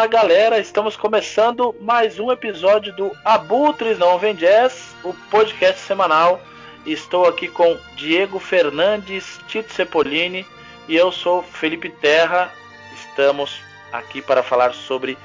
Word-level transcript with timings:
Fala 0.00 0.08
galera, 0.08 0.58
estamos 0.58 0.96
começando 0.96 1.76
mais 1.78 2.18
um 2.18 2.32
episódio 2.32 2.90
do 2.96 3.12
Abutres 3.22 3.98
Não 3.98 4.18
Vem 4.18 4.34
Jazz, 4.34 4.96
o 5.04 5.12
podcast 5.30 5.78
semanal. 5.82 6.40
Estou 6.86 7.26
aqui 7.26 7.48
com 7.48 7.76
Diego 7.96 8.38
Fernandes, 8.38 9.38
Tito 9.46 9.70
Cepolini 9.74 10.46
e 10.88 10.96
eu 10.96 11.12
sou 11.12 11.42
Felipe 11.42 11.90
Terra. 11.90 12.50
Estamos 12.94 13.60
aqui 13.92 14.22
para 14.22 14.42
falar 14.42 14.72
sobre 14.72 15.18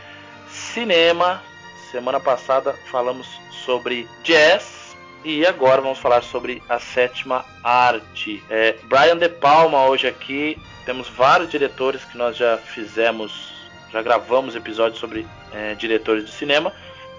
cinema. 0.49 1.41
Semana 1.89 2.19
passada 2.19 2.73
falamos 2.91 3.29
sobre 3.63 4.05
jazz 4.23 4.93
e 5.23 5.45
agora 5.45 5.79
vamos 5.79 5.99
falar 5.99 6.21
sobre 6.21 6.61
a 6.67 6.79
sétima 6.79 7.45
arte. 7.63 8.43
É, 8.49 8.75
Brian 8.83 9.17
De 9.17 9.29
Palma 9.29 9.85
hoje 9.85 10.05
aqui. 10.05 10.61
Temos 10.85 11.07
vários 11.07 11.49
diretores 11.49 12.03
que 12.03 12.17
nós 12.17 12.35
já 12.35 12.57
fizemos 12.57 13.54
já 13.95 14.01
gravamos 14.01 14.57
episódios 14.57 14.99
sobre 14.99 15.25
é, 15.53 15.73
diretores 15.75 16.25
de 16.25 16.31
cinema 16.33 16.73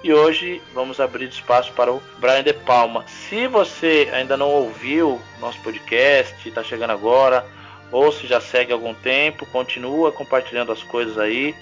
e 0.05 0.13
hoje 0.13 0.61
vamos 0.75 1.01
abrir 1.01 1.27
espaço 1.27 1.73
para 1.73 1.91
o 1.91 2.03
Brian 2.19 2.43
De 2.43 2.53
Palma. 2.53 3.03
Se 3.07 3.47
você 3.47 4.11
ainda 4.13 4.37
não 4.37 4.51
ouviu 4.51 5.19
nosso 5.41 5.59
podcast, 5.63 6.47
está 6.47 6.63
chegando 6.63 6.91
agora, 6.91 7.47
ou 7.91 8.13
se 8.13 8.27
já 8.27 8.43
segue 8.43 8.75
algum 8.75 8.93
tempo, 8.93 9.47
continua 9.47 10.13
compartilhando 10.13 10.71
as 10.71 10.83
coisas 10.83 11.17
aí. 11.17 11.55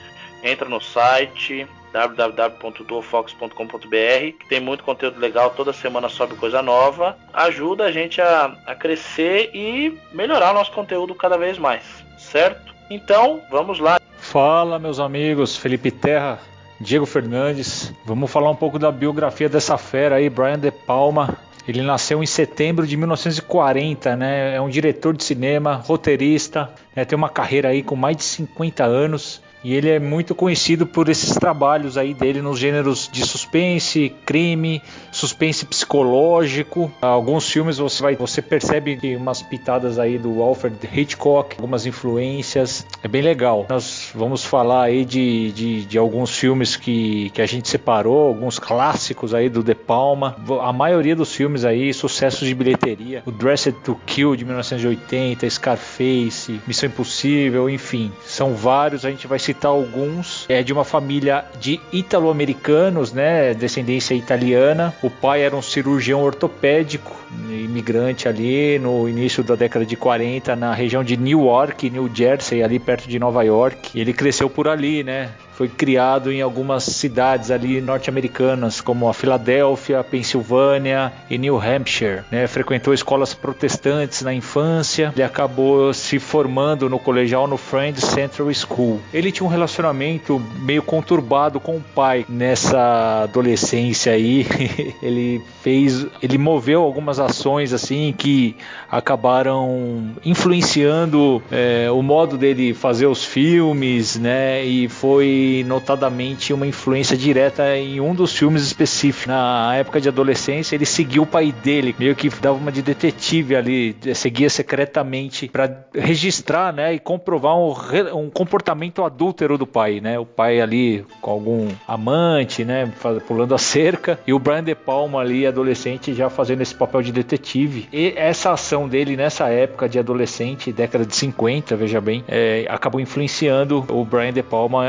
Entra 0.42 0.68
no 0.68 0.80
site 0.80 1.64
www.duofox.com.br 1.92 3.86
que 3.86 4.48
tem 4.48 4.58
muito 4.58 4.82
conteúdo 4.82 5.20
legal, 5.20 5.50
toda 5.50 5.72
semana 5.72 6.08
sobe 6.08 6.34
coisa 6.34 6.60
nova. 6.60 7.16
Ajuda 7.32 7.84
a 7.84 7.92
gente 7.92 8.20
a, 8.20 8.52
a 8.66 8.74
crescer 8.74 9.52
e 9.54 9.96
melhorar 10.12 10.50
o 10.50 10.54
nosso 10.54 10.72
conteúdo 10.72 11.14
cada 11.14 11.38
vez 11.38 11.56
mais, 11.56 11.84
certo? 12.18 12.73
Então, 12.90 13.40
vamos 13.50 13.78
lá. 13.78 13.98
Fala, 14.18 14.78
meus 14.78 14.98
amigos, 14.98 15.56
Felipe 15.56 15.90
Terra, 15.90 16.38
Diego 16.80 17.06
Fernandes. 17.06 17.92
Vamos 18.04 18.30
falar 18.30 18.50
um 18.50 18.56
pouco 18.56 18.78
da 18.78 18.90
biografia 18.90 19.48
dessa 19.48 19.78
fera 19.78 20.16
aí, 20.16 20.28
Brian 20.28 20.58
De 20.58 20.70
Palma. 20.70 21.36
Ele 21.66 21.80
nasceu 21.80 22.22
em 22.22 22.26
setembro 22.26 22.86
de 22.86 22.96
1940, 22.96 24.16
né? 24.16 24.54
É 24.54 24.60
um 24.60 24.68
diretor 24.68 25.16
de 25.16 25.24
cinema, 25.24 25.76
roteirista, 25.76 26.70
né? 26.94 27.04
tem 27.04 27.16
uma 27.16 27.30
carreira 27.30 27.70
aí 27.70 27.82
com 27.82 27.96
mais 27.96 28.16
de 28.16 28.24
50 28.24 28.84
anos. 28.84 29.40
E 29.64 29.74
ele 29.74 29.88
é 29.88 29.98
muito 29.98 30.34
conhecido 30.34 30.86
por 30.86 31.08
esses 31.08 31.34
trabalhos 31.36 31.96
aí 31.96 32.12
dele 32.12 32.42
nos 32.42 32.58
gêneros 32.58 33.08
de 33.10 33.26
suspense, 33.26 34.14
crime, 34.26 34.82
suspense 35.10 35.64
psicológico. 35.64 36.92
Alguns 37.00 37.50
filmes 37.50 37.78
você 37.78 38.02
vai, 38.02 38.14
você 38.14 38.42
percebe 38.42 38.98
umas 39.16 39.40
pitadas 39.40 39.98
aí 39.98 40.18
do 40.18 40.42
Alfred 40.42 40.76
Hitchcock, 40.92 41.56
algumas 41.56 41.86
influências. 41.86 42.86
É 43.02 43.08
bem 43.08 43.22
legal. 43.22 43.64
Nós 43.70 44.10
vamos 44.14 44.44
falar 44.44 44.82
aí 44.82 45.02
de, 45.02 45.50
de, 45.52 45.84
de 45.86 45.96
alguns 45.96 46.36
filmes 46.36 46.76
que, 46.76 47.30
que 47.30 47.40
a 47.40 47.46
gente 47.46 47.66
separou, 47.66 48.28
alguns 48.28 48.58
clássicos 48.58 49.32
aí 49.32 49.48
do 49.48 49.62
De 49.62 49.74
Palma. 49.74 50.36
A 50.60 50.74
maioria 50.74 51.16
dos 51.16 51.34
filmes 51.34 51.64
aí, 51.64 51.94
sucessos 51.94 52.46
de 52.46 52.54
bilheteria. 52.54 53.22
O 53.24 53.32
Dressed 53.32 53.78
to 53.82 53.98
Kill 54.04 54.36
de 54.36 54.44
1980, 54.44 55.48
Scarface, 55.48 56.60
Missão 56.66 56.90
Impossível, 56.90 57.70
enfim, 57.70 58.12
são 58.26 58.54
vários. 58.54 59.06
A 59.06 59.10
gente 59.10 59.26
vai 59.26 59.38
se 59.38 59.53
citar 59.54 59.70
alguns. 59.70 60.44
É 60.48 60.62
de 60.62 60.72
uma 60.72 60.84
família 60.84 61.44
de 61.60 61.80
italo-americanos, 61.92 63.12
né? 63.12 63.54
Descendência 63.54 64.14
italiana. 64.14 64.94
O 65.02 65.08
pai 65.08 65.42
era 65.42 65.56
um 65.56 65.62
cirurgião 65.62 66.22
ortopédico, 66.22 67.14
imigrante 67.48 68.28
ali 68.28 68.78
no 68.78 69.08
início 69.08 69.42
da 69.42 69.54
década 69.54 69.86
de 69.86 69.96
40 69.96 70.56
na 70.56 70.74
região 70.74 71.04
de 71.04 71.16
Newark, 71.16 71.88
New 71.88 72.10
Jersey, 72.12 72.62
ali 72.62 72.78
perto 72.78 73.08
de 73.08 73.18
Nova 73.18 73.42
York. 73.42 73.98
Ele 73.98 74.12
cresceu 74.12 74.50
por 74.50 74.68
ali, 74.68 75.04
né? 75.04 75.30
Foi 75.54 75.68
criado 75.68 76.32
em 76.32 76.42
algumas 76.42 76.84
cidades 76.84 77.50
ali 77.50 77.80
norte-americanas, 77.80 78.80
como 78.80 79.08
a 79.08 79.14
Filadélfia, 79.14 80.02
Pensilvânia 80.02 81.12
e 81.30 81.38
New 81.38 81.56
Hampshire. 81.60 82.22
Né? 82.30 82.46
Frequentou 82.46 82.92
escolas 82.92 83.34
protestantes 83.34 84.22
na 84.22 84.34
infância, 84.34 85.12
ele 85.14 85.22
acabou 85.22 85.92
se 85.94 86.18
formando 86.18 86.88
no 86.88 86.98
colegial 86.98 87.46
no 87.46 87.56
Friends 87.56 88.04
Central 88.04 88.52
School. 88.52 89.00
Ele 89.12 89.30
tinha 89.30 89.46
um 89.46 89.50
relacionamento 89.50 90.42
meio 90.58 90.82
conturbado 90.82 91.60
com 91.60 91.76
o 91.76 91.84
pai 91.94 92.26
nessa 92.28 93.22
adolescência 93.22 94.12
aí. 94.12 94.46
ele 95.00 95.40
fez, 95.62 96.06
ele 96.20 96.36
moveu 96.36 96.82
algumas 96.82 97.20
ações 97.20 97.72
assim 97.72 98.12
que 98.16 98.56
acabaram 98.90 100.10
influenciando 100.24 101.42
é, 101.50 101.88
o 101.90 102.02
modo 102.02 102.36
dele 102.36 102.74
fazer 102.74 103.06
os 103.06 103.24
filmes, 103.24 104.18
né? 104.18 104.64
E 104.64 104.88
foi 104.88 105.43
notadamente 105.66 106.52
uma 106.52 106.66
influência 106.66 107.16
direta 107.16 107.76
em 107.76 108.00
um 108.00 108.14
dos 108.14 108.36
filmes 108.36 108.62
específicos. 108.62 109.26
Na 109.26 109.74
época 109.76 110.00
de 110.00 110.08
adolescência, 110.08 110.74
ele 110.74 110.86
seguiu 110.86 111.22
o 111.22 111.26
pai 111.26 111.52
dele, 111.52 111.94
meio 111.98 112.14
que 112.14 112.28
dava 112.40 112.56
uma 112.56 112.72
de 112.72 112.82
detetive 112.82 113.56
ali, 113.56 113.96
seguia 114.14 114.48
secretamente 114.48 115.48
para 115.48 115.86
registrar, 115.94 116.72
né, 116.72 116.94
e 116.94 116.98
comprovar 116.98 117.56
um, 117.56 117.74
um, 118.14 118.30
comportamento 118.30 119.04
adúltero 119.04 119.56
do 119.58 119.66
pai, 119.66 120.00
né? 120.00 120.18
O 120.18 120.26
pai 120.26 120.60
ali 120.60 121.04
com 121.20 121.30
algum 121.30 121.68
amante, 121.86 122.64
né, 122.64 122.90
pulando 123.26 123.54
a 123.54 123.58
cerca, 123.58 124.18
e 124.26 124.32
o 124.32 124.38
Brian 124.38 124.64
De 124.64 124.74
Palma 124.74 125.20
ali, 125.20 125.46
adolescente, 125.46 126.14
já 126.14 126.28
fazendo 126.30 126.62
esse 126.62 126.74
papel 126.74 127.02
de 127.02 127.12
detetive. 127.12 127.88
E 127.92 128.12
essa 128.16 128.52
ação 128.52 128.88
dele 128.88 129.16
nessa 129.16 129.48
época 129.48 129.88
de 129.88 129.98
adolescente, 129.98 130.72
década 130.72 131.04
de 131.04 131.14
50, 131.14 131.76
veja 131.76 132.00
bem, 132.00 132.24
é, 132.28 132.66
acabou 132.68 133.00
influenciando 133.00 133.84
o 133.88 134.04
Brian 134.04 134.32
De 134.32 134.42
Palma 134.42 134.84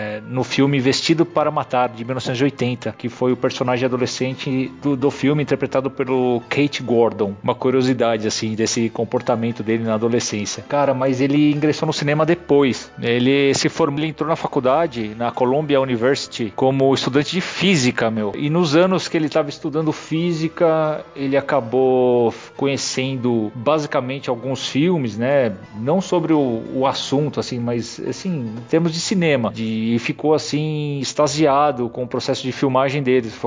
é, 0.00 0.22
no 0.26 0.42
filme 0.42 0.80
Vestido 0.80 1.26
para 1.26 1.50
Matar, 1.50 1.90
de 1.90 2.04
1980, 2.04 2.94
que 2.96 3.08
foi 3.08 3.32
o 3.32 3.36
personagem 3.36 3.84
adolescente 3.84 4.72
do, 4.82 4.96
do 4.96 5.10
filme 5.10 5.42
interpretado 5.42 5.90
pelo 5.90 6.42
Kate 6.48 6.82
Gordon. 6.82 7.34
Uma 7.42 7.54
curiosidade, 7.54 8.26
assim, 8.26 8.54
desse 8.54 8.88
comportamento 8.88 9.62
dele 9.62 9.84
na 9.84 9.94
adolescência. 9.94 10.64
Cara, 10.66 10.94
mas 10.94 11.20
ele 11.20 11.52
ingressou 11.52 11.86
no 11.86 11.92
cinema 11.92 12.24
depois. 12.24 12.90
Ele 13.00 13.52
se 13.54 13.68
formou, 13.68 14.00
ele 14.00 14.08
entrou 14.08 14.28
na 14.28 14.36
faculdade, 14.36 15.14
na 15.16 15.30
Columbia 15.30 15.80
University, 15.80 16.52
como 16.56 16.94
estudante 16.94 17.32
de 17.32 17.40
física, 17.40 18.10
meu. 18.10 18.32
E 18.34 18.48
nos 18.48 18.74
anos 18.74 19.06
que 19.06 19.16
ele 19.16 19.26
estava 19.26 19.50
estudando 19.50 19.92
física, 19.92 21.04
ele 21.14 21.36
acabou 21.36 22.32
conhecendo 22.56 23.52
basicamente 23.54 24.30
alguns 24.30 24.66
filmes, 24.66 25.18
né? 25.18 25.52
Não 25.78 26.00
sobre 26.00 26.32
o, 26.32 26.62
o 26.74 26.86
assunto, 26.86 27.38
assim, 27.40 27.58
mas 27.58 28.00
assim, 28.08 28.54
em 28.56 28.62
termos 28.68 28.92
de 28.92 29.00
cinema, 29.00 29.50
de 29.52 29.89
e 29.94 29.98
ficou 29.98 30.34
assim 30.34 30.98
extasiado 30.98 31.88
com 31.88 32.04
o 32.04 32.06
processo 32.06 32.42
de 32.42 32.52
filmagem 32.52 33.02
deles. 33.02 33.38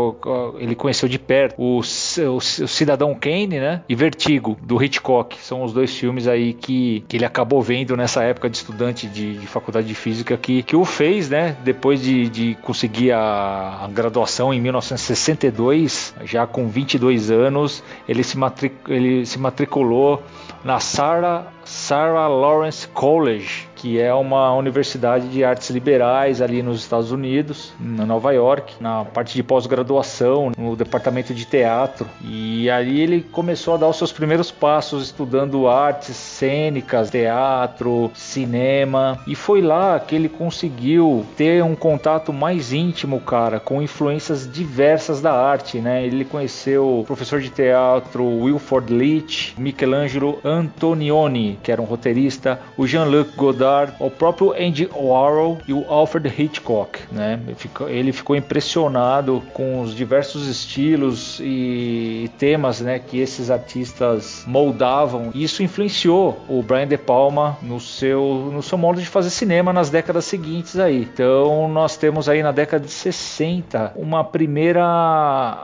Ele 0.57 0.75
conheceu 0.75 1.07
de 1.07 1.19
perto 1.19 1.55
o, 1.57 1.79
o, 1.79 2.37
o 2.37 2.41
Cidadão 2.41 3.13
Kane, 3.15 3.59
né? 3.59 3.81
E 3.87 3.95
Vertigo 3.95 4.57
do 4.61 4.81
Hitchcock. 4.81 5.37
São 5.39 5.63
os 5.63 5.73
dois 5.73 5.95
filmes 5.95 6.27
aí 6.27 6.53
que, 6.53 7.03
que 7.07 7.17
ele 7.17 7.25
acabou 7.25 7.61
vendo 7.61 7.95
nessa 7.95 8.23
época 8.23 8.49
de 8.49 8.57
estudante 8.57 9.07
de, 9.07 9.37
de 9.37 9.47
faculdade 9.47 9.87
de 9.87 9.95
física 9.95 10.37
que, 10.37 10.63
que 10.63 10.75
o 10.75 10.85
fez, 10.85 11.29
né? 11.29 11.55
Depois 11.63 12.01
de, 12.01 12.29
de 12.29 12.55
conseguir 12.61 13.11
a, 13.11 13.79
a 13.83 13.87
graduação 13.87 14.53
em 14.53 14.59
1962, 14.59 16.13
já 16.23 16.45
com 16.45 16.67
22 16.67 17.31
anos, 17.31 17.83
ele 18.07 18.23
se, 18.23 18.37
matric, 18.37 18.75
ele 18.87 19.25
se 19.25 19.39
matriculou 19.39 20.21
na 20.63 20.79
Sarah, 20.79 21.52
Sarah 21.65 22.27
Lawrence 22.27 22.87
College 22.87 23.67
que 23.83 23.99
é 23.99 24.13
uma 24.13 24.55
universidade 24.55 25.27
de 25.27 25.43
artes 25.43 25.69
liberais 25.69 26.41
ali 26.41 26.63
nos 26.63 26.79
Estados 26.79 27.11
Unidos, 27.11 27.73
em 27.81 28.05
Nova 28.05 28.31
York, 28.31 28.75
na 28.79 29.03
parte 29.03 29.35
de 29.35 29.43
pós-graduação, 29.43 30.53
no 30.57 30.73
departamento 30.73 31.33
de 31.33 31.43
teatro. 31.43 32.07
E 32.23 32.69
ali 32.69 33.01
ele 33.01 33.21
começou 33.21 33.73
a 33.73 33.77
dar 33.77 33.89
os 33.89 33.97
seus 33.97 34.13
primeiros 34.13 34.49
passos 34.49 35.03
estudando 35.03 35.67
artes 35.67 36.15
cênicas, 36.15 37.09
teatro, 37.09 38.09
cinema. 38.15 39.19
E 39.27 39.35
foi 39.35 39.61
lá 39.61 39.99
que 39.99 40.15
ele 40.15 40.29
conseguiu 40.29 41.25
ter 41.35 41.61
um 41.61 41.75
contato 41.75 42.31
mais 42.31 42.71
íntimo, 42.71 43.19
cara, 43.19 43.59
com 43.59 43.81
influências 43.81 44.49
diversas 44.49 45.19
da 45.19 45.33
arte, 45.33 45.79
né? 45.79 46.05
Ele 46.05 46.23
conheceu 46.23 46.99
o 46.99 47.03
professor 47.03 47.41
de 47.41 47.49
teatro 47.49 48.23
Wilford 48.23 48.93
Leach, 48.93 49.55
Michelangelo 49.57 50.39
Antonioni, 50.41 51.52
que 51.61 51.71
era 51.71 51.81
um 51.81 51.85
roteirista, 51.85 52.59
o 52.77 52.87
Jean-Luc 52.87 53.35
Godard 53.35 53.93
o 53.99 54.09
próprio 54.09 54.53
Andy 54.53 54.89
Warhol 54.93 55.59
e 55.67 55.73
o 55.73 55.85
Alfred 55.87 56.31
Hitchcock. 56.37 56.99
Né? 57.11 57.39
Ele 57.87 58.11
ficou 58.11 58.35
impressionado 58.35 59.41
com 59.53 59.81
os 59.81 59.95
diversos 59.95 60.47
estilos 60.47 61.39
e 61.41 62.29
temas 62.37 62.81
né, 62.81 62.99
que 62.99 63.19
esses 63.19 63.49
artistas 63.49 64.43
moldavam. 64.47 65.31
E 65.33 65.43
isso 65.43 65.63
influenciou 65.63 66.39
o 66.47 66.61
Brian 66.61 66.87
De 66.87 66.97
Palma 66.97 67.57
no 67.61 67.79
seu, 67.79 68.49
no 68.53 68.61
seu 68.61 68.77
modo 68.77 68.99
de 68.99 69.07
fazer 69.07 69.29
cinema 69.29 69.73
nas 69.73 69.89
décadas 69.89 70.25
seguintes 70.25 70.77
aí. 70.77 71.07
Então 71.13 71.67
nós 71.67 71.97
temos 71.97 72.27
aí 72.27 72.43
na 72.43 72.51
década 72.51 72.85
de 72.85 72.91
60 72.91 73.93
uma 73.95 74.23
primeira 74.23 74.83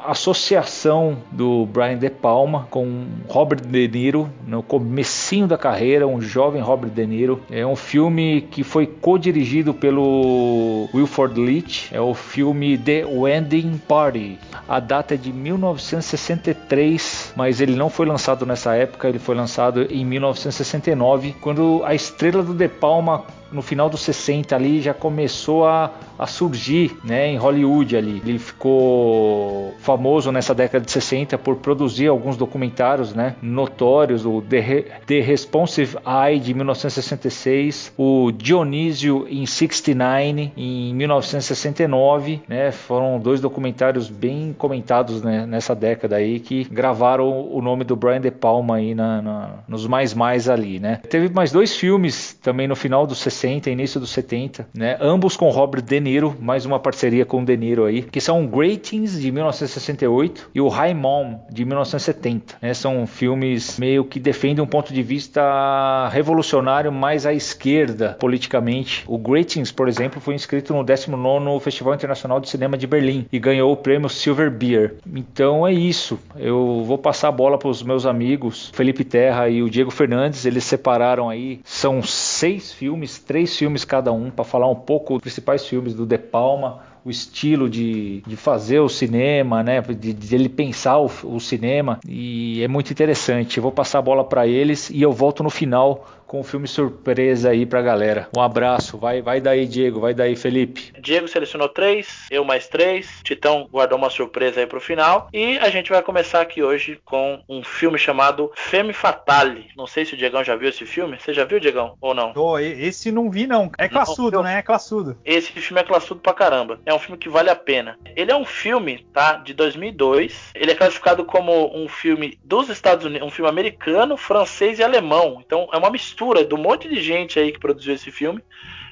associação 0.06 1.18
do 1.32 1.66
Brian 1.66 1.98
De 1.98 2.10
Palma 2.10 2.68
com 2.70 3.06
Robert 3.28 3.62
De 3.62 3.88
Niro 3.88 4.30
no 4.46 4.64
comecinho 4.64 5.48
da 5.48 5.58
carreira, 5.58 5.79
um 6.08 6.22
jovem 6.22 6.62
Robert 6.62 6.92
De 6.92 7.06
Niro. 7.06 7.42
É 7.50 7.66
um 7.66 7.76
filme 7.76 8.10
filme 8.10 8.48
que 8.50 8.64
foi 8.64 8.88
co-dirigido 8.88 9.74
pelo 9.74 10.88
Wilford 10.94 11.38
Leach, 11.40 11.90
é 11.94 12.00
o 12.00 12.14
filme 12.14 12.78
The 12.78 13.06
Wedding 13.06 13.81
Party. 13.88 14.38
A 14.68 14.80
data 14.80 15.16
é 15.16 15.18
de 15.18 15.34
1963, 15.34 17.34
mas 17.36 17.62
ele 17.62 17.76
não 17.76 17.90
foi 17.90 18.06
lançado 18.06 18.46
nessa 18.46 18.76
época, 18.76 19.10
ele 19.10 19.20
foi 19.20 19.36
lançado 19.36 19.81
em 19.92 20.06
1969, 20.06 21.36
quando 21.42 21.81
a 21.84 21.94
estrela 21.94 22.42
do 22.42 22.54
De 22.54 22.68
Palma 22.68 23.26
no 23.51 23.62
final 23.62 23.90
dos 23.90 24.01
60 24.01 24.56
ali 24.56 24.81
já 24.81 24.94
começou 24.94 25.66
a, 25.66 25.92
a 26.18 26.28
surgir 26.28 26.98
né, 27.04 27.28
em 27.28 27.38
Hollywood 27.38 27.96
ali. 27.96 28.22
Ele 28.25 28.40
ficou 28.40 29.74
famoso 29.80 30.31
nessa 30.31 30.54
década 30.54 30.86
de 30.86 30.92
60 30.92 31.38
por 31.38 31.57
produzir 31.57 32.07
alguns 32.07 32.38
documentários 32.38 33.13
né, 33.13 33.36
notórios, 33.42 34.25
o 34.25 34.42
The, 34.42 35.01
The 35.06 35.19
Responsive 35.22 35.98
Eye 36.06 36.40
de 36.40 36.54
1966, 36.54 37.94
o 37.98 38.31
Dionísio 38.31 39.28
em 39.30 39.46
69 39.46 40.52
em 40.56 40.94
1969, 40.94 42.42
né, 42.48 42.72
foram 42.72 43.19
dois 43.19 43.42
documentários 43.42 44.10
bem 44.10 44.56
comentados 44.57 45.22
né, 45.22 45.45
nessa 45.45 45.75
década 45.75 46.18
aí 46.18 46.40
que 46.40 46.66
gravaram 46.66 47.50
o 47.52 47.62
nome 47.62 47.84
do 47.84 47.95
Brian 47.95 48.22
De 48.22 48.31
Palma 48.31 48.75
aí 48.75 48.94
na, 48.94 49.22
na, 49.22 49.50
nos 49.68 49.88
mais 49.88 50.13
mais 50.13 50.50
ali, 50.50 50.80
né. 50.80 51.00
Teve 51.10 51.30
mais 51.34 51.52
dois 51.52 51.75
filmes 51.75 52.34
também 52.42 52.68
no 52.68 52.75
final 52.75 53.07
dos 53.07 53.19
60 53.19 53.39
60, 53.40 53.70
início 53.70 54.00
dos 54.00 54.10
70, 54.10 54.68
né? 54.74 54.98
Ambos 55.00 55.38
com 55.38 55.50
Robert 55.50 55.82
De 55.82 56.00
Niro, 56.00 56.36
mais 56.42 56.66
uma 56.66 56.78
parceria 56.78 57.26
com 57.26 57.44
De 57.44 57.56
Niro 57.56 57.86
aí, 57.86 58.02
que 58.02 58.20
são 58.20 58.46
Greetings 58.46 59.20
de 59.20 59.32
1968 59.32 60.50
e 60.54 60.60
o 60.60 60.68
High 60.68 60.94
Mom 60.94 61.40
de 61.50 61.64
1970. 61.64 62.58
Né? 62.62 62.74
São 62.74 63.08
filmes 63.08 63.80
meio 63.80 64.04
que 64.04 64.20
defendem 64.20 64.64
um 64.64 64.68
ponto 64.68 64.94
de 64.94 65.02
vista 65.02 66.10
revolucionário 66.10 66.92
mais 66.92 67.26
à 67.26 67.34
esquerda 67.34 68.18
politicamente. 68.20 69.04
O 69.08 69.18
Greetings, 69.18 69.72
por 69.72 69.88
exemplo, 69.88 70.20
foi 70.20 70.36
inscrito 70.36 70.74
no 70.74 70.84
19º 70.84 71.60
Festival 71.62 71.94
Internacional 71.94 72.40
de 72.40 72.50
Cinema 72.50 72.78
de 72.78 72.88
Berlim 72.88 73.26
e 73.32 73.40
ganhou 73.40 73.72
o 73.72 73.78
prêmio 73.78 74.10
Silver 74.10 74.52
Beer. 74.52 74.96
Então 75.16 75.66
é 75.66 75.72
isso. 75.72 76.20
Eu 76.36 76.84
vou 76.86 76.98
passar 76.98 77.30
a 77.30 77.32
bola 77.32 77.58
para 77.58 77.70
os 77.70 77.82
meus 77.82 78.06
amigos 78.06 78.70
Felipe 78.74 79.04
Terra 79.04 79.48
e 79.48 79.64
o 79.64 79.70
Diego 79.70 79.92
Fernandes. 79.92 80.46
Eles 80.46 80.66
separaram 80.66 81.30
aí, 81.30 81.62
são 81.64 82.02
seis 82.02 82.74
filmes, 82.74 83.18
três 83.30 83.56
filmes 83.56 83.86
cada 83.86 84.12
um, 84.12 84.31
para 84.31 84.44
falar 84.44 84.68
um 84.68 84.76
pouco 84.76 85.14
dos 85.14 85.22
principais 85.22 85.64
filmes 85.64 85.94
do 85.94 86.04
De 86.04 86.18
Palma, 86.18 86.80
o 87.06 87.12
estilo 87.12 87.70
de, 87.70 88.24
de 88.26 88.36
fazer 88.36 88.80
o 88.80 88.90
cinema, 88.90 89.62
né? 89.62 89.80
De, 89.81 90.14
de 90.14 90.36
ele 90.36 90.50
pensar 90.50 90.98
o, 90.98 91.06
o, 91.26 91.40
cinema 91.40 92.00
e 92.08 92.64
é 92.64 92.68
muito 92.68 92.92
interessante. 92.92 93.58
Eu 93.58 93.62
vou 93.62 93.72
passar 93.72 94.00
a 94.00 94.02
bola 94.02 94.24
para 94.24 94.48
eles 94.48 94.90
e 94.90 95.04
eu 95.04 95.12
volto 95.12 95.44
no 95.44 95.52
final 95.52 96.08
com 96.30 96.40
o 96.40 96.44
filme 96.44 96.68
surpresa 96.68 97.50
aí 97.50 97.66
pra 97.66 97.81
galera. 97.81 98.30
Um 98.38 98.40
abraço, 98.42 99.00
vai, 99.00 99.20
vai 99.20 99.42
daí, 99.42 99.66
Diego, 99.66 100.00
vai 100.00 100.14
daí, 100.14 100.36
Felipe. 100.36 100.94
Diego 101.02 101.28
selecionou 101.28 101.68
três, 101.68 102.28
eu 102.30 102.46
mais 102.46 102.68
três. 102.68 103.20
Titão 103.24 103.68
guardou 103.72 103.98
uma 103.98 104.12
surpresa 104.12 104.60
aí 104.60 104.68
pro 104.68 104.80
final. 104.80 105.28
E 105.34 105.58
a 105.58 105.70
gente 105.72 105.90
vai 105.90 106.04
começar 106.04 106.40
aqui 106.40 106.62
hoje 106.62 107.02
com 107.04 107.42
um 107.50 107.64
filme 107.64 107.98
chamado 107.98 108.52
Femme 108.56 108.94
Fatale. 108.94 109.72
Não 109.76 109.88
sei 109.88 110.06
se 110.06 110.14
o 110.14 110.18
Diegão 110.18 110.44
já 110.44 110.56
viu 110.56 110.70
esse 110.70 110.86
filme. 110.86 111.18
Você 111.20 111.34
já 111.34 111.44
viu, 111.46 111.60
Diegão, 111.60 111.98
ou 112.00 112.14
não? 112.14 112.31
Oh, 112.36 112.60
esse 112.60 113.12
não 113.12 113.31
vi, 113.31 113.48
não. 113.48 113.72
É 113.80 113.90
classudo, 113.90 114.38
não, 114.38 114.44
né? 114.44 114.60
É 114.60 114.62
classudo. 114.62 115.18
Esse 115.26 115.52
filme 115.54 115.81
é 115.81 115.84
classudo 115.84 116.22
pra 116.22 116.34
caramba. 116.34 116.80
É 116.86 116.94
um 116.94 117.00
filme 117.00 117.18
que 117.18 117.28
vale 117.28 117.50
a 117.50 117.56
pena. 117.56 117.98
Ele 118.16 118.31
é 118.31 118.36
um 118.36 118.46
filme, 118.46 119.04
tá? 119.12 119.34
De 119.34 119.56
2002. 119.56 120.52
Ele 120.54 120.72
é 120.72 120.76
classificado 120.76 121.26
como 121.26 121.76
um 121.76 121.88
filme 121.88 122.38
dos 122.44 122.70
Estados 122.70 123.04
Unidos, 123.04 123.28
um 123.28 123.31
filme 123.31 123.50
americano, 123.50 124.16
francês 124.16 124.78
e 124.78 124.84
alemão. 124.84 125.42
Então 125.44 125.68
é 125.74 125.78
uma 125.78 125.90
mistura 125.90 126.19
mistura 126.19 126.44
do 126.44 126.57
monte 126.57 126.89
de 126.89 127.01
gente 127.01 127.39
aí 127.39 127.51
que 127.51 127.60
produziu 127.60 127.94
esse 127.94 128.12
filme, 128.12 128.44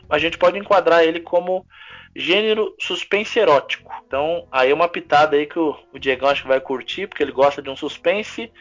a 0.10 0.18
gente 0.18 0.38
pode 0.38 0.58
enquadrar 0.58 1.04
ele 1.04 1.20
como 1.20 1.66
gênero 2.16 2.74
suspense 2.80 3.38
erótico. 3.38 3.92
Então, 4.08 4.48
aí 4.50 4.72
é 4.72 4.74
uma 4.74 4.88
pitada 4.88 5.36
aí 5.36 5.46
que 5.46 5.60
o, 5.60 5.78
o 5.94 6.00
Diegão 6.00 6.30
acho 6.30 6.44
que 6.44 6.48
vai 6.48 6.62
curtir, 6.62 7.08
porque 7.08 7.22
ele 7.22 7.32
gosta 7.32 7.62
de 7.62 7.70
um 7.70 7.76
suspense. 7.76 8.52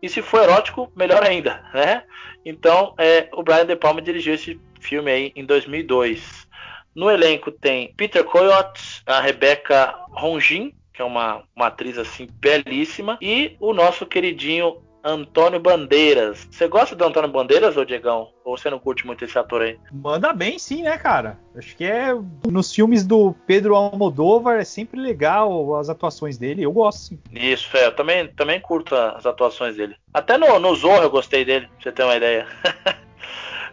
E 0.00 0.08
se 0.08 0.22
for 0.22 0.42
erótico, 0.42 0.90
melhor 0.96 1.22
ainda, 1.22 1.62
né? 1.72 2.04
Então, 2.44 2.94
é, 2.98 3.28
o 3.32 3.42
Brian 3.42 3.66
De 3.66 3.76
Palma 3.76 4.00
dirigiu 4.00 4.34
esse 4.34 4.58
filme 4.80 5.10
aí 5.10 5.32
em 5.36 5.44
2002. 5.44 6.48
No 6.94 7.10
elenco 7.10 7.50
tem 7.50 7.92
Peter 7.94 8.24
Coyote, 8.24 9.02
a 9.06 9.20
Rebecca 9.20 9.94
Ronjin, 10.10 10.74
que 10.92 11.02
é 11.02 11.04
uma, 11.04 11.42
uma 11.54 11.66
atriz 11.66 11.98
assim 11.98 12.28
belíssima, 12.32 13.18
e 13.20 13.56
o 13.60 13.72
nosso 13.72 14.06
queridinho 14.06 14.82
Antônio 15.04 15.60
Bandeiras. 15.60 16.48
Você 16.50 16.66
gosta 16.66 16.96
do 16.96 17.04
Antônio 17.04 17.28
Bandeiras, 17.28 17.76
ou 17.76 17.84
Diegão? 17.84 18.30
Ou 18.42 18.56
você 18.56 18.70
não 18.70 18.78
curte 18.78 19.06
muito 19.06 19.22
esse 19.22 19.38
ator 19.38 19.60
aí? 19.60 19.78
Manda 19.92 20.32
bem, 20.32 20.58
sim, 20.58 20.82
né, 20.82 20.96
cara? 20.96 21.38
Acho 21.54 21.76
que 21.76 21.84
é. 21.84 22.08
Nos 22.50 22.74
filmes 22.74 23.06
do 23.06 23.34
Pedro 23.46 23.74
Almodóvar 23.74 24.58
é 24.58 24.64
sempre 24.64 24.98
legal 24.98 25.76
as 25.76 25.90
atuações 25.90 26.38
dele. 26.38 26.62
Eu 26.62 26.72
gosto, 26.72 27.08
sim. 27.08 27.20
Isso, 27.32 27.76
é. 27.76 27.86
Eu 27.86 27.92
também, 27.92 28.28
também 28.28 28.58
curto 28.58 28.94
as 28.96 29.26
atuações 29.26 29.76
dele. 29.76 29.94
Até 30.12 30.38
no, 30.38 30.58
no 30.58 30.74
Zorro 30.74 31.02
eu 31.02 31.10
gostei 31.10 31.44
dele, 31.44 31.66
pra 31.66 31.82
você 31.82 31.92
ter 31.92 32.02
uma 32.02 32.16
ideia. 32.16 32.46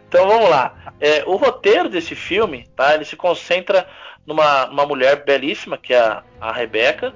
então 0.06 0.28
vamos 0.28 0.50
lá. 0.50 0.92
É, 1.00 1.24
o 1.24 1.36
roteiro 1.36 1.88
desse 1.88 2.14
filme, 2.14 2.68
tá? 2.76 2.94
Ele 2.94 3.06
se 3.06 3.16
concentra 3.16 3.88
numa, 4.26 4.66
numa 4.66 4.84
mulher 4.84 5.24
belíssima, 5.24 5.78
que 5.78 5.94
é 5.94 5.98
a, 5.98 6.22
a 6.38 6.52
Rebeca 6.52 7.14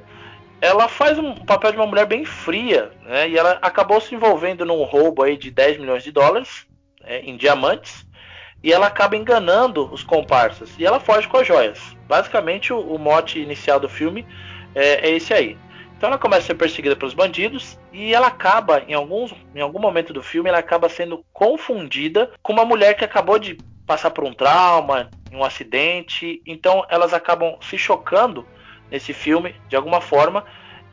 ela 0.61 0.89
faz 0.89 1.19
um 1.19 1.35
papel 1.35 1.73
de 1.73 1.79
uma 1.79 1.87
mulher 1.87 2.07
bem 2.07 2.25
fria, 2.25 2.91
né? 3.03 3.29
E 3.29 3.37
ela 3.37 3.59
acabou 3.61 4.01
se 4.01 4.15
envolvendo 4.15 4.65
num 4.65 4.83
roubo 4.85 5.23
aí 5.23 5.37
de 5.37 5.51
10 5.51 5.79
milhões 5.79 6.03
de 6.03 6.11
dólares 6.11 6.67
né, 7.03 7.21
em 7.21 7.37
diamantes. 7.37 8.07
E 8.63 8.73
ela 8.73 8.87
acaba 8.87 9.17
enganando 9.17 9.93
os 9.93 10.03
comparsas. 10.03 10.71
E 10.79 10.85
ela 10.85 10.99
foge 10.99 11.29
com 11.29 11.37
as 11.37 11.47
joias. 11.47 11.79
Basicamente, 12.09 12.73
o, 12.73 12.81
o 12.81 12.99
mote 12.99 13.39
inicial 13.39 13.79
do 13.79 13.89
filme 13.89 14.27
é, 14.75 15.09
é, 15.09 15.11
esse 15.11 15.33
aí. 15.33 15.57
Então 15.97 16.09
ela 16.09 16.19
começa 16.19 16.43
a 16.43 16.47
ser 16.47 16.55
perseguida 16.55 16.95
pelos 16.95 17.15
bandidos 17.15 17.79
e 17.91 18.13
ela 18.13 18.27
acaba, 18.27 18.83
em, 18.87 18.93
alguns, 18.93 19.35
em 19.55 19.61
algum 19.61 19.79
momento 19.79 20.13
do 20.13 20.23
filme, 20.23 20.49
ela 20.49 20.59
acaba 20.59 20.91
sendo 20.91 21.25
confundida 21.33 22.31
com 22.43 22.53
uma 22.53 22.67
mulher 22.67 22.95
que 22.95 23.05
acabou 23.05 23.39
de 23.39 23.57
passar 23.87 24.11
por 24.11 24.25
um 24.25 24.33
trauma, 24.33 25.09
um 25.33 25.43
acidente. 25.43 26.43
Então 26.47 26.85
elas 26.91 27.15
acabam 27.15 27.57
se 27.63 27.79
chocando 27.79 28.47
nesse 28.91 29.13
filme, 29.13 29.55
de 29.69 29.77
alguma 29.77 30.01
forma, 30.01 30.45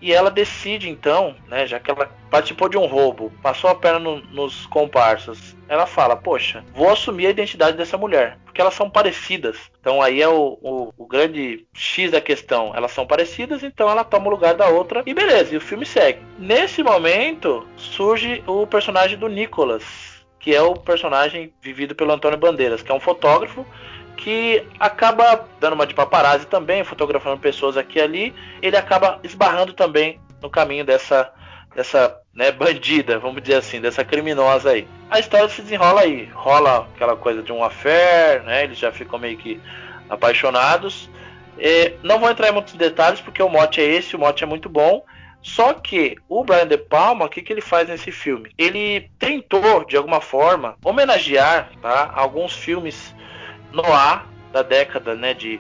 e 0.04 0.12
ela 0.12 0.30
decide 0.30 0.90
então, 0.90 1.34
né, 1.48 1.66
já 1.66 1.80
que 1.80 1.90
ela 1.90 2.12
participou 2.30 2.68
de 2.68 2.78
um 2.78 2.86
roubo, 2.86 3.32
passou 3.42 3.70
a 3.70 3.76
perna 3.76 4.00
no, 4.00 4.18
nos 4.18 4.66
comparsas, 4.66 5.56
ela 5.70 5.86
fala: 5.86 6.18
Poxa, 6.18 6.62
vou 6.76 6.90
assumir 6.90 7.28
a 7.28 7.30
identidade 7.30 7.78
dessa 7.78 7.98
mulher, 7.98 8.38
porque 8.44 8.60
elas 8.60 8.74
são 8.74 8.90
parecidas. 8.90 9.58
Então 9.80 10.02
aí 10.02 10.22
é 10.22 10.28
o, 10.28 10.58
o, 10.62 10.94
o, 10.98 11.08
grande 11.08 11.66
X 11.74 12.12
da 12.12 12.20
questão. 12.20 12.74
Elas 12.76 12.92
são 12.92 13.08
parecidas, 13.08 13.64
então 13.64 13.90
ela 13.90 14.04
toma 14.04 14.28
o 14.28 14.32
lugar 14.32 14.56
da 14.56 14.68
outra 14.68 15.04
e 15.06 15.14
beleza, 15.14 15.54
e 15.54 15.58
o 15.58 15.62
filme 15.62 15.86
segue. 15.86 16.20
Nesse 16.38 16.84
momento 16.84 17.66
surge 17.78 18.44
o 18.46 18.68
personagem 18.68 19.18
do 19.18 19.30
Nicholas, 19.30 19.86
que 20.38 20.54
é 20.54 20.62
o 20.62 20.74
personagem 20.74 21.54
vivido 21.62 21.96
pelo 21.96 22.12
Antônio 22.12 22.38
Bandeiras, 22.38 22.82
que 22.82 22.92
é 22.92 22.94
um 22.94 23.00
fotógrafo 23.00 23.66
que 24.18 24.66
acaba 24.80 25.48
dando 25.60 25.74
uma 25.74 25.88
de 25.88 25.94
paparazzi 25.94 26.46
também, 26.48 26.84
fotografando 26.84 27.40
pessoas 27.40 27.78
aqui 27.78 28.00
e 28.00 28.02
ali, 28.02 28.36
ele 28.62 28.78
acaba 28.78 29.20
esbarrando 29.24 29.74
também 29.74 30.20
no 30.42 30.50
caminho 30.50 30.86
dessa 30.86 31.32
dessa 31.76 32.16
né, 32.34 32.52
bandida, 32.52 33.18
vamos 33.18 33.42
dizer 33.42 33.56
assim, 33.56 33.82
dessa 33.82 34.04
criminosa 34.04 34.72
aí. 34.72 34.88
A 35.10 35.20
história 35.20 35.50
se 35.50 35.62
desenrola 35.62 36.02
aí, 36.02 36.26
rola 36.34 36.88
aquela 36.94 37.16
coisa 37.16 37.42
de 37.42 37.52
um 37.52 37.64
affair, 37.64 38.44
né? 38.44 38.64
Eles 38.64 38.78
já 38.78 38.92
ficam 38.92 39.18
meio 39.18 39.38
que 39.38 39.60
apaixonados. 40.10 41.10
E 41.58 41.94
não 42.04 42.20
vou 42.20 42.30
entrar 42.30 42.50
em 42.50 42.52
muitos 42.52 42.74
detalhes 42.74 43.22
porque 43.22 43.42
o 43.42 43.50
mote 43.50 43.82
é 43.82 43.86
esse, 43.86 44.16
o 44.16 44.20
mote 44.20 44.44
é 44.44 44.48
muito 44.48 44.70
bom. 44.70 45.04
Só 45.42 45.74
que 45.74 46.16
o 46.30 46.44
Brian 46.44 46.66
De 46.66 46.78
Palma, 46.78 47.26
o 47.26 47.30
que, 47.30 47.42
que 47.42 47.52
ele 47.52 47.62
faz 47.62 47.90
nesse 47.90 48.12
filme? 48.12 48.52
Ele 48.58 49.12
tentou, 49.20 49.84
de 49.84 49.98
alguma 49.98 50.22
forma, 50.22 50.78
homenagear 50.84 51.70
tá, 51.82 52.12
alguns 52.16 52.54
filmes 52.56 53.14
noir 53.74 54.26
da 54.52 54.62
década 54.62 55.16
né, 55.16 55.34
de 55.34 55.60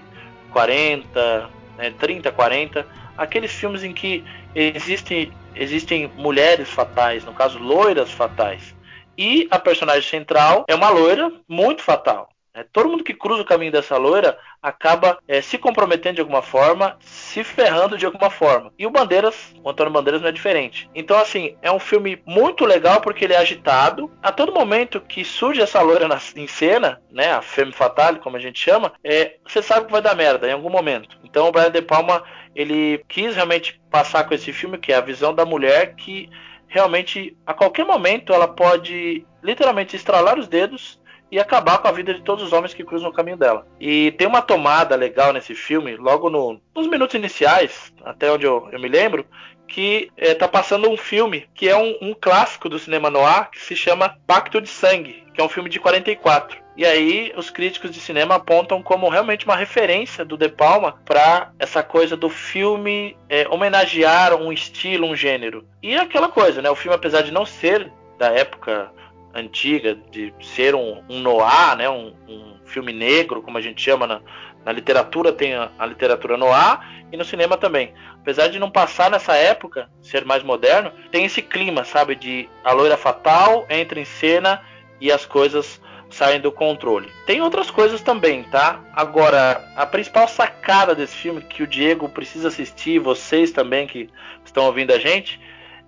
40, 0.51 1.50
né, 1.77 1.93
30, 2.00 2.32
40, 2.32 2.88
aqueles 3.17 3.51
filmes 3.51 3.84
em 3.84 3.93
que 3.93 4.24
existem, 4.55 5.32
existem 5.55 6.08
mulheres 6.15 6.70
fatais, 6.70 7.25
no 7.25 7.34
caso 7.34 7.60
loiras 7.60 8.12
fatais. 8.12 8.75
E 9.17 9.48
a 9.51 9.60
personagem 9.60 10.10
central 10.10 10.65
é 10.67 10.74
uma 10.74 10.89
loira 10.89 11.32
muito 11.48 11.84
fatal. 11.84 12.29
É, 12.55 12.63
todo 12.63 12.88
mundo 12.88 13.03
que 13.03 13.15
cruza 13.15 13.41
o 13.41 13.45
caminho 13.45 13.72
dessa 13.72 13.98
loira 13.98 14.38
acaba 14.62 15.17
é, 15.27 15.41
se 15.41 15.57
comprometendo 15.57 16.15
de 16.15 16.22
alguma 16.22 16.43
forma, 16.43 16.98
se 17.00 17.43
ferrando 17.43 17.98
de 17.98 18.05
alguma 18.05 18.29
forma. 18.29 18.72
E 18.77 18.86
o 18.86 18.91
Bandeiras, 18.91 19.55
o 19.63 19.67
Antônio 19.67 19.91
Bandeiras 19.91 20.22
não 20.22 20.29
é 20.29 20.31
diferente. 20.31 20.88
Então, 20.93 21.17
assim, 21.17 21.57
é 21.63 21.72
um 21.72 21.79
filme 21.79 22.22
muito 22.27 22.63
legal 22.63 23.01
porque 23.01 23.25
ele 23.25 23.33
é 23.33 23.38
agitado. 23.38 24.12
A 24.22 24.31
todo 24.31 24.53
momento 24.53 25.01
que 25.01 25.25
surge 25.25 25.62
essa 25.62 25.81
loira 25.81 26.07
na, 26.07 26.19
em 26.36 26.45
cena, 26.45 27.01
né, 27.12 27.31
a 27.31 27.41
Femme 27.41 27.72
Fatale, 27.72 28.19
como 28.19 28.38
a 28.38 28.39
gente 28.39 28.60
chama, 28.60 28.93
é, 29.03 29.38
você 29.43 29.63
sabe 29.63 29.88
que 29.88 29.91
vai 29.91 30.01
dar 30.01 30.15
merda 30.15 30.48
em 30.48 30.53
algum 30.53 30.69
momento. 30.69 31.17
Então, 31.24 31.48
o 31.48 31.51
Brian 31.51 31.72
De 31.72 31.81
Palma, 31.81 32.24
ele 32.55 33.03
quis 33.07 33.36
realmente 33.36 33.81
passar 33.89 34.25
com 34.25 34.33
esse 34.36 34.53
filme, 34.53 34.77
que 34.77 34.93
é 34.93 34.95
a 34.95 35.01
visão 35.01 35.33
da 35.33 35.43
mulher 35.43 35.95
que 35.95 36.29
realmente, 36.67 37.36
a 37.45 37.53
qualquer 37.53 37.86
momento, 37.86 38.31
ela 38.31 38.48
pode 38.48 39.25
literalmente 39.43 39.95
estralar 39.95 40.39
os 40.39 40.48
dedos 40.48 41.01
e 41.33 41.39
acabar 41.39 41.79
com 41.79 41.87
a 41.87 41.91
vida 41.91 42.13
de 42.13 42.21
todos 42.21 42.43
os 42.43 42.53
homens 42.53 42.75
que 42.75 42.83
cruzam 42.83 43.09
o 43.09 43.13
caminho 43.13 43.35
dela. 43.35 43.65
E 43.79 44.11
tem 44.11 44.27
uma 44.27 44.39
tomada 44.39 44.95
legal 44.95 45.33
nesse 45.33 45.55
filme, 45.55 45.95
logo 45.95 46.29
no, 46.29 46.61
nos 46.75 46.85
minutos 46.85 47.15
iniciais, 47.15 47.91
até 48.05 48.31
onde 48.31 48.45
eu, 48.45 48.69
eu 48.71 48.79
me 48.79 48.87
lembro, 48.87 49.25
que 49.67 50.11
está 50.15 50.45
é, 50.45 50.47
passando 50.47 50.87
um 50.87 50.95
filme 50.95 51.49
que 51.55 51.67
é 51.67 51.75
um, 51.75 51.97
um, 51.99 52.13
clássico 52.13 52.69
do 52.69 52.77
cinema 52.77 53.09
noir 53.09 53.49
que 53.49 53.59
se 53.59 53.75
chama 53.75 54.15
Pacto 54.27 54.61
de 54.61 54.69
Sangue, 54.69 55.23
que 55.33 55.41
é 55.41 55.43
um 55.43 55.49
filme 55.49 55.71
de 55.71 55.79
44. 55.79 56.61
E 56.77 56.85
aí 56.85 57.33
os 57.35 57.49
críticos 57.49 57.89
de 57.89 57.99
cinema 57.99 58.35
apontam 58.35 58.83
como 58.83 59.09
realmente 59.09 59.45
uma 59.45 59.55
referência 59.55 60.23
do 60.23 60.37
De 60.37 60.49
Palma 60.49 61.01
para 61.03 61.51
essa 61.57 61.81
coisa 61.81 62.15
do 62.15 62.29
filme 62.29 63.17
é, 63.27 63.47
homenagear 63.49 64.35
um 64.35 64.53
estilo, 64.53 65.07
um 65.07 65.15
gênero. 65.15 65.67
E 65.81 65.95
é 65.95 65.99
aquela 65.99 66.29
coisa, 66.29 66.61
né? 66.61 66.69
O 66.69 66.75
filme, 66.75 66.95
apesar 66.95 67.23
de 67.23 67.31
não 67.31 67.43
ser 67.43 67.91
da 68.19 68.27
época 68.27 68.91
antiga, 69.33 69.95
de 70.11 70.33
ser 70.41 70.75
um, 70.75 71.03
um 71.09 71.19
noir, 71.19 71.75
né? 71.77 71.89
Um, 71.89 72.13
um, 72.27 72.53
filme 72.65 72.91
negro, 72.91 73.41
como 73.41 73.57
a 73.57 73.61
gente 73.61 73.81
chama 73.81 74.07
na, 74.07 74.21
na 74.65 74.71
literatura, 74.71 75.31
tem 75.31 75.53
a, 75.53 75.69
a 75.77 75.85
literatura 75.85 76.37
noir 76.37 76.79
e 77.11 77.17
no 77.17 77.23
cinema 77.23 77.55
também. 77.55 77.93
Apesar 78.19 78.47
de 78.47 78.57
não 78.57 78.71
passar 78.71 79.11
nessa 79.11 79.35
época, 79.35 79.89
ser 80.01 80.25
mais 80.25 80.41
moderno, 80.41 80.91
tem 81.11 81.25
esse 81.25 81.41
clima, 81.41 81.83
sabe? 81.83 82.15
De 82.15 82.49
a 82.63 82.71
loira 82.71 82.97
fatal 82.97 83.65
entra 83.69 83.99
em 83.99 84.05
cena 84.05 84.61
e 84.99 85.11
as 85.11 85.25
coisas 85.25 85.79
saem 86.09 86.39
do 86.39 86.51
controle. 86.51 87.09
Tem 87.25 87.41
outras 87.41 87.69
coisas 87.69 88.01
também, 88.01 88.43
tá? 88.43 88.79
Agora, 88.93 89.63
a 89.75 89.85
principal 89.85 90.27
sacada 90.27 90.95
desse 90.95 91.15
filme 91.15 91.41
que 91.41 91.63
o 91.63 91.67
Diego 91.67 92.07
precisa 92.07 92.47
assistir, 92.47 92.99
vocês 92.99 93.51
também 93.51 93.87
que 93.87 94.09
estão 94.45 94.65
ouvindo 94.65 94.91
a 94.91 94.99
gente, 94.99 95.39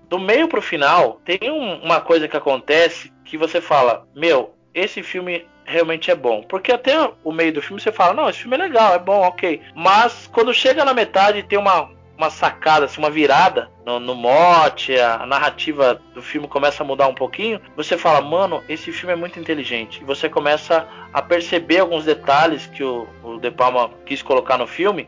do 0.09 0.19
meio 0.19 0.47
pro 0.47 0.61
final, 0.61 1.21
tem 1.25 1.39
um, 1.51 1.83
uma 1.83 2.01
coisa 2.01 2.27
que 2.27 2.37
acontece 2.37 3.11
que 3.23 3.37
você 3.37 3.59
fala: 3.59 4.07
Meu, 4.15 4.53
esse 4.73 5.01
filme 5.01 5.45
realmente 5.65 6.11
é 6.11 6.15
bom. 6.15 6.43
Porque 6.43 6.71
até 6.71 7.11
o 7.23 7.31
meio 7.31 7.53
do 7.53 7.61
filme 7.61 7.81
você 7.81 7.91
fala: 7.91 8.13
Não, 8.13 8.29
esse 8.29 8.39
filme 8.39 8.55
é 8.55 8.59
legal, 8.59 8.93
é 8.93 8.99
bom, 8.99 9.21
ok. 9.21 9.61
Mas 9.75 10.29
quando 10.31 10.53
chega 10.53 10.85
na 10.85 10.93
metade, 10.93 11.43
tem 11.43 11.57
uma, 11.57 11.89
uma 12.17 12.29
sacada, 12.29 12.85
assim, 12.85 12.99
uma 12.99 13.09
virada 13.09 13.69
no, 13.85 13.99
no 13.99 14.15
mote, 14.15 14.97
a, 14.97 15.23
a, 15.23 15.25
narrativa 15.25 16.01
do 16.13 16.21
filme 16.21 16.47
começa 16.47 16.83
a 16.83 16.85
mudar 16.85 17.07
um 17.07 17.13
pouquinho, 17.13 17.61
você 17.75 17.97
fala, 17.97 18.21
mano, 18.21 18.63
esse 18.67 18.91
filme 18.91 19.13
é 19.13 19.15
muito 19.15 19.39
inteligente. 19.39 20.01
E 20.01 20.05
você 20.05 20.29
começa 20.29 20.87
a 21.13 21.21
perceber 21.21 21.79
alguns 21.79 22.05
detalhes 22.05 22.65
que 22.67 22.83
o, 22.83 23.07
o 23.23 23.37
De 23.37 23.51
Palma 23.51 23.91
quis 24.05 24.21
colocar 24.21 24.57
no 24.57 24.67
filme, 24.67 25.07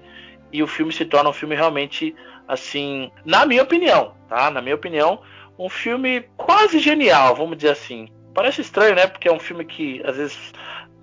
e 0.52 0.64
o 0.64 0.68
filme 0.68 0.94
se 0.94 1.06
torna 1.06 1.30
um 1.30 1.34
filme 1.34 1.56
realmente, 1.56 2.16
assim, 2.48 3.12
na 3.26 3.46
minha 3.46 3.64
opinião, 3.64 4.14
tá? 4.30 4.50
Na 4.50 4.62
minha 4.62 4.76
opinião, 4.76 5.22
um 5.58 5.70
filme 5.70 6.26
quase 6.38 6.80
genial, 6.80 7.36
vamos 7.36 7.58
dizer 7.58 7.72
assim. 7.72 8.08
Parece 8.34 8.62
estranho, 8.62 8.96
né? 8.96 9.08
Porque 9.08 9.28
é 9.28 9.32
um 9.32 9.40
filme 9.40 9.66
que 9.66 10.02
às 10.06 10.16
vezes 10.16 10.54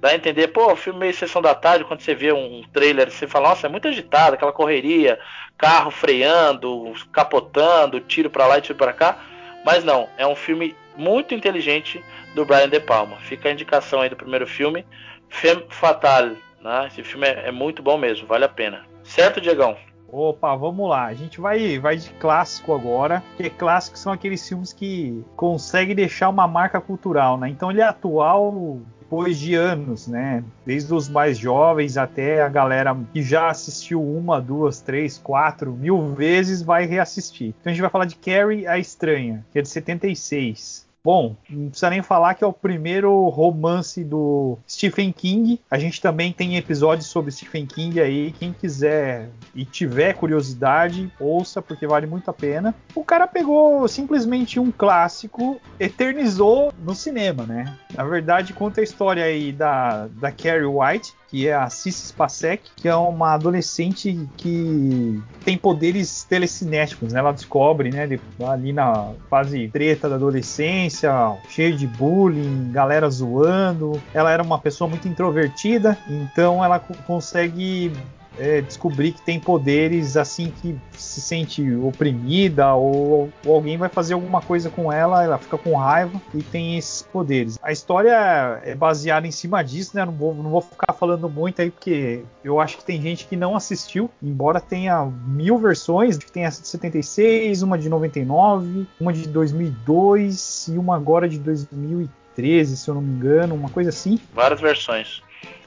dá 0.01 0.11
a 0.11 0.15
entender, 0.15 0.49
pô, 0.49 0.77
filme 0.77 1.01
meio 1.01 1.15
sessão 1.15 1.43
da 1.43 1.55
tarde, 1.55 1.85
quando 1.85 2.01
você 2.01 2.15
vê 2.15 2.33
um 2.33 2.63
trailer, 2.73 3.11
você 3.11 3.27
fala, 3.27 3.49
nossa, 3.49 3.67
é 3.67 3.71
muito 3.71 3.89
agitado, 3.89 4.35
aquela 4.35 4.53
correria, 4.53 5.19
carro 5.57 5.91
freando, 5.91 6.93
capotando, 7.13 8.01
tiro 8.01 8.31
para 8.31 8.47
lá 8.47 8.59
e 8.59 8.63
tiro 8.63 8.79
para 8.79 8.93
cá. 8.93 9.19
Mas 9.65 9.83
não, 9.83 10.09
é 10.19 10.27
um 10.27 10.37
filme 10.37 10.77
muito 10.97 11.35
inteligente 11.35 12.05
do 12.35 12.45
Brian 12.45 12.69
De 12.69 12.81
Palma. 12.81 13.17
Fica 13.17 13.49
a 13.49 13.53
indicação 13.53 14.01
aí 14.01 14.09
do 14.09 14.17
primeiro 14.17 14.47
filme, 14.47 14.87
Femme 15.29 15.65
Fatale. 15.71 16.37
Né? 16.61 16.87
Esse 16.87 17.03
filme 17.03 17.27
é, 17.27 17.49
é 17.49 17.51
muito 17.51 17.83
bom 17.83 17.97
mesmo, 17.97 18.27
vale 18.27 18.45
a 18.45 18.49
pena. 18.49 18.87
Certo, 19.03 19.41
Diegão? 19.41 19.77
Opa, 20.15 20.55
vamos 20.55 20.89
lá. 20.89 21.07
A 21.07 21.15
gente 21.15 21.41
vai, 21.41 21.77
vai 21.77 21.97
de 21.97 22.09
clássico 22.11 22.73
agora, 22.73 23.21
porque 23.37 23.51
clássicos 23.51 23.99
são 23.99 24.13
aqueles 24.13 24.49
filmes 24.49 24.73
que 24.73 25.25
conseguem 25.35 25.97
deixar 25.97 26.29
uma 26.29 26.47
marca 26.47 26.81
cultural, 26.81 27.37
né? 27.37 27.49
Então 27.49 27.69
ele 27.69 27.81
é 27.81 27.85
atual 27.85 28.79
depois 29.01 29.37
de 29.37 29.57
anos, 29.57 30.07
né? 30.07 30.45
Desde 30.65 30.95
os 30.95 31.09
mais 31.09 31.37
jovens 31.37 31.97
até 31.97 32.43
a 32.43 32.49
galera 32.49 32.97
que 33.13 33.23
já 33.23 33.49
assistiu 33.49 34.01
uma, 34.01 34.41
duas, 34.41 34.81
três, 34.81 35.19
quatro, 35.19 35.73
mil 35.73 36.15
vezes 36.15 36.63
vai 36.63 36.87
reassistir. 36.87 37.49
Então 37.49 37.71
a 37.71 37.75
gente 37.75 37.83
vai 37.83 37.91
falar 37.91 38.05
de 38.05 38.15
Carrie 38.15 38.69
a 38.69 38.79
Estranha, 38.79 39.45
que 39.53 39.59
é 39.59 39.63
de 39.63 39.69
76. 39.69 40.84
Bom, 41.05 41.37
não 41.51 41.69
precisa 41.69 41.91
nem 41.91 42.01
falar 42.01 42.33
que 42.35 42.43
é 42.43 42.47
o 42.47 42.53
primeiro 42.53 43.29
romance 43.29 44.03
do 44.03 44.57
Stephen 44.67 45.13
King. 45.13 45.61
A 45.71 45.79
gente 45.79 46.01
também 46.01 46.33
tem 46.33 46.57
episódios 46.57 47.09
sobre 47.09 47.31
Stephen 47.31 47.67
King 47.67 48.01
aí. 48.01 48.33
Quem 48.39 48.55
quiser 48.55 49.29
e 49.55 49.67
tiver 49.67 50.15
curiosidade, 50.15 51.13
ouça, 51.21 51.61
porque 51.61 51.87
vale 51.87 52.07
muito 52.07 52.31
a 52.31 52.33
pena. 52.33 52.75
O 52.95 53.05
cara 53.05 53.27
pegou 53.27 53.87
simplesmente 53.87 54.59
um 54.59 54.73
clássico, 54.73 55.61
eternizou 55.79 56.73
no 56.83 56.95
cinema, 56.95 57.45
né? 57.45 57.77
Na 57.95 58.05
verdade, 58.05 58.55
conta 58.55 58.81
a 58.81 58.85
história 58.85 59.25
aí 59.25 59.53
da, 59.53 60.07
da 60.07 60.33
Carrie 60.33 60.65
White, 60.65 61.13
que 61.35 61.49
é 61.49 61.53
a 61.53 61.69
Cissi 61.69 62.07
Spacek, 62.07 62.63
que 62.77 62.87
é 62.87 62.95
uma 62.95 63.35
adolescente 63.35 64.17
que 64.37 65.21
tem 65.45 65.59
poderes 65.59 66.23
telecinéticos, 66.23 67.13
né? 67.13 67.19
Ela 67.19 67.33
descobre, 67.33 67.91
né, 67.91 68.09
ali 68.49 68.73
na 68.73 69.11
fase 69.29 69.69
treta 69.73 70.09
da 70.09 70.15
adolescência, 70.15 71.13
cheio 71.49 71.77
de 71.77 71.89
bullying, 71.89 72.71
galera 72.71 73.11
zoando. 73.11 74.01
Ela 74.15 74.31
era 74.31 74.45
uma 74.45 74.61
pessoa 74.61 74.89
muito 74.89 75.09
introvertida, 75.09 75.99
então 76.09 76.65
ela 76.65 76.79
consegue 76.79 77.91
é, 78.39 78.61
descobrir 78.61 79.13
que 79.13 79.23
tem 79.23 79.39
poderes 79.39 80.17
assim 80.17 80.53
que 80.61 80.77
se 80.93 81.21
sente 81.21 81.75
oprimida 81.77 82.75
ou, 82.75 83.31
ou, 83.45 83.55
alguém 83.55 83.77
vai 83.77 83.89
fazer 83.89 84.15
alguma 84.15 84.41
coisa 84.41 84.71
com 84.71 84.93
ela, 84.93 85.23
ela 85.23 85.39
fica 85.39 85.57
com 85.59 85.77
raiva 85.77 86.21
e 86.35 86.43
tem 86.43 86.77
esses 86.77 87.03
poderes. 87.03 87.59
A 87.63 87.73
história 87.73 88.61
é 88.65 88.75
baseada 88.75 89.27
em 89.27 89.31
cima 89.31 89.63
disso, 89.63 89.97
né? 89.97 90.05
Não 90.05 90.13
vou, 90.13 90.35
não 90.35 90.51
vou 90.51 90.61
ficar 90.61 90.93
falando 90.93 91.29
muito 91.29 91.61
aí 91.63 91.71
porque 91.71 92.25
eu 92.43 92.61
acho 92.61 92.79
que 92.79 92.85
tem 92.85 93.01
gente 93.01 93.27
que 93.27 93.37
não 93.37 93.57
assistiu, 93.57 94.11
embora 94.23 94.61
tenha 94.61 95.05
mil 95.05 95.59
versões, 95.59 96.19
tem 96.19 96.45
essa 96.45 96.63
de 96.63 96.69
76, 96.69 97.63
uma 97.63 97.79
de 97.79 97.89
99, 97.89 98.87
uma 99.01 99.13
de 99.13 99.29
2002 99.29 100.69
e 100.69 100.79
uma 100.79 100.97
agora 100.97 101.29
de 101.29 101.39
2013, 101.39 102.77
se 102.77 102.89
eu 102.89 102.95
não 102.95 103.03
me 103.03 103.15
engano, 103.15 103.55
uma 103.55 103.71
coisa 103.71 103.91
assim. 103.91 104.19
Várias 104.33 104.61
versões. 104.61 105.23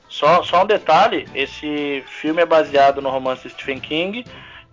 Só, 0.09 0.43
só 0.43 0.63
um 0.63 0.67
detalhe: 0.67 1.27
esse 1.35 2.03
filme 2.07 2.41
é 2.41 2.45
baseado 2.45 3.01
no 3.01 3.09
romance 3.09 3.49
Stephen 3.49 3.79
King, 3.79 4.25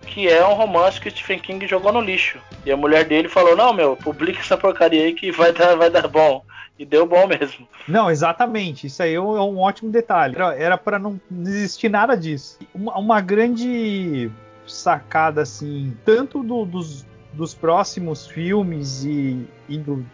que 0.06 0.28
é 0.28 0.46
um 0.46 0.54
romance 0.54 1.00
que 1.00 1.10
Stephen 1.10 1.38
King 1.38 1.66
jogou 1.66 1.92
no 1.92 2.00
lixo. 2.00 2.38
E 2.64 2.70
a 2.70 2.76
mulher 2.76 3.04
dele 3.04 3.28
falou: 3.28 3.56
Não, 3.56 3.72
meu, 3.72 3.96
publica 3.96 4.40
essa 4.40 4.56
porcaria 4.56 5.04
aí 5.04 5.12
que 5.12 5.30
vai 5.30 5.52
dar, 5.52 5.76
vai 5.76 5.90
dar 5.90 6.08
bom. 6.08 6.44
E 6.76 6.84
deu 6.84 7.06
bom 7.06 7.26
mesmo. 7.26 7.68
Não, 7.86 8.10
exatamente. 8.10 8.88
Isso 8.88 9.00
aí 9.00 9.14
é 9.14 9.20
um, 9.20 9.36
é 9.36 9.40
ótimo 9.40 9.92
detalhe. 9.92 10.34
Era 10.56 10.76
para 10.76 10.98
não 10.98 11.20
existir 11.30 11.88
nada 11.88 12.16
disso. 12.16 12.58
Uma, 12.74 12.98
uma 12.98 13.20
grande 13.20 14.28
sacada, 14.66 15.42
assim, 15.42 15.96
tanto 16.04 16.42
do, 16.42 16.64
dos, 16.64 17.06
dos 17.32 17.54
próximos 17.54 18.26
filmes 18.26 19.04
e, 19.04 19.46
e 19.68 19.78
do, 19.78 20.04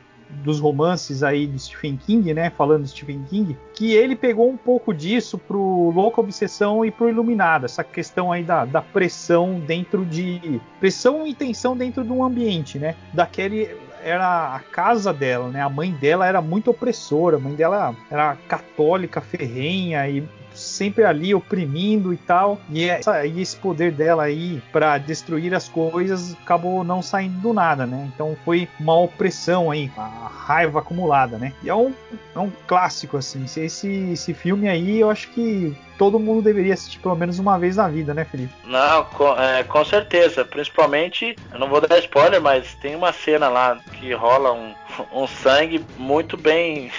dos 0.43 0.61
romances 0.61 1.23
aí 1.23 1.47
de 1.47 1.59
Stephen 1.59 1.97
King, 1.97 2.33
né? 2.35 2.51
Falando 2.51 2.85
de 2.85 2.91
Stephen 2.91 3.25
King, 3.29 3.57
que 3.75 3.93
ele 3.93 4.17
pegou 4.17 4.51
um 4.51 4.57
pouco 4.57 4.95
disso 4.95 5.39
pro 5.39 5.91
Louca 5.95 6.21
Obsessão 6.21 6.85
e 6.85 6.91
pro 6.91 7.09
Iluminado, 7.09 7.65
essa 7.65 7.85
questão 7.85 8.33
aí 8.33 8.43
da, 8.43 8.65
da 8.65 8.81
pressão 8.81 9.61
dentro 9.61 10.05
de. 10.05 10.61
pressão 10.79 11.27
e 11.27 11.35
tensão 11.35 11.77
dentro 11.77 12.05
de 12.05 12.13
um 12.13 12.25
ambiente, 12.25 12.79
né? 12.79 12.95
Daquele 13.13 13.77
era 14.03 14.55
a 14.55 14.61
casa 14.61 15.13
dela, 15.13 15.49
né? 15.49 15.61
A 15.61 15.69
mãe 15.69 15.93
dela 15.93 16.27
era 16.27 16.41
muito 16.41 16.71
opressora, 16.71 17.37
a 17.37 17.41
mãe 17.41 17.55
dela 17.55 17.95
era 18.11 18.37
católica, 18.49 19.21
ferrenha 19.21 20.09
e 20.09 20.27
sempre 20.61 21.05
ali 21.05 21.35
oprimindo 21.35 22.13
e 22.13 22.17
tal. 22.17 22.61
E, 22.71 22.89
essa, 22.89 23.25
e 23.27 23.41
esse 23.41 23.57
poder 23.57 23.93
dela 23.93 24.25
aí 24.25 24.63
para 24.73 24.99
destruir 24.99 25.55
as 25.55 25.69
coisas 25.69 26.37
acabou 26.43 26.85
não 26.85 27.03
saindo 27.03 27.41
do 27.41 27.53
nada, 27.53 27.87
né? 27.87 28.11
Então 28.15 28.37
foi 28.45 28.69
uma 28.79 28.97
opressão 28.99 29.71
aí, 29.71 29.91
a 29.97 30.31
raiva 30.31 30.81
acumulada, 30.81 31.39
né? 31.39 31.53
E 31.63 31.69
é 31.69 31.75
um, 31.75 31.95
é 32.35 32.39
um 32.39 32.51
clássico, 32.67 33.17
assim. 33.17 33.45
Esse, 33.45 33.89
esse 34.13 34.35
filme 34.35 34.69
aí 34.69 35.01
eu 35.01 35.11
acho 35.11 35.29
que 35.31 35.77
todo 35.99 36.19
mundo 36.19 36.43
deveria 36.43 36.75
assistir 36.75 36.99
pelo 36.99 37.15
menos 37.15 37.39
uma 37.39 37.59
vez 37.59 37.77
na 37.77 37.89
vida, 37.89 38.15
né, 38.15 38.25
Felipe? 38.25 38.55
Não, 38.65 39.05
com, 39.05 39.39
é, 39.39 39.63
com 39.65 39.85
certeza. 39.85 40.45
Principalmente, 40.45 41.37
eu 41.53 41.59
não 41.59 41.69
vou 41.69 41.81
dar 41.81 41.99
spoiler, 41.99 42.41
mas 42.41 42.75
tem 42.77 42.97
uma 42.97 43.13
cena 43.13 43.49
lá 43.49 43.79
que 43.93 44.13
rola 44.15 44.53
um, 44.53 44.75
um 45.13 45.27
sangue 45.27 45.85
muito 45.99 46.37
bem 46.37 46.91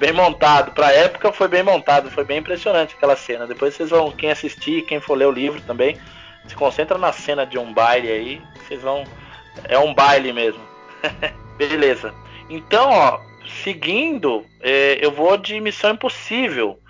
bem 0.00 0.12
montado. 0.12 0.72
Pra 0.72 0.90
época 0.90 1.30
foi 1.30 1.46
bem 1.46 1.62
montado, 1.62 2.10
foi 2.10 2.24
bem 2.24 2.38
impressionante 2.38 2.94
aquela 2.96 3.14
cena. 3.14 3.46
Depois 3.46 3.74
vocês 3.74 3.90
vão, 3.90 4.10
quem 4.10 4.30
assistir, 4.30 4.86
quem 4.86 4.98
for 4.98 5.14
ler 5.14 5.26
o 5.26 5.30
livro 5.30 5.60
também, 5.60 5.98
se 6.46 6.56
concentra 6.56 6.96
na 6.96 7.12
cena 7.12 7.44
de 7.44 7.58
um 7.58 7.72
baile 7.72 8.10
aí, 8.10 8.42
vocês 8.56 8.80
vão. 8.80 9.04
É 9.68 9.78
um 9.78 9.92
baile 9.92 10.32
mesmo. 10.32 10.62
Beleza. 11.58 12.14
Então, 12.48 12.88
ó, 12.90 13.20
seguindo, 13.62 14.46
é, 14.60 14.98
eu 15.04 15.12
vou 15.12 15.36
de 15.36 15.60
Missão 15.60 15.92
Impossível. 15.92 16.80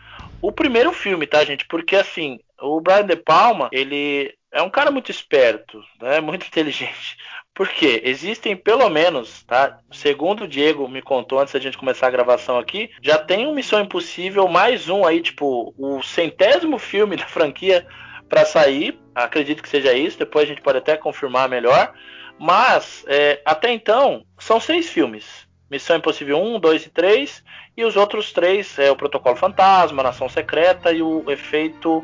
O 0.41 0.53
primeiro 0.53 0.93
filme, 0.93 1.27
tá, 1.27 1.45
gente? 1.45 1.67
Porque 1.67 1.97
assim, 1.97 2.39
o 2.61 2.81
Brian 2.81 3.05
De 3.05 3.17
Palma, 3.17 3.69
ele 3.73 4.33
é 4.53 4.63
um 4.63 4.71
cara 4.71 4.91
muito 4.91 5.11
esperto, 5.11 5.83
né? 6.01 6.21
Muito 6.23 6.47
inteligente. 6.47 7.17
Porque 7.61 8.01
existem 8.07 8.57
pelo 8.57 8.89
menos, 8.89 9.43
tá? 9.43 9.81
Segundo 9.93 10.45
o 10.45 10.49
Diego 10.49 10.89
me 10.89 11.03
contou 11.03 11.41
antes 11.41 11.53
da 11.53 11.61
gente 11.61 11.77
começar 11.77 12.07
a 12.07 12.11
gravação 12.11 12.59
aqui, 12.59 12.89
já 13.03 13.19
tem 13.19 13.47
um 13.47 13.55
Missão 13.55 13.83
Impossível 13.83 14.49
mais 14.49 14.89
um 14.89 15.05
aí, 15.05 15.21
tipo, 15.21 15.75
o 15.77 16.03
centésimo 16.03 16.79
filme 16.79 17.17
da 17.17 17.27
franquia 17.27 17.87
para 18.31 18.47
sair. 18.47 18.99
Acredito 19.15 19.63
que 19.63 19.69
seja 19.69 19.93
isso. 19.93 20.19
Depois 20.19 20.45
a 20.45 20.47
gente 20.47 20.63
pode 20.63 20.79
até 20.79 20.97
confirmar 20.97 21.51
melhor. 21.51 21.93
Mas 22.39 23.05
é, 23.07 23.43
até 23.45 23.71
então 23.71 24.25
são 24.39 24.59
seis 24.59 24.89
filmes. 24.89 25.47
Missão 25.71 25.99
Impossível 25.99 26.43
1, 26.43 26.61
2 26.61 26.87
e 26.87 26.89
3. 26.89 27.45
E 27.77 27.85
os 27.85 27.95
outros 27.95 28.33
três 28.33 28.79
é 28.79 28.91
o 28.91 28.97
Protocolo 28.97 29.37
Fantasma, 29.37 30.03
Nação 30.03 30.31
Secreta 30.31 30.93
e 30.93 31.03
o 31.03 31.31
Efeito 31.31 32.03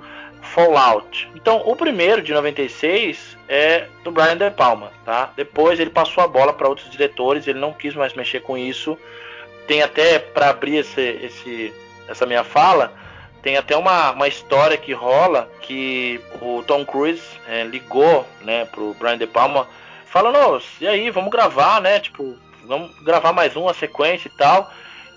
Fallout. 0.54 1.30
Então, 1.34 1.62
o 1.64 1.76
primeiro 1.76 2.22
de 2.22 2.32
96 2.32 3.36
é 3.48 3.86
do 4.02 4.10
Brian 4.10 4.36
De 4.36 4.50
Palma, 4.50 4.92
tá? 5.04 5.30
Depois 5.36 5.78
ele 5.78 5.90
passou 5.90 6.22
a 6.24 6.28
bola 6.28 6.52
para 6.52 6.68
outros 6.68 6.90
diretores, 6.90 7.46
ele 7.46 7.58
não 7.58 7.72
quis 7.72 7.94
mais 7.94 8.14
mexer 8.14 8.40
com 8.40 8.56
isso. 8.56 8.98
Tem 9.66 9.82
até 9.82 10.18
para 10.18 10.50
abrir 10.50 10.76
esse, 10.76 11.00
esse, 11.00 11.74
essa 12.08 12.24
minha 12.24 12.44
fala, 12.44 12.92
tem 13.42 13.56
até 13.56 13.76
uma, 13.76 14.12
uma 14.12 14.28
história 14.28 14.76
que 14.76 14.92
rola 14.92 15.48
que 15.62 16.20
o 16.40 16.62
Tom 16.66 16.84
Cruise 16.84 17.22
é, 17.46 17.64
ligou, 17.64 18.26
né, 18.40 18.64
pro 18.64 18.94
Brian 18.94 19.18
De 19.18 19.26
Palma, 19.26 19.68
falando, 20.06 20.62
e 20.80 20.86
aí, 20.86 21.10
vamos 21.10 21.30
gravar, 21.30 21.80
né? 21.80 22.00
Tipo, 22.00 22.36
vamos 22.64 22.90
gravar 23.02 23.32
mais 23.32 23.54
uma 23.54 23.74
sequência 23.74 24.28
e 24.28 24.36
tal. 24.36 24.70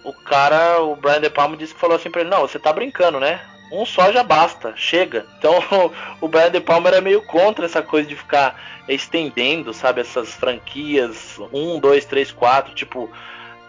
O 0.04 0.14
cara, 0.14 0.82
o 0.82 0.96
Brian 0.96 1.22
De 1.22 1.30
Palma 1.30 1.58
disse 1.58 1.74
que 1.74 1.80
falou 1.80 1.96
assim 1.96 2.12
pra 2.12 2.22
ele, 2.22 2.30
não, 2.30 2.42
você 2.42 2.60
tá 2.60 2.72
brincando, 2.72 3.20
né? 3.20 3.42
Um 3.72 3.86
só 3.86 4.12
já 4.12 4.24
basta, 4.24 4.74
chega. 4.76 5.26
Então 5.38 5.54
o 6.20 6.28
Brian 6.28 6.52
De 6.52 6.60
Palma 6.60 6.90
era 6.90 7.02
meio 7.02 7.22
contra 7.22 7.66
essa 7.66 7.82
coisa 7.82 8.08
de 8.08 8.16
ficar 8.16 8.60
estendendo, 8.88 9.74
sabe, 9.74 10.02
essas 10.02 10.34
franquias, 10.34 11.40
um, 11.54 11.80
dois, 11.80 12.06
três, 12.06 12.32
quatro, 12.32 12.74
tipo, 12.74 13.10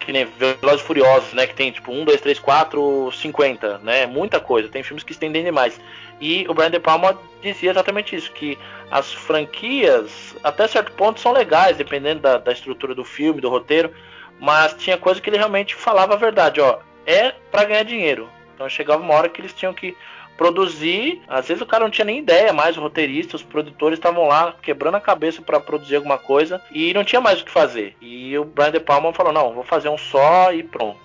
que 0.00 0.12
nem 0.12 0.24
Velozes 0.24 0.80
Furiosos, 0.80 1.32
né, 1.34 1.46
que 1.46 1.54
tem 1.54 1.70
tipo 1.70 1.92
1, 1.92 2.04
2, 2.04 2.20
3, 2.20 2.38
4, 2.38 3.12
50, 3.12 3.78
né, 3.78 4.06
muita 4.06 4.40
coisa, 4.40 4.68
tem 4.68 4.82
filmes 4.82 5.04
que 5.04 5.12
estendem 5.12 5.44
demais. 5.44 5.78
E 6.20 6.46
o 6.48 6.54
Brian 6.54 6.70
De 6.70 6.80
Palma 6.80 7.18
dizia 7.42 7.70
exatamente 7.70 8.16
isso, 8.16 8.32
que 8.32 8.58
as 8.90 9.12
franquias, 9.12 10.34
até 10.42 10.66
certo 10.66 10.92
ponto, 10.92 11.20
são 11.20 11.32
legais, 11.32 11.76
dependendo 11.76 12.22
da, 12.22 12.38
da 12.38 12.52
estrutura 12.52 12.94
do 12.94 13.04
filme, 13.04 13.40
do 13.40 13.48
roteiro, 13.48 13.92
mas 14.40 14.74
tinha 14.74 14.96
coisa 14.96 15.20
que 15.20 15.28
ele 15.28 15.36
realmente 15.36 15.74
falava 15.74 16.14
a 16.14 16.18
verdade, 16.18 16.60
ó, 16.60 16.78
é 17.06 17.32
para 17.50 17.64
ganhar 17.64 17.82
dinheiro. 17.84 18.28
Então 18.60 18.68
chegava 18.68 19.02
uma 19.02 19.14
hora 19.14 19.26
que 19.26 19.40
eles 19.40 19.54
tinham 19.54 19.72
que 19.72 19.96
produzir, 20.36 21.22
às 21.26 21.48
vezes 21.48 21.62
o 21.62 21.66
cara 21.66 21.82
não 21.84 21.90
tinha 21.90 22.04
nem 22.04 22.18
ideia 22.18 22.52
mais, 22.52 22.76
o 22.76 22.80
roteirista, 22.82 23.34
os 23.34 23.42
produtores 23.42 23.98
estavam 23.98 24.28
lá 24.28 24.54
quebrando 24.60 24.96
a 24.96 25.00
cabeça 25.00 25.40
para 25.40 25.58
produzir 25.58 25.96
alguma 25.96 26.18
coisa 26.18 26.60
e 26.70 26.92
não 26.92 27.02
tinha 27.02 27.22
mais 27.22 27.40
o 27.40 27.44
que 27.46 27.50
fazer. 27.50 27.96
E 28.02 28.36
o 28.36 28.44
Brian 28.44 28.70
De 28.70 28.78
Palma 28.78 29.14
falou: 29.14 29.32
não, 29.32 29.54
vou 29.54 29.64
fazer 29.64 29.88
um 29.88 29.96
só 29.96 30.52
e 30.52 30.62
pronto. 30.62 30.98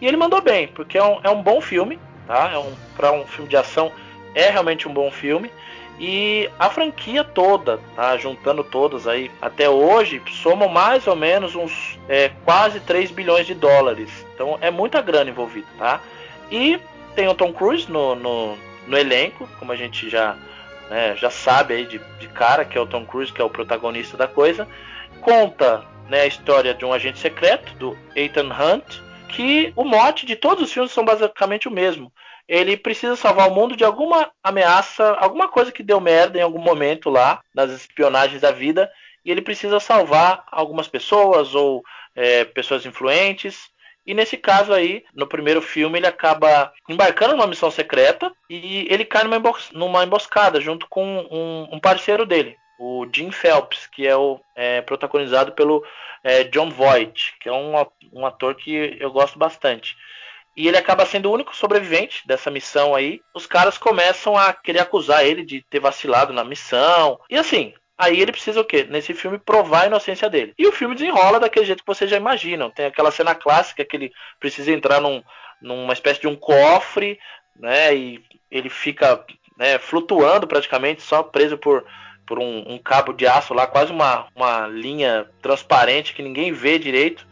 E 0.00 0.06
ele 0.06 0.16
mandou 0.16 0.40
bem, 0.40 0.68
porque 0.68 0.96
é 0.96 1.02
um, 1.02 1.18
é 1.24 1.28
um 1.28 1.42
bom 1.42 1.60
filme, 1.60 1.98
tá? 2.24 2.52
É 2.52 2.58
um, 2.58 2.72
para 2.96 3.10
um 3.10 3.26
filme 3.26 3.50
de 3.50 3.56
ação, 3.56 3.90
é 4.32 4.48
realmente 4.48 4.86
um 4.86 4.94
bom 4.94 5.10
filme. 5.10 5.50
E 5.98 6.48
a 6.56 6.70
franquia 6.70 7.24
toda, 7.24 7.80
tá? 7.96 8.16
Juntando 8.16 8.62
todas 8.62 9.08
aí, 9.08 9.28
até 9.40 9.68
hoje, 9.68 10.22
somam 10.40 10.68
mais 10.68 11.08
ou 11.08 11.16
menos 11.16 11.56
uns 11.56 11.98
é, 12.08 12.30
quase 12.44 12.78
3 12.78 13.10
bilhões 13.10 13.44
de 13.44 13.54
dólares. 13.54 14.08
Então 14.34 14.56
é 14.60 14.70
muita 14.70 15.02
grana 15.02 15.30
envolvida, 15.30 15.66
tá? 15.76 16.00
E 16.52 16.78
tem 17.14 17.28
o 17.28 17.34
Tom 17.34 17.52
Cruise 17.52 17.90
no, 17.90 18.14
no, 18.14 18.56
no 18.86 18.98
elenco, 18.98 19.48
como 19.58 19.72
a 19.72 19.76
gente 19.76 20.08
já, 20.08 20.36
né, 20.90 21.16
já 21.16 21.30
sabe 21.30 21.74
aí 21.74 21.86
de, 21.86 22.00
de 22.18 22.28
cara, 22.28 22.64
que 22.64 22.76
é 22.76 22.80
o 22.80 22.86
Tom 22.86 23.04
Cruise, 23.04 23.32
que 23.32 23.40
é 23.40 23.44
o 23.44 23.50
protagonista 23.50 24.16
da 24.16 24.26
coisa. 24.26 24.66
Conta 25.20 25.84
né, 26.08 26.22
a 26.22 26.26
história 26.26 26.74
de 26.74 26.84
um 26.84 26.92
agente 26.92 27.18
secreto, 27.18 27.74
do 27.76 27.98
Ethan 28.14 28.50
Hunt, 28.52 29.00
que 29.28 29.72
o 29.76 29.84
mote 29.84 30.26
de 30.26 30.36
todos 30.36 30.64
os 30.64 30.72
filmes 30.72 30.92
são 30.92 31.04
basicamente 31.04 31.68
o 31.68 31.70
mesmo 31.70 32.12
ele 32.48 32.76
precisa 32.76 33.16
salvar 33.16 33.48
o 33.48 33.54
mundo 33.54 33.76
de 33.76 33.84
alguma 33.84 34.30
ameaça, 34.42 35.14
alguma 35.14 35.48
coisa 35.48 35.72
que 35.72 35.82
deu 35.82 36.00
merda 36.00 36.38
em 36.38 36.42
algum 36.42 36.60
momento 36.60 37.08
lá, 37.08 37.40
nas 37.54 37.70
espionagens 37.70 38.40
da 38.40 38.50
vida, 38.50 38.90
e 39.24 39.30
ele 39.30 39.40
precisa 39.40 39.78
salvar 39.78 40.44
algumas 40.50 40.88
pessoas 40.88 41.54
ou 41.54 41.82
é, 42.14 42.44
pessoas 42.44 42.84
influentes. 42.84 43.70
E 44.06 44.14
nesse 44.14 44.36
caso 44.36 44.72
aí, 44.72 45.04
no 45.14 45.26
primeiro 45.26 45.62
filme, 45.62 45.98
ele 45.98 46.06
acaba 46.06 46.72
embarcando 46.88 47.36
numa 47.36 47.46
missão 47.46 47.70
secreta 47.70 48.32
e 48.50 48.86
ele 48.90 49.04
cai 49.04 49.24
numa, 49.24 49.36
embos 49.36 49.70
numa 49.72 50.04
emboscada 50.04 50.60
junto 50.60 50.86
com 50.88 51.04
um, 51.30 51.76
um, 51.76 51.78
parceiro 51.78 52.26
dele, 52.26 52.56
o 52.78 53.06
Jim 53.12 53.30
Phelps, 53.30 53.86
que 53.86 54.06
é 54.06 54.16
o 54.16 54.40
é, 54.56 54.80
protagonizado 54.82 55.52
pelo 55.52 55.84
é, 56.24 56.44
John 56.44 56.70
Voight, 56.70 57.34
que 57.40 57.48
é 57.48 57.52
um, 57.52 57.74
um 58.12 58.26
ator 58.26 58.54
que 58.56 58.96
eu 58.98 59.10
gosto 59.12 59.38
bastante 59.38 59.96
e 60.56 60.68
ele 60.68 60.76
acaba 60.76 61.06
sendo 61.06 61.30
o 61.30 61.32
único 61.32 61.56
sobrevivente 61.56 62.26
dessa 62.26 62.50
missão 62.50 62.94
aí. 62.94 63.20
Os 63.34 63.46
caras 63.46 63.78
começam 63.78 64.36
a 64.36 64.52
querer 64.52 64.80
acusar 64.80 65.24
ele 65.24 65.44
de 65.44 65.62
ter 65.62 65.80
vacilado 65.80 66.32
na 66.32 66.44
missão. 66.44 67.18
E 67.30 67.36
assim, 67.36 67.72
aí 67.96 68.20
ele 68.20 68.32
precisa 68.32 68.60
o 68.60 68.64
quê? 68.64 68.86
Nesse 68.88 69.14
filme 69.14 69.38
provar 69.38 69.82
a 69.82 69.86
inocência 69.86 70.28
dele. 70.28 70.54
E 70.58 70.66
o 70.66 70.72
filme 70.72 70.94
desenrola 70.94 71.38
daquele 71.38 71.66
jeito 71.66 71.82
que 71.82 71.86
vocês 71.86 72.10
já 72.10 72.16
imaginam. 72.16 72.70
Tem 72.70 72.86
aquela 72.86 73.10
cena 73.10 73.34
clássica 73.34 73.84
que 73.84 73.96
ele 73.96 74.12
precisa 74.40 74.72
entrar 74.72 75.00
num, 75.00 75.22
numa 75.60 75.92
espécie 75.92 76.20
de 76.20 76.28
um 76.28 76.36
cofre, 76.36 77.18
né? 77.56 77.94
E 77.94 78.24
ele 78.50 78.68
fica 78.68 79.24
né, 79.56 79.78
flutuando 79.78 80.46
praticamente, 80.46 81.02
só 81.02 81.22
preso 81.22 81.56
por, 81.56 81.84
por 82.26 82.38
um, 82.38 82.72
um 82.72 82.78
cabo 82.78 83.12
de 83.12 83.26
aço 83.26 83.54
lá, 83.54 83.66
quase 83.66 83.92
uma, 83.92 84.26
uma 84.34 84.66
linha 84.66 85.26
transparente 85.40 86.14
que 86.14 86.22
ninguém 86.22 86.52
vê 86.52 86.78
direito. 86.78 87.26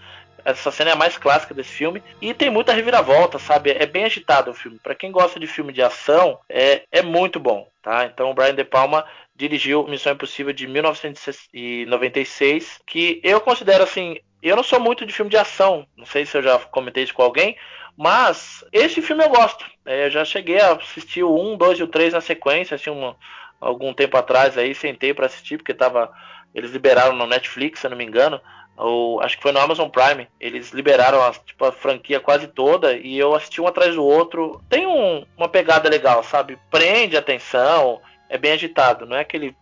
Essa 0.44 0.70
cena 0.70 0.90
é 0.90 0.92
a 0.94 0.96
mais 0.96 1.18
clássica 1.18 1.53
desse 1.53 1.70
filme. 1.70 2.03
E 2.20 2.33
tem 2.33 2.49
muita 2.49 2.73
reviravolta, 2.73 3.38
sabe? 3.38 3.73
É 3.73 3.85
bem 3.85 4.05
agitado 4.05 4.51
o 4.51 4.55
filme. 4.55 4.79
Para 4.83 4.94
quem 4.94 5.12
gosta 5.12 5.38
de 5.38 5.46
filme 5.46 5.73
de 5.73 5.83
ação, 5.83 6.38
é, 6.49 6.83
é 6.90 7.03
muito 7.03 7.38
bom, 7.38 7.68
tá? 7.83 8.07
Então 8.07 8.31
o 8.31 8.35
Brian 8.35 8.55
De 8.55 8.64
Palma 8.64 9.05
dirigiu 9.40 9.87
Missão 9.87 10.12
Impossível 10.12 10.53
de 10.53 10.66
1996, 10.66 12.81
que 12.87 13.20
eu 13.24 13.40
considero 13.40 13.85
assim. 13.85 14.18
Eu 14.42 14.57
não 14.57 14.62
sou 14.62 14.79
muito 14.79 15.07
de 15.07 15.12
filme 15.12 15.31
de 15.31 15.37
ação, 15.37 15.87
não 15.96 16.07
sei 16.07 16.26
se 16.26 16.37
eu 16.37 16.42
já 16.42 16.59
comentei 16.59 17.05
isso 17.05 17.14
com 17.14 17.22
alguém, 17.22 17.57
mas 17.96 18.64
esse 18.72 19.00
filme 19.03 19.24
eu 19.24 19.29
gosto. 19.29 19.64
É, 19.85 20.07
eu 20.07 20.11
já 20.11 20.24
cheguei 20.24 20.61
a 20.61 20.72
assistir 20.72 21.22
o 21.22 21.35
1, 21.35 21.57
2 21.57 21.79
e 21.79 21.83
o 21.83 21.88
3 21.88 22.14
na 22.14 22.20
sequência, 22.20 22.74
assim, 22.74 22.90
uma, 22.90 23.16
algum 23.61 23.94
tempo 23.94 24.16
atrás 24.16 24.59
aí, 24.59 24.74
sentei 24.74 25.14
para 25.14 25.26
assistir, 25.26 25.59
porque 25.59 25.74
tava. 25.74 26.12
Eles 26.55 26.72
liberaram 26.72 27.14
no 27.14 27.26
Netflix, 27.26 27.81
se 27.81 27.87
eu 27.87 27.90
não 27.90 27.98
me 27.98 28.05
engano 28.05 28.40
ou 28.81 29.20
acho 29.20 29.37
que 29.37 29.42
foi 29.42 29.53
no 29.53 29.61
Amazon 29.61 29.88
Prime. 29.88 30.26
Eles 30.40 30.70
liberaram 30.70 31.22
a, 31.22 31.33
tipo, 31.33 31.64
a 31.64 31.72
franquia 31.72 32.18
quase 32.18 32.48
toda 32.48 32.94
e 32.94 33.18
eu 33.18 33.35
assisti 33.35 33.61
um 33.61 33.66
atrás 33.66 33.94
do 33.94 34.05
outro. 34.05 34.62
Tem 34.68 34.87
um, 34.87 35.24
uma 35.37 35.48
pegada 35.48 35.88
legal, 35.88 36.22
sabe? 36.22 36.59
Prende 36.70 37.16
atenção, 37.16 38.00
é 38.31 38.38
bem 38.38 38.53
agitado, 38.53 39.05
não 39.05 39.16
é 39.16 39.21
aquele. 39.21 39.55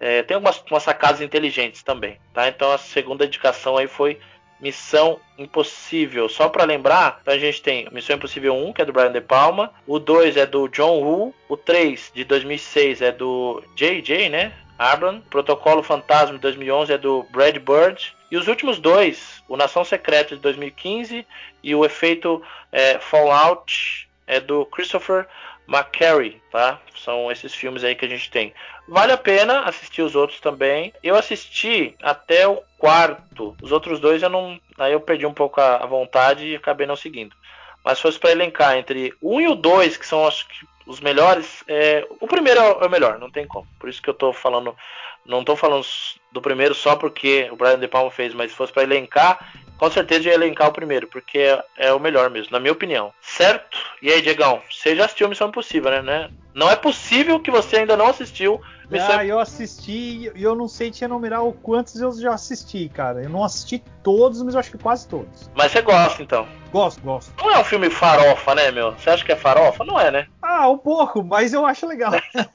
É, 0.00 0.22
tem 0.22 0.34
algumas 0.34 0.62
umas 0.70 0.82
sacadas 0.82 1.20
inteligentes 1.20 1.82
também, 1.82 2.18
tá? 2.32 2.48
Então 2.48 2.72
a 2.72 2.78
segunda 2.78 3.26
indicação 3.26 3.76
aí 3.76 3.86
foi 3.86 4.18
Missão 4.60 5.20
Impossível. 5.36 6.28
Só 6.28 6.48
para 6.48 6.64
lembrar, 6.64 7.18
então 7.20 7.34
a 7.34 7.38
gente 7.38 7.60
tem 7.60 7.88
Missão 7.92 8.16
Impossível 8.16 8.54
1, 8.54 8.72
que 8.72 8.82
é 8.82 8.84
do 8.84 8.92
Brian 8.92 9.12
De 9.12 9.20
Palma, 9.20 9.72
o 9.86 9.98
2 9.98 10.36
é 10.36 10.46
do 10.46 10.68
John 10.68 11.00
Woo, 11.00 11.34
o 11.48 11.56
3 11.56 12.12
de 12.14 12.24
2006 12.24 13.02
é 13.02 13.12
do 13.12 13.62
JJ, 13.76 14.28
né? 14.30 14.52
Abram, 14.78 15.20
Protocolo 15.30 15.82
Fantasma 15.82 16.34
de 16.34 16.40
2011 16.40 16.92
é 16.92 16.98
do 16.98 17.24
Brad 17.30 17.56
Bird, 17.58 18.14
e 18.30 18.36
os 18.36 18.48
últimos 18.48 18.80
dois, 18.80 19.42
o 19.48 19.56
Nação 19.56 19.84
Secreta 19.84 20.34
de 20.34 20.40
2015 20.40 21.24
e 21.62 21.74
o 21.74 21.84
Efeito 21.84 22.42
é, 22.72 22.98
Fallout 22.98 24.08
é 24.26 24.40
do 24.40 24.66
Christopher 24.66 25.26
McCary, 25.68 26.40
tá? 26.50 26.80
São 26.96 27.30
esses 27.30 27.54
filmes 27.54 27.84
aí 27.84 27.94
que 27.94 28.04
a 28.04 28.08
gente 28.08 28.30
tem. 28.30 28.52
Vale 28.86 29.12
a 29.12 29.18
pena 29.18 29.60
assistir 29.60 30.02
os 30.02 30.14
outros 30.14 30.40
também. 30.40 30.92
Eu 31.02 31.16
assisti 31.16 31.94
até 32.02 32.46
o 32.46 32.62
quarto. 32.78 33.56
Os 33.62 33.72
outros 33.72 33.98
dois 33.98 34.22
eu 34.22 34.28
não, 34.28 34.60
aí 34.78 34.92
eu 34.92 35.00
perdi 35.00 35.26
um 35.26 35.34
pouco 35.34 35.60
a, 35.60 35.84
vontade 35.86 36.46
e 36.46 36.56
acabei 36.56 36.86
não 36.86 36.96
seguindo. 36.96 37.34
Mas 37.82 37.98
se 37.98 38.02
fosse 38.02 38.18
para 38.18 38.32
elencar 38.32 38.76
entre 38.76 39.14
um 39.22 39.40
e 39.40 39.48
o 39.48 39.54
dois, 39.54 39.96
que 39.96 40.06
são 40.06 40.26
acho 40.26 40.46
que 40.48 40.66
os 40.86 41.00
melhores, 41.00 41.64
é, 41.66 42.06
o 42.20 42.26
primeiro 42.26 42.60
é 42.60 42.86
o 42.86 42.90
melhor, 42.90 43.18
não 43.18 43.30
tem 43.30 43.46
como. 43.46 43.66
Por 43.78 43.88
isso 43.88 44.02
que 44.02 44.08
eu 44.08 44.14
tô 44.14 44.32
falando, 44.32 44.76
não 45.24 45.42
tô 45.42 45.56
falando 45.56 45.84
do 46.30 46.42
primeiro 46.42 46.74
só 46.74 46.96
porque 46.96 47.48
o 47.50 47.56
Brian 47.56 47.78
De 47.78 47.88
Palma 47.88 48.10
fez, 48.10 48.34
mas 48.34 48.50
se 48.50 48.56
fosse 48.56 48.72
para 48.72 48.82
elencar, 48.82 49.52
com 49.76 49.90
certeza 49.90 50.28
ia 50.28 50.34
elencar 50.34 50.68
o 50.68 50.72
primeiro, 50.72 51.06
porque 51.08 51.38
é, 51.38 51.64
é, 51.76 51.92
o 51.92 52.00
melhor 52.00 52.30
mesmo, 52.30 52.52
na 52.52 52.60
minha 52.60 52.72
opinião. 52.72 53.12
Certo? 53.20 53.78
E 54.00 54.10
aí, 54.10 54.22
Diegão, 54.22 54.62
você 54.70 54.94
já 54.94 55.04
assistiu 55.04 55.28
Missão 55.28 55.48
Impossível, 55.48 55.90
né? 55.90 56.02
né? 56.02 56.30
Não 56.54 56.70
é 56.70 56.76
possível 56.76 57.40
que 57.40 57.50
você 57.50 57.78
ainda 57.78 57.96
não 57.96 58.06
assistiu 58.06 58.60
Ah, 58.92 59.24
eu 59.24 59.38
assisti 59.38 60.30
e 60.34 60.42
eu 60.42 60.54
não 60.54 60.68
sei 60.68 60.90
te 60.90 61.04
enumerar 61.04 61.44
o 61.44 61.52
quantos 61.52 62.00
eu 62.00 62.12
já 62.12 62.34
assisti, 62.34 62.88
cara. 62.88 63.22
Eu 63.22 63.30
não 63.30 63.44
assisti 63.44 63.82
todos, 64.02 64.42
mas 64.42 64.54
eu 64.54 64.60
acho 64.60 64.70
que 64.70 64.78
quase 64.78 65.08
todos. 65.08 65.50
Mas 65.54 65.72
você 65.72 65.82
gosta, 65.82 66.22
então? 66.22 66.46
Gosto, 66.70 67.00
gosto. 67.02 67.32
Não 67.38 67.50
é 67.50 67.60
um 67.60 67.64
filme 67.64 67.88
farofa, 67.88 68.54
né, 68.54 68.70
meu? 68.70 68.92
Você 68.92 69.10
acha 69.10 69.24
que 69.24 69.32
é 69.32 69.36
farofa? 69.36 69.84
Não 69.84 69.98
é, 69.98 70.10
né? 70.10 70.26
Ah, 70.42 70.68
um 70.68 70.78
pouco, 70.78 71.22
mas 71.22 71.52
eu 71.52 71.64
acho 71.64 71.86
legal. 71.86 72.12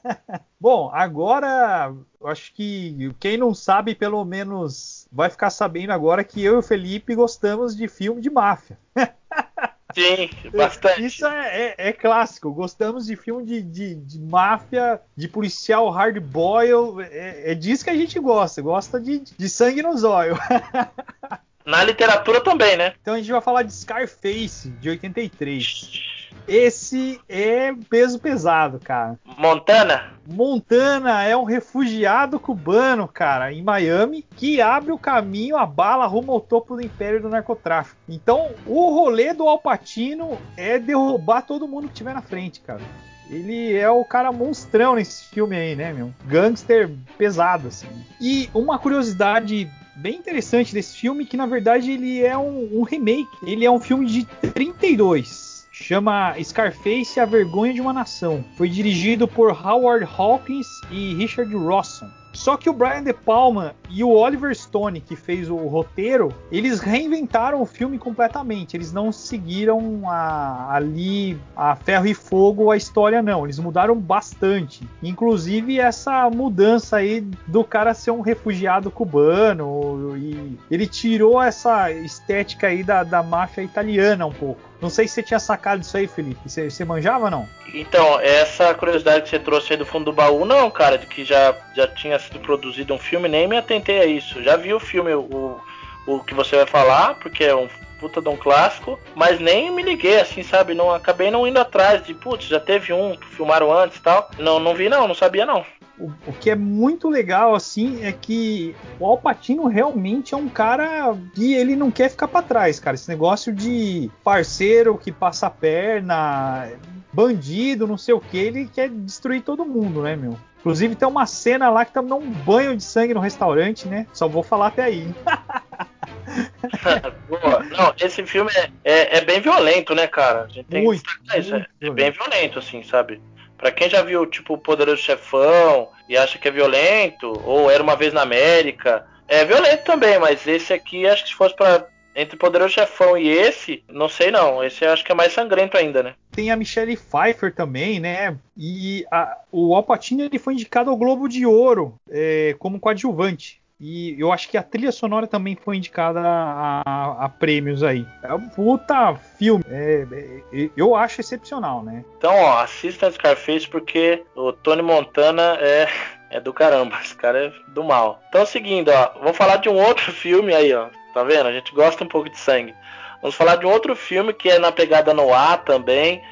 Bom, 0.60 0.90
agora 0.92 1.92
acho 2.24 2.52
que 2.52 3.14
quem 3.18 3.38
não 3.38 3.54
sabe, 3.54 3.94
pelo 3.94 4.22
menos 4.24 5.08
vai 5.10 5.30
ficar 5.30 5.48
sabendo 5.48 5.92
agora 5.92 6.22
que 6.22 6.42
eu 6.44 6.56
e 6.56 6.58
o 6.58 6.62
Felipe 6.62 7.14
gostamos 7.14 7.74
de 7.74 7.88
filme 7.88 8.20
de 8.20 8.28
máfia. 8.28 8.78
Sim, 9.94 10.30
bastante. 10.56 11.04
Isso 11.04 11.26
é, 11.26 11.56
é, 11.56 11.74
é, 11.88 11.92
clássico. 11.92 12.52
Gostamos 12.52 13.06
de 13.06 13.16
filme 13.16 13.44
de, 13.44 13.62
de, 13.62 13.94
de 13.94 14.20
máfia, 14.20 15.00
de 15.16 15.28
policial 15.28 15.88
hard 15.90 16.20
boil. 16.20 17.00
É, 17.00 17.52
é, 17.52 17.54
disso 17.54 17.84
que 17.84 17.90
a 17.90 17.96
gente 17.96 18.18
gosta. 18.18 18.62
Gosta 18.62 19.00
de, 19.00 19.20
de 19.20 19.48
sangue 19.48 19.82
nos 19.82 20.04
olhos. 20.04 20.38
Na 21.64 21.84
literatura 21.84 22.40
também, 22.40 22.76
né? 22.76 22.94
Então 23.00 23.14
a 23.14 23.16
gente 23.18 23.30
vai 23.30 23.40
falar 23.40 23.62
de 23.62 23.72
Scarface, 23.72 24.70
de 24.70 24.88
83. 24.88 26.20
Esse 26.48 27.20
é 27.28 27.72
peso 27.88 28.18
pesado, 28.18 28.80
cara. 28.80 29.18
Montana? 29.38 30.14
Montana 30.26 31.22
é 31.22 31.36
um 31.36 31.44
refugiado 31.44 32.40
cubano, 32.40 33.06
cara, 33.06 33.52
em 33.52 33.62
Miami, 33.62 34.24
que 34.36 34.60
abre 34.60 34.90
o 34.90 34.98
caminho, 34.98 35.56
a 35.56 35.66
bala 35.66 36.06
rumo 36.06 36.32
ao 36.32 36.40
topo 36.40 36.76
do 36.76 36.82
império 36.82 37.22
do 37.22 37.28
narcotráfico. 37.28 38.00
Então, 38.08 38.50
o 38.66 38.90
rolê 38.90 39.32
do 39.34 39.46
Alpatino 39.48 40.38
é 40.56 40.78
derrubar 40.78 41.42
todo 41.42 41.68
mundo 41.68 41.88
que 41.88 41.94
tiver 41.94 42.14
na 42.14 42.22
frente, 42.22 42.60
cara. 42.60 42.82
Ele 43.28 43.76
é 43.76 43.88
o 43.88 44.04
cara 44.04 44.32
monstrão 44.32 44.96
nesse 44.96 45.26
filme 45.26 45.56
aí, 45.56 45.76
né, 45.76 45.92
meu? 45.92 46.12
Gangster 46.26 46.90
pesado, 47.16 47.68
assim. 47.68 47.86
E 48.20 48.50
uma 48.52 48.76
curiosidade 48.76 49.70
bem 50.00 50.16
interessante 50.16 50.72
desse 50.72 50.96
filme 50.96 51.26
que 51.26 51.36
na 51.36 51.46
verdade 51.46 51.92
ele 51.92 52.22
é 52.22 52.36
um, 52.36 52.80
um 52.80 52.82
remake. 52.82 53.28
Ele 53.42 53.64
é 53.64 53.70
um 53.70 53.80
filme 53.80 54.06
de 54.06 54.24
32 54.54 55.50
chama 55.70 56.34
Scarface 56.42 57.18
A 57.18 57.24
Vergonha 57.24 57.72
de 57.72 57.80
uma 57.80 57.92
Nação. 57.92 58.44
Foi 58.56 58.68
dirigido 58.68 59.26
por 59.26 59.50
Howard 59.50 60.04
Hawkins 60.04 60.80
e 60.90 61.14
Richard 61.14 61.54
Rawson. 61.56 62.10
Só 62.32 62.56
que 62.56 62.70
o 62.70 62.72
Brian 62.72 63.02
De 63.02 63.12
Palma 63.12 63.74
e 63.88 64.04
o 64.04 64.10
Oliver 64.10 64.54
Stone, 64.54 65.00
que 65.00 65.16
fez 65.16 65.50
o 65.50 65.56
roteiro, 65.56 66.32
eles 66.50 66.80
reinventaram 66.80 67.60
o 67.60 67.66
filme 67.66 67.98
completamente. 67.98 68.76
Eles 68.76 68.92
não 68.92 69.10
seguiram 69.10 70.02
a, 70.08 70.74
ali 70.74 71.38
a 71.56 71.74
ferro 71.74 72.06
e 72.06 72.14
fogo 72.14 72.70
a 72.70 72.76
história, 72.76 73.20
não. 73.20 73.44
Eles 73.44 73.58
mudaram 73.58 73.96
bastante. 73.96 74.88
Inclusive 75.02 75.78
essa 75.78 76.30
mudança 76.30 76.96
aí 76.96 77.20
do 77.46 77.64
cara 77.64 77.94
ser 77.94 78.12
um 78.12 78.20
refugiado 78.20 78.90
cubano. 78.90 80.16
E 80.16 80.58
ele 80.70 80.86
tirou 80.86 81.42
essa 81.42 81.90
estética 81.90 82.68
aí 82.68 82.82
da, 82.82 83.02
da 83.02 83.22
máfia 83.22 83.62
italiana 83.62 84.24
um 84.26 84.32
pouco. 84.32 84.69
Não 84.80 84.88
sei 84.90 85.06
se 85.06 85.14
você 85.14 85.22
tinha 85.22 85.38
sacado 85.38 85.82
isso 85.82 85.96
aí, 85.96 86.06
Felipe. 86.06 86.40
Você, 86.46 86.70
você 86.70 86.84
manjava 86.84 87.26
ou 87.26 87.30
não? 87.30 87.48
Então, 87.74 88.18
essa 88.20 88.72
curiosidade 88.74 89.22
que 89.22 89.28
você 89.28 89.38
trouxe 89.38 89.72
aí 89.72 89.76
do 89.76 89.86
fundo 89.86 90.06
do 90.06 90.12
baú, 90.12 90.44
não, 90.44 90.70
cara, 90.70 90.96
de 90.96 91.06
que 91.06 91.24
já, 91.24 91.54
já 91.74 91.86
tinha 91.86 92.18
sido 92.18 92.40
produzido 92.40 92.94
um 92.94 92.98
filme, 92.98 93.28
nem 93.28 93.46
me 93.46 93.56
atentei 93.56 94.00
a 94.00 94.06
isso. 94.06 94.42
Já 94.42 94.56
vi 94.56 94.72
o 94.72 94.80
filme, 94.80 95.14
o, 95.14 95.60
o 96.06 96.20
que 96.20 96.34
você 96.34 96.56
vai 96.56 96.66
falar, 96.66 97.14
porque 97.16 97.44
é 97.44 97.54
um 97.54 97.68
puta 98.00 98.20
de 98.22 98.28
um 98.30 98.36
clássico, 98.36 98.98
mas 99.14 99.38
nem 99.38 99.70
me 99.70 99.82
liguei, 99.82 100.18
assim, 100.18 100.42
sabe? 100.42 100.74
Não 100.74 100.90
acabei 100.90 101.30
não 101.30 101.46
indo 101.46 101.60
atrás 101.60 102.02
de, 102.02 102.14
putz, 102.14 102.46
já 102.46 102.58
teve 102.58 102.92
um 102.92 103.16
filmaram 103.36 103.70
antes 103.70 103.98
e 103.98 104.02
tal. 104.02 104.30
Não, 104.38 104.58
não 104.58 104.74
vi 104.74 104.88
não, 104.88 105.06
não 105.06 105.14
sabia 105.14 105.44
não. 105.44 105.64
O, 106.00 106.30
o, 106.30 106.32
que 106.32 106.48
é 106.48 106.56
muito 106.56 107.08
legal, 107.08 107.54
assim, 107.54 108.04
é 108.04 108.10
que 108.10 108.74
o 108.98 109.04
Alpatino 109.04 109.66
realmente 109.66 110.32
é 110.32 110.36
um 110.36 110.48
cara 110.48 111.14
que 111.34 111.52
ele 111.52 111.76
não 111.76 111.90
quer 111.90 112.08
ficar 112.08 112.26
para 112.26 112.42
trás, 112.42 112.80
cara. 112.80 112.94
Esse 112.94 113.08
negócio 113.08 113.52
de 113.52 114.10
parceiro 114.24 114.96
que 114.96 115.12
passa 115.12 115.48
a 115.48 115.50
perna, 115.50 116.70
bandido, 117.12 117.86
não 117.86 117.98
sei 117.98 118.14
o 118.14 118.20
que, 118.20 118.38
ele 118.38 118.70
quer 118.72 118.88
destruir 118.88 119.42
todo 119.42 119.64
mundo, 119.64 120.02
né, 120.02 120.16
meu? 120.16 120.36
Inclusive 120.60 120.94
tem 120.94 121.08
uma 121.08 121.26
cena 121.26 121.70
lá 121.70 121.84
que 121.84 121.92
tá 121.92 122.02
dando 122.02 122.16
um 122.16 122.30
banho 122.30 122.76
de 122.76 122.84
sangue 122.84 123.14
no 123.14 123.20
restaurante, 123.20 123.88
né? 123.88 124.06
Só 124.12 124.28
vou 124.28 124.42
falar 124.42 124.68
até 124.68 124.84
aí. 124.84 125.08
não, 127.76 127.94
esse 127.98 128.24
filme 128.26 128.50
é, 128.54 128.70
é, 128.84 129.18
é, 129.18 129.24
bem 129.24 129.40
violento, 129.40 129.94
né, 129.94 130.06
cara? 130.06 130.42
A 130.42 130.48
gente 130.48 130.66
tem 130.66 130.84
muito, 130.84 131.02
que 131.02 131.38
isso. 131.38 131.54
É, 131.54 131.66
é, 131.80 131.90
bem 131.90 132.10
violento, 132.10 132.58
assim, 132.58 132.82
sabe? 132.82 133.20
Pra 133.60 133.70
quem 133.70 133.90
já 133.90 134.00
viu, 134.00 134.24
tipo, 134.24 134.54
o 134.54 134.58
Poderoso 134.58 135.02
Chefão 135.02 135.88
e 136.08 136.16
acha 136.16 136.38
que 136.38 136.48
é 136.48 136.50
violento, 136.50 137.30
ou 137.44 137.70
Era 137.70 137.82
Uma 137.82 137.94
Vez 137.94 138.10
na 138.10 138.22
América, 138.22 139.06
é 139.28 139.44
violento 139.44 139.84
também, 139.84 140.18
mas 140.18 140.46
esse 140.46 140.72
aqui, 140.72 141.06
acho 141.06 141.24
que 141.24 141.28
se 141.28 141.36
fosse 141.36 141.54
pra 141.54 141.86
entre 142.16 142.36
Poderoso 142.36 142.74
Chefão 142.74 143.16
e 143.16 143.28
esse, 143.28 143.84
não 143.88 144.08
sei 144.08 144.30
não. 144.30 144.64
Esse 144.64 144.84
acho 144.84 145.04
que 145.04 145.12
é 145.12 145.14
mais 145.14 145.32
sangrento 145.32 145.76
ainda, 145.76 146.02
né? 146.02 146.14
Tem 146.32 146.50
a 146.50 146.56
Michelle 146.56 146.96
Pfeiffer 146.96 147.54
também, 147.54 148.00
né? 148.00 148.36
E 148.56 149.04
a, 149.12 149.38
o 149.52 149.74
Al 149.76 149.82
Pacino 149.82 150.22
ele 150.22 150.38
foi 150.38 150.54
indicado 150.54 150.90
ao 150.90 150.96
Globo 150.96 151.28
de 151.28 151.46
Ouro 151.46 151.94
é, 152.10 152.56
como 152.58 152.80
coadjuvante. 152.80 153.59
E 153.80 154.14
eu 154.20 154.30
acho 154.30 154.50
que 154.50 154.58
a 154.58 154.62
trilha 154.62 154.92
sonora 154.92 155.26
também 155.26 155.56
foi 155.56 155.78
indicada 155.78 156.20
a, 156.22 157.24
a, 157.24 157.28
prêmios 157.30 157.82
aí. 157.82 158.06
É 158.22 158.34
um 158.34 158.46
puta 158.46 159.14
filme. 159.38 159.64
É, 159.70 160.06
é, 160.52 160.70
eu 160.76 160.94
acho 160.94 161.22
excepcional, 161.22 161.82
né? 161.82 162.04
Então, 162.18 162.34
ó, 162.34 162.58
assista 162.58 163.10
Scarface 163.10 163.66
porque 163.66 164.22
o 164.36 164.52
Tony 164.52 164.82
Montana 164.82 165.56
é, 165.60 165.88
é 166.28 166.38
do 166.38 166.52
caramba. 166.52 166.98
Esse 167.02 167.14
cara 167.14 167.46
é 167.46 167.52
do 167.68 167.82
mal. 167.82 168.20
Então, 168.28 168.44
seguindo, 168.44 168.90
ó, 168.90 169.12
vamos 169.18 169.36
falar 169.38 169.56
de 169.56 169.70
um 169.70 169.80
outro 169.80 170.12
filme 170.12 170.54
aí, 170.54 170.74
ó. 170.74 170.88
Tá 171.14 171.24
vendo? 171.24 171.46
A 171.46 171.52
gente 171.52 171.72
gosta 171.72 172.04
um 172.04 172.08
pouco 172.08 172.28
de 172.28 172.38
sangue. 172.38 172.74
Vamos 173.22 173.34
falar 173.34 173.56
de 173.56 173.64
um 173.64 173.70
outro 173.70 173.96
filme 173.96 174.34
que 174.34 174.50
é 174.50 174.58
na 174.58 174.70
pegada 174.70 175.14
no 175.14 175.32
ar 175.32 175.64
também. 175.64 176.22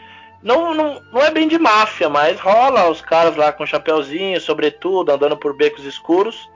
Não, 0.43 0.75
não, 0.75 1.01
não 1.13 1.23
é 1.23 1.31
bem 1.31 1.49
de 1.49 1.59
máfia, 1.59 2.11
mas 2.11 2.39
rola 2.39 2.91
os 2.91 3.01
caras 3.01 3.37
lá 3.37 3.53
com 3.53 3.65
chapéuzinho, 3.65 4.39
sobretudo, 4.39 5.11
andando 5.11 5.37
por 5.37 5.57
becos 5.57 5.85
escuros 5.85 6.49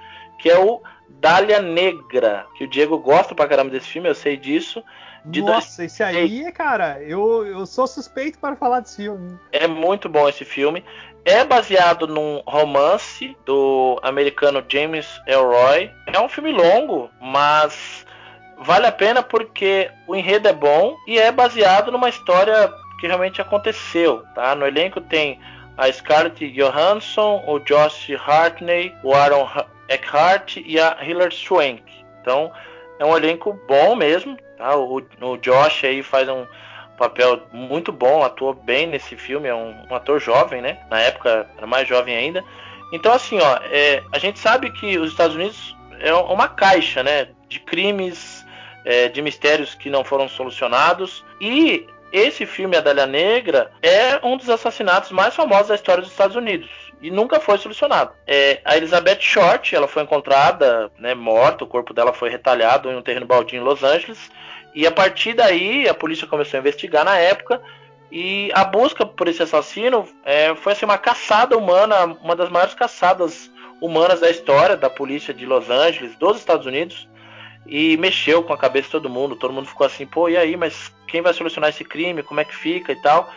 que 0.43 0.51
é 0.51 0.59
o 0.59 0.83
Dália 1.09 1.63
Negra, 1.63 2.47
que 2.57 2.65
o 2.65 2.69
Diego 2.69 2.99
gosta 2.99 3.33
pra 3.33 3.47
caramba 3.47 3.71
desse 3.71 3.87
filme, 3.87 4.09
eu 4.09 4.15
sei 4.15 4.37
disso. 4.37 4.83
Nossa, 5.25 5.77
dois... 5.77 5.79
esse 5.79 6.03
aí, 6.03 6.51
cara, 6.51 7.01
eu, 7.01 7.47
eu 7.47 7.65
sou 7.65 7.87
suspeito 7.87 8.41
para 8.41 8.57
falar 8.57 8.81
desse 8.81 8.97
filme. 8.97 9.39
É 9.53 9.69
muito 9.69 10.09
bom 10.09 10.29
esse 10.29 10.45
filme. 10.45 10.85
É 11.25 11.45
baseado 11.45 12.09
num 12.09 12.43
romance 12.45 13.37
do 13.47 14.01
americano 14.03 14.65
James 14.69 15.07
Elroy. 15.29 15.89
É 16.13 16.19
um 16.19 16.29
filme 16.29 16.51
longo, 16.51 17.09
mas 17.21 18.05
vale 18.59 18.87
a 18.87 18.93
pena 18.93 19.23
porque 19.23 19.89
o 20.09 20.17
enredo 20.17 20.49
é 20.49 20.53
bom 20.53 20.97
e 21.07 21.21
é 21.21 21.31
baseado 21.31 21.93
numa 21.93 22.09
história 22.09 22.69
que 22.99 23.07
realmente 23.07 23.41
aconteceu, 23.41 24.25
tá? 24.35 24.57
No 24.57 24.67
elenco 24.67 25.01
tem 25.01 25.39
a 25.79 25.91
Scarlett 25.91 26.51
Johansson, 26.51 27.45
o 27.47 27.61
Josh 27.61 28.11
Hartnett, 28.27 28.93
o 29.05 29.15
Aaron 29.15 29.49
Eckhart 29.89 30.57
e 30.57 30.79
a 30.79 30.99
Hilary 31.03 31.35
Swank. 31.35 31.83
Então 32.21 32.53
é 32.99 33.05
um 33.05 33.17
elenco 33.17 33.59
bom 33.67 33.95
mesmo. 33.97 34.37
Tá? 34.57 34.77
O, 34.77 35.03
o 35.21 35.37
Josh 35.39 35.85
aí 35.85 36.03
faz 36.03 36.29
um 36.29 36.47
papel 36.97 37.43
muito 37.53 37.91
bom, 37.91 38.23
atua 38.23 38.55
bem 38.55 38.87
nesse 38.87 39.17
filme, 39.17 39.49
é 39.49 39.55
um, 39.55 39.75
um 39.91 39.95
ator 39.95 40.21
jovem, 40.21 40.63
né? 40.63 40.79
Na 40.91 41.01
época 41.01 41.49
era 41.57 41.67
mais 41.67 41.89
jovem 41.89 42.15
ainda. 42.15 42.45
Então 42.93 43.13
assim, 43.13 43.39
ó, 43.41 43.59
é, 43.71 44.03
a 44.13 44.19
gente 44.19 44.39
sabe 44.39 44.71
que 44.71 44.99
os 44.99 45.11
Estados 45.11 45.35
Unidos 45.35 45.77
é 46.01 46.15
uma 46.15 46.49
caixa, 46.49 47.03
né? 47.03 47.29
De 47.49 47.59
crimes, 47.59 48.45
é, 48.85 49.09
de 49.09 49.21
mistérios 49.23 49.75
que 49.75 49.91
não 49.91 50.05
foram 50.05 50.29
solucionados 50.29 51.25
e 51.41 51.87
esse 52.13 52.45
filme 52.45 52.77
A 52.77 52.81
Dália 52.81 53.07
Negra 53.07 53.71
é 53.83 54.21
um 54.23 54.37
dos 54.37 54.51
assassinatos 54.51 55.11
mais 55.11 55.35
famosos 55.35 55.69
da 55.69 55.75
história 55.75 56.03
dos 56.03 56.11
Estados 56.11 56.37
Unidos 56.37 56.82
e 57.03 57.11
nunca 57.11 57.41
foi 57.41 57.59
solucionado. 57.59 58.13
É, 58.25 58.61
a 58.65 58.77
Elizabeth 58.77 59.21
Short, 59.21 59.75
ela 59.75 59.89
foi 59.89 60.05
encontrada, 60.05 60.91
né, 60.97 61.15
morta, 61.15 61.65
o 61.65 61.67
corpo 61.67 61.93
dela 61.93 62.13
foi 62.13 62.31
retalhado 62.31 62.91
em 62.91 62.97
um 62.97 63.03
terreno 63.03 63.27
baldio 63.27 63.59
em 63.59 63.63
Los 63.63 63.83
Angeles, 63.83 64.31
e 64.73 64.87
a 64.87 64.91
partir 64.91 65.35
daí 65.35 65.89
a 65.89 65.93
polícia 65.93 66.29
começou 66.29 66.57
a 66.57 66.61
investigar 66.61 67.05
na 67.05 67.19
época, 67.19 67.61
e 68.11 68.51
a 68.55 68.63
busca 68.63 69.05
por 69.05 69.27
esse 69.27 69.43
assassino 69.43 70.07
é, 70.25 70.55
foi 70.55 70.75
assim, 70.75 70.85
uma 70.85 70.97
caçada 70.97 71.59
humana, 71.59 72.05
uma 72.23 72.37
das 72.37 72.49
maiores 72.49 72.75
caçadas 72.75 73.51
humanas 73.81 74.21
da 74.21 74.31
história 74.31 74.77
da 74.77 74.89
polícia 74.89 75.35
de 75.35 75.45
Los 75.45 75.69
Angeles, 75.69 76.15
dos 76.17 76.39
Estados 76.39 76.67
Unidos, 76.67 77.09
e 77.67 77.97
mexeu 77.97 78.45
com 78.45 78.53
a 78.53 78.59
cabeça 78.59 78.87
de 78.87 78.93
todo 78.93 79.11
mundo, 79.11 79.35
todo 79.35 79.53
mundo 79.53 79.67
ficou 79.67 79.87
assim, 79.87 80.07
pô, 80.07 80.29
e 80.29 80.37
aí, 80.37 80.57
mas 80.57 80.95
quem 81.09 81.21
vai 81.21 81.33
solucionar 81.33 81.71
esse 81.71 81.85
crime, 81.85 82.23
como 82.23 82.41
é 82.41 82.45
que 82.45 82.55
fica 82.55 82.93
e 82.93 82.97
tal 83.03 83.29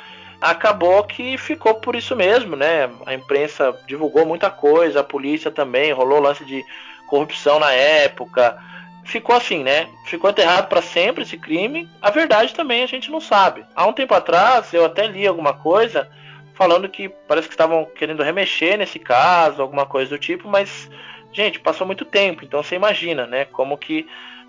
acabou 0.52 1.04
que 1.04 1.38
ficou 1.38 1.76
por 1.76 1.96
isso 1.96 2.16
mesmo, 2.16 2.56
né? 2.56 2.90
A 3.06 3.14
imprensa 3.14 3.78
divulgou 3.88 4.26
muita 4.26 4.50
coisa, 4.50 5.00
a 5.00 5.04
polícia 5.04 5.52
também, 5.52 5.92
rolou 5.92 6.20
lance 6.20 6.46
de 6.46 6.64
corrupção 7.08 7.60
na 7.60 7.72
época. 7.72 8.58
Ficou 9.04 9.36
assim, 9.36 9.64
né? 9.64 9.88
Ficou 10.06 10.30
enterrado 10.30 10.68
para 10.68 10.82
sempre 10.82 11.24
esse 11.24 11.38
crime. 11.38 11.90
A 12.02 12.10
verdade 12.10 12.54
também 12.54 12.84
a 12.84 12.88
gente 12.88 13.12
não 13.12 13.20
sabe. 13.20 13.66
Há 13.76 13.86
um 13.86 13.94
tempo 13.94 14.14
atrás 14.14 14.74
eu 14.74 14.86
até 14.86 15.08
li 15.08 15.28
alguma 15.28 15.54
coisa 15.54 16.10
falando 16.54 16.88
que 16.88 17.10
parece 17.28 17.48
que 17.48 17.54
estavam 17.54 17.86
querendo 17.86 18.24
remexer 18.24 18.78
nesse 18.78 18.98
caso, 18.98 19.62
alguma 19.62 19.86
coisa 19.86 20.12
do 20.12 20.18
tipo, 20.18 20.48
mas 20.48 20.90
gente, 21.34 21.60
passou 21.60 21.86
muito 21.86 22.06
tempo, 22.06 22.46
então 22.46 22.64
você 22.64 22.76
imagina, 22.76 23.28
né? 23.28 23.44
Como 23.44 23.78
que 23.78 24.08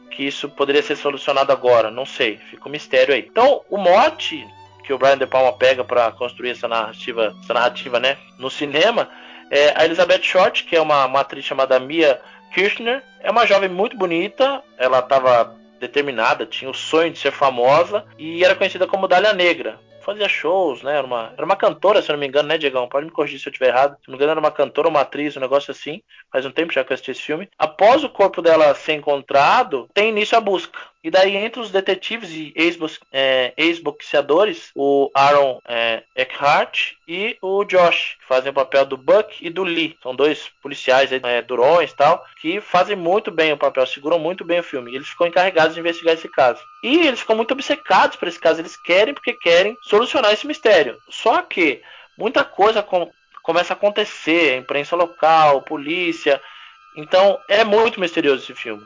que 0.08 0.22
isso 0.22 0.48
poderia 0.48 0.82
ser 0.82 0.96
solucionado 0.96 1.52
agora? 1.52 1.90
Não 1.90 2.06
sei, 2.06 2.36
fica 2.36 2.68
um 2.68 2.72
mistério 2.72 3.12
aí. 3.12 3.26
Então, 3.28 3.62
o 3.68 3.76
mote 3.76 4.46
que 4.86 4.92
o 4.92 4.98
Brian 4.98 5.18
De 5.18 5.26
Palma 5.26 5.52
pega 5.52 5.84
para 5.84 6.12
construir 6.12 6.50
essa 6.50 6.68
narrativa, 6.68 7.34
essa 7.42 7.52
narrativa, 7.52 7.98
né, 7.98 8.16
no 8.38 8.48
cinema, 8.48 9.08
É, 9.48 9.72
a 9.80 9.84
Elizabeth 9.84 10.24
Short, 10.24 10.64
que 10.64 10.74
é 10.74 10.80
uma, 10.80 11.06
uma 11.06 11.20
atriz 11.20 11.44
chamada 11.44 11.78
Mia 11.78 12.20
Kirchner, 12.52 13.00
é 13.20 13.30
uma 13.30 13.46
jovem 13.46 13.68
muito 13.68 13.96
bonita, 13.96 14.60
ela 14.76 14.98
estava 14.98 15.54
determinada, 15.78 16.44
tinha 16.44 16.68
o 16.68 16.74
sonho 16.74 17.12
de 17.12 17.18
ser 17.20 17.30
famosa 17.30 18.04
e 18.18 18.44
era 18.44 18.56
conhecida 18.56 18.88
como 18.88 19.06
Dália 19.06 19.32
Negra 19.32 19.78
fazia 20.06 20.28
shows, 20.28 20.82
né? 20.82 20.96
Era 20.98 21.06
uma, 21.06 21.32
era 21.36 21.44
uma 21.44 21.56
cantora, 21.56 22.00
se 22.00 22.08
eu 22.08 22.12
não 22.12 22.20
me 22.20 22.28
engano, 22.28 22.48
né, 22.48 22.56
Diegão? 22.56 22.88
Pode 22.88 23.06
me 23.06 23.10
corrigir 23.10 23.40
se 23.40 23.48
eu 23.48 23.50
estiver 23.50 23.70
errado. 23.70 23.96
Se 24.00 24.06
não 24.06 24.12
me 24.12 24.16
engano, 24.16 24.30
era 24.30 24.40
uma 24.40 24.52
cantora, 24.52 24.88
uma 24.88 25.00
atriz, 25.00 25.36
um 25.36 25.40
negócio 25.40 25.72
assim. 25.72 26.00
Faz 26.32 26.46
um 26.46 26.52
tempo 26.52 26.72
já 26.72 26.84
que 26.84 26.92
eu 26.92 26.94
assisti 26.94 27.10
esse 27.10 27.22
filme. 27.22 27.48
Após 27.58 28.04
o 28.04 28.08
corpo 28.08 28.40
dela 28.40 28.72
ser 28.74 28.92
encontrado, 28.92 29.88
tem 29.92 30.10
início 30.10 30.38
a 30.38 30.40
busca. 30.40 30.78
E 31.06 31.10
daí, 31.10 31.36
entre 31.36 31.60
os 31.60 31.70
detetives 31.70 32.30
e 32.32 32.52
ex-boxeadores, 33.56 34.72
o 34.74 35.08
Aaron 35.14 35.60
é, 35.64 36.02
Eckhart 36.16 36.94
e 37.06 37.38
o 37.40 37.64
Josh, 37.64 38.16
que 38.18 38.26
fazem 38.26 38.50
o 38.50 38.52
papel 38.52 38.84
do 38.84 38.96
Buck 38.96 39.38
e 39.40 39.48
do 39.48 39.62
Lee. 39.62 39.96
São 40.02 40.16
dois 40.16 40.50
policiais 40.60 41.12
é, 41.12 41.42
durões 41.42 41.92
e 41.92 41.94
tal, 41.94 42.26
que 42.40 42.60
fazem 42.60 42.96
muito 42.96 43.30
bem 43.30 43.52
o 43.52 43.56
papel, 43.56 43.86
seguram 43.86 44.18
muito 44.18 44.44
bem 44.44 44.58
o 44.58 44.64
filme. 44.64 44.96
Eles 44.96 45.06
ficam 45.06 45.28
encarregados 45.28 45.74
de 45.74 45.80
investigar 45.80 46.14
esse 46.14 46.28
caso. 46.28 46.60
E 46.82 47.06
eles 47.06 47.20
ficam 47.20 47.36
muito 47.36 47.52
obcecados 47.52 48.16
por 48.16 48.26
esse 48.26 48.40
caso. 48.40 48.60
Eles 48.60 48.76
querem 48.76 49.14
porque 49.14 49.32
querem 49.32 49.78
solucionar 49.82 50.32
esse 50.32 50.44
mistério. 50.44 50.98
Só 51.08 51.40
que 51.40 51.82
muita 52.18 52.42
coisa 52.42 52.82
com, 52.82 53.08
começa 53.44 53.74
a 53.74 53.76
acontecer, 53.76 54.56
imprensa 54.56 54.96
local, 54.96 55.62
polícia. 55.62 56.42
Então 56.96 57.38
é 57.48 57.62
muito 57.62 58.00
misterioso 58.00 58.42
esse 58.42 58.54
filme. 58.60 58.82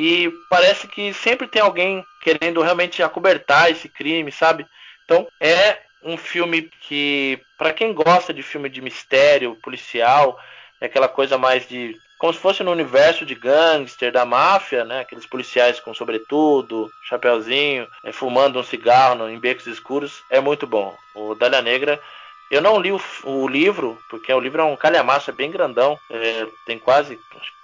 E 0.00 0.32
parece 0.48 0.86
que 0.86 1.12
sempre 1.12 1.48
tem 1.48 1.60
alguém 1.60 2.06
querendo 2.22 2.62
realmente 2.62 3.02
acobertar 3.02 3.68
esse 3.68 3.88
crime, 3.88 4.30
sabe? 4.30 4.64
Então 5.04 5.26
é 5.40 5.76
um 6.04 6.16
filme 6.16 6.70
que, 6.82 7.40
para 7.58 7.72
quem 7.72 7.92
gosta 7.92 8.32
de 8.32 8.40
filme 8.40 8.68
de 8.68 8.80
mistério, 8.80 9.58
policial, 9.60 10.38
é 10.80 10.86
aquela 10.86 11.08
coisa 11.08 11.36
mais 11.36 11.66
de. 11.66 11.96
Como 12.16 12.32
se 12.32 12.38
fosse 12.38 12.62
no 12.62 12.70
universo 12.70 13.26
de 13.26 13.34
gangster, 13.34 14.12
da 14.12 14.24
máfia, 14.24 14.84
né? 14.84 15.00
Aqueles 15.00 15.26
policiais 15.26 15.80
com 15.80 15.92
sobretudo, 15.92 16.88
chapéuzinho, 17.08 17.84
é, 18.04 18.12
fumando 18.12 18.60
um 18.60 18.64
cigarro 18.64 19.28
em 19.28 19.38
becos 19.40 19.66
escuros. 19.66 20.22
É 20.30 20.40
muito 20.40 20.64
bom. 20.64 20.96
O 21.12 21.34
Dália 21.34 21.60
Negra 21.60 22.00
eu 22.50 22.60
não 22.60 22.78
li 22.78 22.92
o, 22.92 23.00
o, 23.24 23.46
livro, 23.46 23.98
porque 24.08 24.32
o 24.32 24.40
livro 24.40 24.60
é 24.62 24.64
um 24.64 24.76
calhamaço, 24.76 25.30
é 25.30 25.32
bem 25.32 25.50
grandão. 25.50 25.98
É, 26.10 26.46
tem 26.66 26.78
quase 26.78 27.18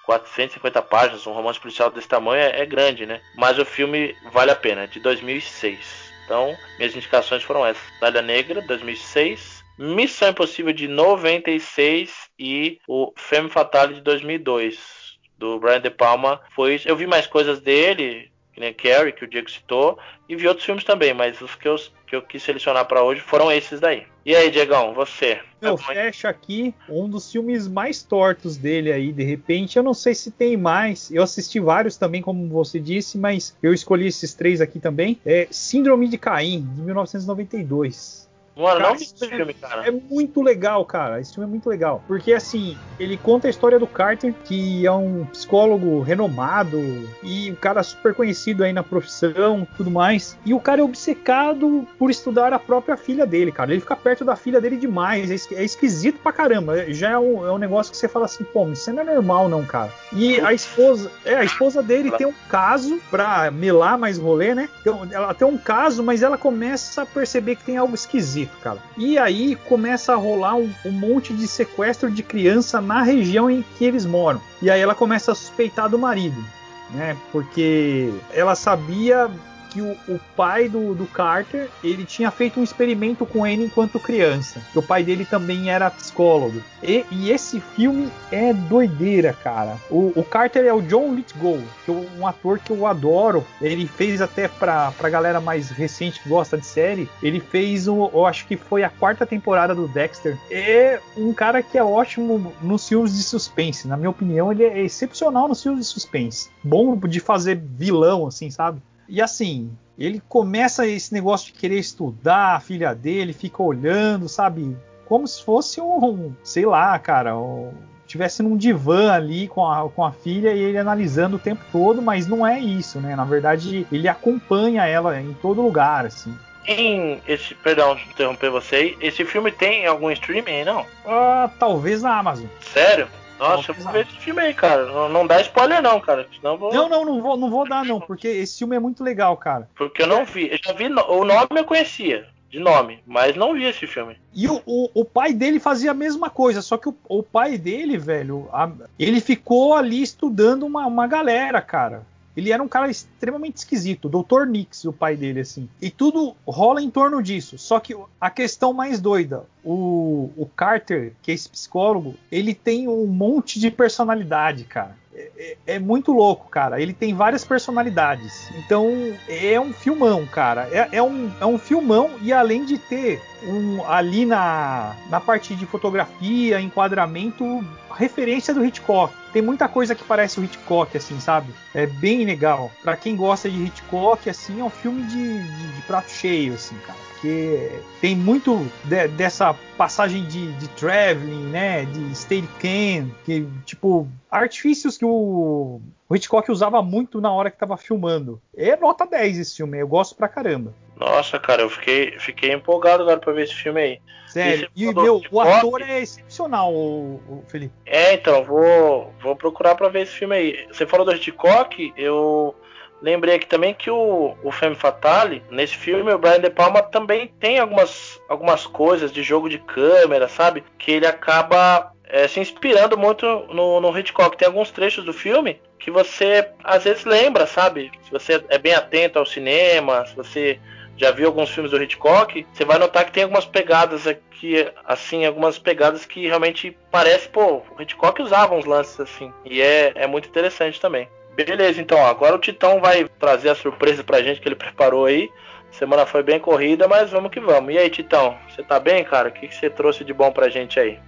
450 0.05 0.83
páginas, 0.83 1.27
um 1.27 1.33
romance 1.33 1.59
policial 1.59 1.91
desse 1.91 2.09
tamanho 2.09 2.43
é, 2.43 2.61
é, 2.61 2.67
grande, 2.67 3.07
né? 3.07 3.21
Mas 3.37 3.59
o 3.59 3.65
filme 3.65 4.15
vale 4.33 4.51
a 4.51 4.57
pena, 4.57 4.83
é 4.83 4.87
de 4.87 5.01
2006. 5.01 6.13
Então, 6.25 6.57
minhas 6.79 6.95
indicações 6.95 7.43
foram 7.43 7.65
essas: 7.67 7.83
Dália 8.01 8.23
Negra, 8.23 8.63
2006, 8.63 9.65
Missão 9.79 10.31
Impossível 10.31 10.73
de 10.73 10.87
96 10.87 12.31
e 12.39 12.79
o 12.87 13.13
Femme 13.17 13.51
Fatale 13.51 13.95
de 13.95 14.01
2002. 14.03 15.05
Do 15.37 15.59
Brian 15.59 15.81
De 15.81 15.91
Palma 15.91 16.41
foi 16.55 16.81
Eu 16.85 16.97
vi 16.97 17.07
mais 17.07 17.27
coisas 17.27 17.61
dele, 17.61 18.31
que 18.55 18.61
nem 18.61 18.73
Carrie, 18.73 19.13
que 19.13 19.25
o 19.25 19.29
Diego 19.29 19.51
citou, 19.51 19.99
e 20.29 20.37
vi 20.37 20.47
outros 20.47 20.65
filmes 20.65 20.85
também, 20.85 21.13
mas 21.13 21.41
os 21.41 21.57
que 21.57 21.67
eu, 21.67 21.75
que 22.07 22.15
eu 22.15 22.23
quis 22.23 22.43
selecionar 22.43 22.87
para 22.87 23.03
hoje 23.03 23.21
foram 23.21 23.51
esses 23.51 23.81
daí. 23.81 24.07
E 24.25 24.35
aí, 24.35 24.51
Diegão, 24.51 24.95
você? 24.95 25.41
Eu 25.61 25.77
tá 25.77 25.93
fecho 25.93 26.27
aqui 26.27 26.75
um 26.89 27.09
dos 27.09 27.31
filmes 27.31 27.69
mais 27.69 28.03
tortos 28.03 28.57
dele 28.57 28.91
aí, 28.91 29.13
de 29.13 29.23
repente. 29.23 29.77
Eu 29.77 29.83
não 29.83 29.93
sei 29.93 30.15
se 30.15 30.31
tem 30.31 30.57
mais. 30.57 31.11
Eu 31.11 31.23
assisti 31.23 31.61
vários 31.61 31.99
também, 31.99 32.23
como 32.23 32.49
você 32.49 32.79
disse, 32.79 33.19
mas 33.19 33.55
eu 33.63 33.75
escolhi 33.75 34.07
esses 34.07 34.33
três 34.33 34.63
aqui 34.63 34.79
também. 34.79 35.21
É 35.27 35.47
Síndrome 35.51 36.09
de 36.09 36.17
Caim, 36.17 36.67
de 36.75 36.81
1992. 36.81 38.24
Mano, 38.57 38.79
cara, 38.79 38.89
não 38.91 38.97
esse 38.97 39.29
filme, 39.29 39.55
cara. 39.55 39.87
É 39.87 39.91
muito 39.91 40.41
legal, 40.41 40.85
cara. 40.85 41.21
Esse 41.21 41.35
filme 41.35 41.49
é 41.49 41.51
muito 41.51 41.69
legal. 41.69 42.03
Porque, 42.07 42.33
assim, 42.33 42.77
ele 43.01 43.17
conta 43.17 43.49
a 43.49 43.51
história 43.51 43.79
do 43.79 43.87
Carter, 43.87 44.33
que 44.45 44.87
é 44.87 44.93
um 44.93 45.25
psicólogo 45.27 46.01
renomado 46.01 46.81
e 47.23 47.51
um 47.51 47.55
cara 47.55 47.83
super 47.83 48.15
conhecido 48.15 48.63
aí 48.63 48.73
na 48.73 48.83
profissão 48.83 49.67
tudo 49.77 49.91
mais. 49.91 50.39
E 50.45 50.55
o 50.55 50.61
cara 50.61 50.81
é 50.81 50.85
obcecado 50.85 51.87
por 51.99 52.11
estudar 52.11 52.53
a 52.53 52.59
própria 52.59 52.97
filha 52.97 53.27
dele, 53.27 53.51
cara. 53.51 53.73
Ele 53.73 53.81
fica 53.81 53.97
perto 53.97 54.25
da 54.25 54.37
filha 54.37 54.61
dele 54.61 54.77
demais. 54.77 55.31
É, 55.31 55.55
é 55.57 55.65
esquisito 55.65 56.21
pra 56.21 56.33
caramba. 56.33 56.93
Já 56.93 57.11
é 57.11 57.19
um, 57.19 57.47
é 57.47 57.53
um 57.53 57.59
negócio 57.59 57.91
que 57.91 57.99
você 57.99 58.09
fala 58.09 58.27
assim, 58.27 58.45
pô, 58.45 58.69
isso 58.71 58.93
não 58.93 59.03
é 59.03 59.05
normal, 59.05 59.49
não, 59.49 59.65
cara. 59.65 59.93
E 60.13 60.39
a 60.41 60.53
esposa, 60.53 61.11
é, 61.25 61.35
a 61.35 61.45
esposa 61.45 61.83
dele 61.83 62.11
tem 62.13 62.27
um 62.27 62.35
caso 62.49 63.01
pra 63.11 63.51
melar 63.51 63.99
mais 63.99 64.17
rolê, 64.17 64.55
né? 64.55 64.69
Ela 65.11 65.35
tem 65.35 65.47
um 65.47 65.59
caso, 65.59 66.03
mas 66.03 66.23
ela 66.23 66.39
começa 66.39 67.03
a 67.03 67.07
perceber 67.07 67.57
que 67.57 67.65
tem 67.65 67.77
algo 67.77 67.95
esquisito 67.95 68.44
cara. 68.63 68.79
E 68.97 69.19
aí 69.19 69.57
começa 69.57 70.13
a 70.13 70.17
rolar 70.17 70.57
um, 70.57 70.71
um 70.85 70.91
monte 70.91 71.33
de 71.33 71.47
sequestro 71.47 72.11
de 72.11 72.23
criança 72.23 72.81
na 72.81 73.03
região 73.03 73.51
em 73.51 73.65
que 73.77 73.85
eles 73.85 74.05
moram. 74.07 74.41
E 74.61 74.71
aí 74.71 74.81
ela 74.81 74.95
começa 74.95 75.33
a 75.33 75.35
suspeitar 75.35 75.89
do 75.89 75.99
marido, 75.99 76.43
né? 76.91 77.17
Porque 77.33 78.13
ela 78.33 78.55
sabia 78.55 79.31
que 79.75 79.83
o, 79.83 79.97
o 80.09 80.21
pai 80.37 80.69
do, 80.69 80.95
do, 80.95 81.05
Carter 81.05 81.69
ele 81.83 82.05
tinha 82.05 82.31
feito 82.31 82.61
um 82.61 82.63
experimento 82.63 83.27
com 83.27 83.45
ele 83.45 83.65
enquanto 83.65 83.99
criança. 83.99 84.63
O 84.73 84.81
pai 84.81 85.03
dele 85.03 85.25
também 85.25 85.69
era 85.69 85.91
psicólogo. 85.91 86.63
E, 86.81 87.05
e 87.11 87.31
esse 87.31 87.59
filme 87.61 88.09
é 88.31 88.53
doideira, 88.53 89.33
cara. 89.33 89.77
O, 89.91 90.13
o 90.15 90.23
Carter 90.23 90.65
é 90.65 90.73
o 90.73 90.81
John 90.81 91.15
Lithgow, 91.15 91.61
que 91.85 91.91
é 91.91 91.95
um 92.19 92.27
ator 92.27 92.61
que 92.61 92.71
eu 92.71 92.87
adoro. 92.87 93.45
Ele 93.61 93.87
fez 93.87 94.23
até 94.23 94.47
pra, 94.47 94.93
pra 94.93 95.11
galera 95.11 95.41
mais 95.41 95.71
recente 95.71 96.21
que 96.23 96.29
gosta 96.29 96.57
de 96.57 96.65
série, 96.65 97.09
ele 97.21 97.41
fez, 97.41 97.89
o, 97.89 98.11
eu 98.15 98.25
acho 98.27 98.47
que 98.47 98.57
foi 98.57 98.85
a 98.85 98.91
quarta 98.91 99.27
temporada 99.27 99.75
do 99.75 99.89
Dexter. 99.89 100.39
É 100.51 101.01
um 101.17 101.33
cara 101.33 101.63
que 101.63 101.77
é 101.77 101.83
ótimo 101.83 102.53
nos 102.63 102.89
filmes 102.89 103.17
de 103.17 103.23
suspense. 103.25 103.89
Na 103.89 103.97
minha 103.97 104.11
opinião, 104.11 104.53
ele 104.53 104.63
é 104.63 104.83
excepcional 104.83 105.49
nos 105.49 105.63
filmes 105.63 105.87
de 105.87 105.93
suspense. 105.93 106.49
Bom 106.63 106.97
de 106.97 107.19
fazer 107.19 107.57
vilão, 107.57 108.27
assim, 108.27 108.51
sabe? 108.51 108.81
E 109.09 109.21
assim, 109.21 109.71
ele 109.99 110.21
começa 110.29 110.87
esse 110.87 111.13
negócio 111.13 111.53
de 111.53 111.59
querer 111.59 111.79
estudar 111.79 112.57
a 112.57 112.61
filha 112.61 112.95
dele, 112.95 113.33
fica 113.33 113.63
olhando, 113.63 114.29
sabe? 114.29 114.77
Como 115.07 115.27
se 115.27 115.43
fosse 115.43 115.81
um, 115.81 116.33
sei 116.43 116.65
lá, 116.67 116.99
cara, 116.99 117.37
um, 117.37 117.73
tivesse 118.07 118.43
num 118.43 118.57
divã 118.57 119.13
ali 119.13 119.49
com 119.49 119.67
a, 119.67 119.89
com 119.89 120.05
a 120.05 120.13
filha 120.13 120.53
e 120.53 120.59
ele 120.59 120.79
analisando 120.79 121.37
o 121.37 121.39
tempo 121.39 121.63
todo, 121.71 122.01
mas 122.01 122.27
não 122.27 122.47
é 122.47 122.59
isso, 122.59 123.01
né? 123.01 123.15
Na 123.15 123.25
verdade, 123.25 123.87
ele 123.91 124.09
acompanha 124.09 124.87
ela 124.87 125.21
em 125.21 125.33
todo 125.35 125.63
lugar, 125.63 126.07
assim. 126.07 126.37
Tem 126.65 127.21
esse, 127.29 127.55
perdão 127.55 127.95
de 127.95 128.03
interromper 128.05 128.51
você, 128.51 128.97
esse 129.01 129.25
filme 129.25 129.53
tem 129.53 129.87
algum 129.87 130.11
streaming, 130.11 130.65
não? 130.65 130.87
Ah, 131.07 131.51
talvez 131.59 132.03
na 132.03 132.19
Amazon. 132.19 132.47
Sério? 132.61 133.07
Nossa, 133.39 133.71
eu 133.71 133.75
vou 133.75 133.93
ver 133.93 134.07
esse 134.07 134.17
filme 134.17 134.41
aí, 134.41 134.55
cara. 134.55 134.87
Não, 134.87 135.09
não 135.09 135.27
dá 135.27 135.41
spoiler, 135.41 135.83
não, 135.83 136.01
cara. 136.01 136.27
Senão 136.35 136.57
vou... 136.57 136.73
Não, 136.73 136.89
não, 136.89 137.05
não 137.05 137.23
vou, 137.23 137.37
não 137.37 137.51
vou 137.51 137.69
dar, 137.69 137.85
não, 137.85 138.01
porque 138.01 138.29
esse 138.29 138.59
filme 138.59 138.77
é 138.77 138.81
muito 138.81 139.03
legal, 139.03 139.37
cara. 139.37 139.69
Porque 139.75 140.03
eu 140.03 140.07
não 140.07 140.25
vi. 140.25 140.51
Eu 140.51 140.59
já 140.65 140.73
vi. 140.73 140.87
O 140.87 141.25
nome 141.25 141.49
eu 141.57 141.65
conhecia. 141.65 142.27
De 142.51 142.61
nome, 142.61 143.03
mas 143.05 143.35
não 143.35 143.53
vi 143.53 143.65
esse 143.65 143.85
filme. 143.85 144.17
E 144.33 144.47
o, 144.47 144.63
o, 144.65 144.89
o 144.95 145.05
pai 145.05 145.33
dele 145.33 145.59
fazia 145.59 145.91
a 145.91 145.95
mesma 145.95 146.31
coisa, 146.31 146.63
só 146.63 146.77
que 146.77 146.89
o, 146.89 146.95
o 147.09 147.21
pai 147.21 147.59
dele, 147.59 147.99
velho, 147.99 148.49
a, 148.53 148.71
ele 148.97 149.21
ficou 149.21 149.75
ali 149.75 150.01
estudando 150.01 150.65
uma, 150.65 150.87
uma 150.87 151.09
galera, 151.09 151.61
cara. 151.61 152.07
Ele 152.37 152.53
era 152.53 152.63
um 152.63 152.69
cara 152.69 152.91
extremamente 152.91 153.59
esquisito, 153.59 154.09
Dr. 154.09 154.47
Nix, 154.47 154.85
o 154.85 154.93
pai 154.93 155.17
dele, 155.17 155.41
assim. 155.41 155.69
E 155.81 155.91
tudo 155.91 156.35
rola 156.47 156.83
em 156.83 156.91
torno 156.91 157.23
disso. 157.23 157.57
Só 157.59 157.79
que 157.79 157.97
a 158.21 158.31
questão 158.31 158.73
mais 158.73 159.01
doida, 159.01 159.45
o, 159.65 160.31
o 160.37 160.47
Carter, 160.57 161.13
que 161.23 161.31
é 161.31 161.35
esse 161.35 161.49
psicólogo, 161.49 162.15
ele 162.31 162.55
tem 162.55 162.89
um 162.89 163.07
monte 163.07 163.61
de 163.61 163.71
personalidade, 163.71 164.65
cara. 164.65 164.97
É, 165.15 165.31
é, 165.37 165.57
é, 165.75 165.79
muito 165.79 166.13
louco, 166.13 166.51
cara. 166.51 166.81
Ele 166.81 166.93
tem 166.93 167.15
várias 167.15 167.45
personalidades. 167.45 168.51
Então 168.59 169.15
é 169.29 169.59
um 169.61 169.73
filmão, 169.73 170.27
cara. 170.27 170.69
É, 170.73 170.97
é, 170.97 171.03
um, 171.03 171.31
é 171.41 171.47
um 171.47 171.57
filmão 171.57 172.11
e 172.21 172.33
além 172.33 172.65
de 172.65 172.79
ter 172.79 173.23
um, 173.47 173.85
ali 173.87 174.27
na, 174.27 174.97
na 175.09 175.21
parte 175.21 175.55
de 175.55 175.67
fotografia, 175.67 176.61
enquadramento, 176.61 177.65
referência 177.95 178.53
do 178.53 178.65
Hitchcock. 178.65 179.15
Tem 179.33 179.43
muita 179.43 179.69
coisa 179.69 179.95
que 179.95 180.05
parece 180.05 180.39
o 180.39 180.45
Hitchcock, 180.45 180.97
assim, 180.97 181.19
sabe? 181.21 181.53
É 181.75 181.87
bem 181.87 182.25
legal. 182.25 182.71
Para 182.83 182.97
quem 182.97 183.17
gosta 183.17 183.51
de 183.51 183.65
Hitchcock, 183.65 184.29
assim, 184.29 184.61
é 184.61 184.65
um 184.65 184.71
filme 184.71 185.03
de, 185.05 185.43
de, 185.43 185.73
de 185.73 185.83
prato 185.83 186.11
cheio, 186.11 186.55
assim, 186.55 186.77
cara 186.87 187.05
porque 187.25 187.71
tem 188.03 188.15
muito 188.15 188.71
de, 188.85 189.09
dessa 189.09 189.55
passagem 189.79 190.27
de, 190.27 190.53
de 190.53 190.69
traveling, 190.69 191.47
né, 191.47 191.87
de 191.87 192.15
steadicam, 192.15 193.11
que 193.25 193.49
tipo 193.65 194.07
artifícios 194.31 194.99
que 194.99 195.07
o, 195.07 195.81
o 196.15 196.17
Hitchcock 196.17 196.49
usava 196.49 196.81
muito 196.81 197.21
na 197.21 197.33
hora 197.33 197.51
que 197.51 197.57
estava 197.57 197.77
filmando. 197.77 198.41
É 198.57 198.77
nota 198.77 199.05
10 199.05 199.37
esse 199.37 199.57
filme, 199.57 199.81
eu 199.81 199.89
gosto 199.89 200.15
pra 200.15 200.29
caramba. 200.29 200.73
Nossa, 200.97 201.41
cara, 201.41 201.63
eu 201.63 201.69
fiquei, 201.69 202.17
fiquei 202.21 202.53
empolgado 202.53 203.03
agora 203.03 203.19
pra 203.19 203.33
ver 203.33 203.43
esse 203.43 203.55
filme 203.55 203.81
aí. 203.81 204.01
Sério, 204.29 204.71
e, 204.77 204.95
meu, 204.95 205.21
o 205.31 205.41
ator 205.41 205.83
é 205.83 206.01
excepcional, 206.01 206.73
o, 206.73 207.17
o, 207.29 207.45
Felipe. 207.49 207.75
É, 207.85 208.15
então, 208.15 208.45
vou, 208.45 209.13
vou 209.21 209.35
procurar 209.35 209.75
pra 209.75 209.89
ver 209.89 210.03
esse 210.03 210.13
filme 210.13 210.37
aí. 210.37 210.67
Você 210.69 210.87
falou 210.87 211.05
do 211.05 211.13
Hitchcock, 211.13 211.93
eu 211.97 212.55
Lembrei 213.03 213.35
aqui 213.35 213.47
também 213.47 213.75
que 213.75 213.91
o, 213.91 214.35
o 214.43 214.51
Femme 214.51 214.75
Fatale, 214.75 215.43
nesse 215.51 215.77
filme, 215.77 216.11
o 216.11 216.19
Brian 216.19 216.41
De 216.41 216.49
Palma 216.49 216.81
também 216.81 217.29
tem 217.39 217.59
algumas, 217.59 218.19
algumas 218.31 218.67
coisas 218.67 219.13
de 219.13 219.23
jogo 219.23 219.47
de 219.47 219.59
câmera, 219.59 220.27
sabe? 220.27 220.65
Que 220.79 220.93
ele 220.93 221.07
acaba 221.07 221.93
é, 222.09 222.29
se 222.29 222.41
inspirando 222.41 222.97
muito 222.97 223.27
no, 223.51 223.81
no 223.81 223.99
Hitchcock. 223.99 224.37
Tem 224.37 224.47
alguns 224.47 224.71
trechos 224.71 225.05
do 225.05 225.13
filme 225.13 225.61
que 225.79 225.91
você 225.91 226.49
às 226.63 226.85
vezes 226.85 227.05
lembra, 227.05 227.47
sabe? 227.47 227.91
Se 228.05 228.11
você 228.11 228.43
é 228.49 228.59
bem 228.59 228.75
atento 228.75 229.19
ao 229.19 229.27
cinema, 229.27 230.07
se 230.07 230.15
você 230.15 230.59
já 230.97 231.11
viu 231.11 231.27
alguns 231.27 231.51
filmes 231.51 231.73
do 231.73 231.83
Hitchcock, 231.83 232.47
você 232.53 232.65
vai 232.65 232.79
notar 232.79 233.05
que 233.05 233.13
tem 233.13 233.25
algumas 233.25 233.45
pegadas 233.45 234.07
aqui, 234.07 234.67
assim, 234.85 235.27
algumas 235.27 235.59
pegadas 235.59 236.07
que 236.07 236.27
realmente 236.27 236.77
parece, 236.91 237.29
pô, 237.29 237.63
o 237.77 237.83
Hitchcock 237.83 238.23
usava 238.23 238.55
uns 238.55 238.65
lances 238.65 239.01
assim. 239.01 239.33
E 239.45 239.61
é, 239.61 239.93
é 239.97 240.07
muito 240.07 240.29
interessante 240.29 240.81
também. 240.81 241.09
Beleza, 241.35 241.81
então, 241.81 241.99
ó, 241.99 242.07
agora 242.07 242.37
o 242.37 242.39
Titão 242.39 242.81
vai 242.81 243.09
trazer 243.19 243.49
a 243.49 243.57
surpresa 243.57 244.05
pra 244.05 244.23
gente 244.23 244.41
que 244.41 244.47
ele 244.47 244.55
preparou 244.55 245.07
aí. 245.07 245.29
Semana 245.73 246.07
foi 246.07 246.23
bem 246.23 246.39
corrida, 246.39 246.87
mas 246.87 247.11
vamos 247.11 247.33
que 247.33 247.41
vamos. 247.41 247.75
E 247.75 247.79
aí, 247.79 247.91
Titão, 247.91 248.39
você 248.49 248.63
tá 248.63 248.79
bem, 248.79 249.03
cara? 249.03 249.29
O 249.29 249.33
que, 249.33 249.49
que 249.49 249.55
você 249.55 249.69
trouxe 249.69 250.05
de 250.05 250.15
bom 250.15 250.31
pra 250.31 250.49
gente 250.49 250.79
aí? 250.79 251.01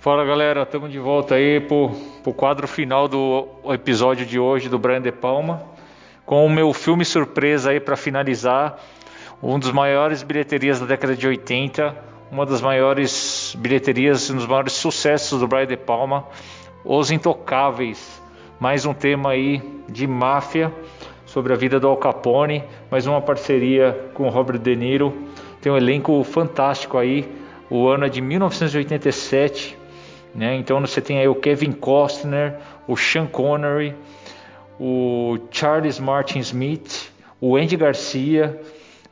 Fala 0.00 0.24
galera, 0.24 0.62
estamos 0.62 0.90
de 0.90 0.98
volta 0.98 1.34
aí 1.34 1.60
pro, 1.60 1.90
pro 2.22 2.32
quadro 2.32 2.66
final 2.66 3.06
do 3.06 3.46
episódio 3.66 4.24
de 4.24 4.38
hoje 4.38 4.66
do 4.66 4.78
Brian 4.78 5.02
De 5.02 5.12
Palma, 5.12 5.62
com 6.24 6.46
o 6.46 6.48
meu 6.48 6.72
filme 6.72 7.04
surpresa 7.04 7.68
aí 7.68 7.78
para 7.78 7.98
finalizar, 7.98 8.78
um 9.42 9.58
dos 9.58 9.70
maiores 9.70 10.22
bilheterias 10.22 10.80
da 10.80 10.86
década 10.86 11.14
de 11.14 11.28
80, 11.28 11.94
uma 12.32 12.46
das 12.46 12.62
maiores 12.62 13.54
bilheterias, 13.58 14.30
um 14.30 14.36
dos 14.36 14.46
maiores 14.46 14.72
sucessos 14.72 15.38
do 15.38 15.46
Brian 15.46 15.66
De 15.66 15.76
Palma, 15.76 16.24
Os 16.82 17.10
Intocáveis, 17.10 18.22
mais 18.58 18.86
um 18.86 18.94
tema 18.94 19.32
aí 19.32 19.60
de 19.86 20.06
máfia 20.06 20.72
sobre 21.26 21.52
a 21.52 21.56
vida 21.56 21.78
do 21.78 21.86
Al 21.86 21.98
Capone, 21.98 22.64
mais 22.90 23.06
uma 23.06 23.20
parceria 23.20 24.10
com 24.14 24.22
o 24.22 24.30
Robert 24.30 24.60
De 24.60 24.74
Niro, 24.74 25.12
tem 25.60 25.70
um 25.70 25.76
elenco 25.76 26.24
fantástico 26.24 26.96
aí, 26.96 27.30
o 27.68 27.86
ano 27.86 28.06
é 28.06 28.08
de 28.08 28.22
1987 28.22 29.78
né? 30.34 30.56
Então 30.56 30.80
você 30.80 31.00
tem 31.00 31.18
aí 31.18 31.28
o 31.28 31.34
Kevin 31.34 31.72
Costner, 31.72 32.56
o 32.86 32.96
Sean 32.96 33.26
Connery, 33.26 33.94
o 34.78 35.38
Charles 35.50 35.98
Martin 35.98 36.38
Smith, 36.40 37.10
o 37.40 37.56
Andy 37.56 37.76
Garcia, 37.76 38.60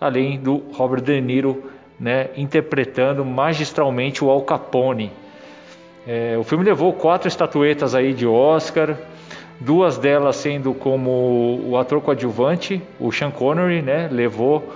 além 0.01 0.39
do 0.39 0.63
Robert 0.73 1.03
De 1.03 1.21
Niro 1.21 1.71
né, 1.99 2.31
interpretando 2.37 3.25
magistralmente 3.25 4.25
o 4.25 4.31
Al 4.31 4.43
Capone. 4.43 5.11
É, 6.07 6.37
o 6.39 6.45
filme 6.45 6.65
levou 6.65 6.93
quatro 6.93 7.29
estatuetas 7.29 7.95
aí 7.95 8.15
de 8.15 8.27
Oscar, 8.27 8.97
duas 9.61 9.99
delas 9.99 10.37
sendo 10.37 10.73
como 10.73 11.61
o 11.67 11.77
ator 11.77 12.01
coadjuvante, 12.01 12.81
o 13.01 13.11
Sean 13.11 13.31
Connery, 13.31 13.83
né, 13.83 14.09
levou 14.11 14.73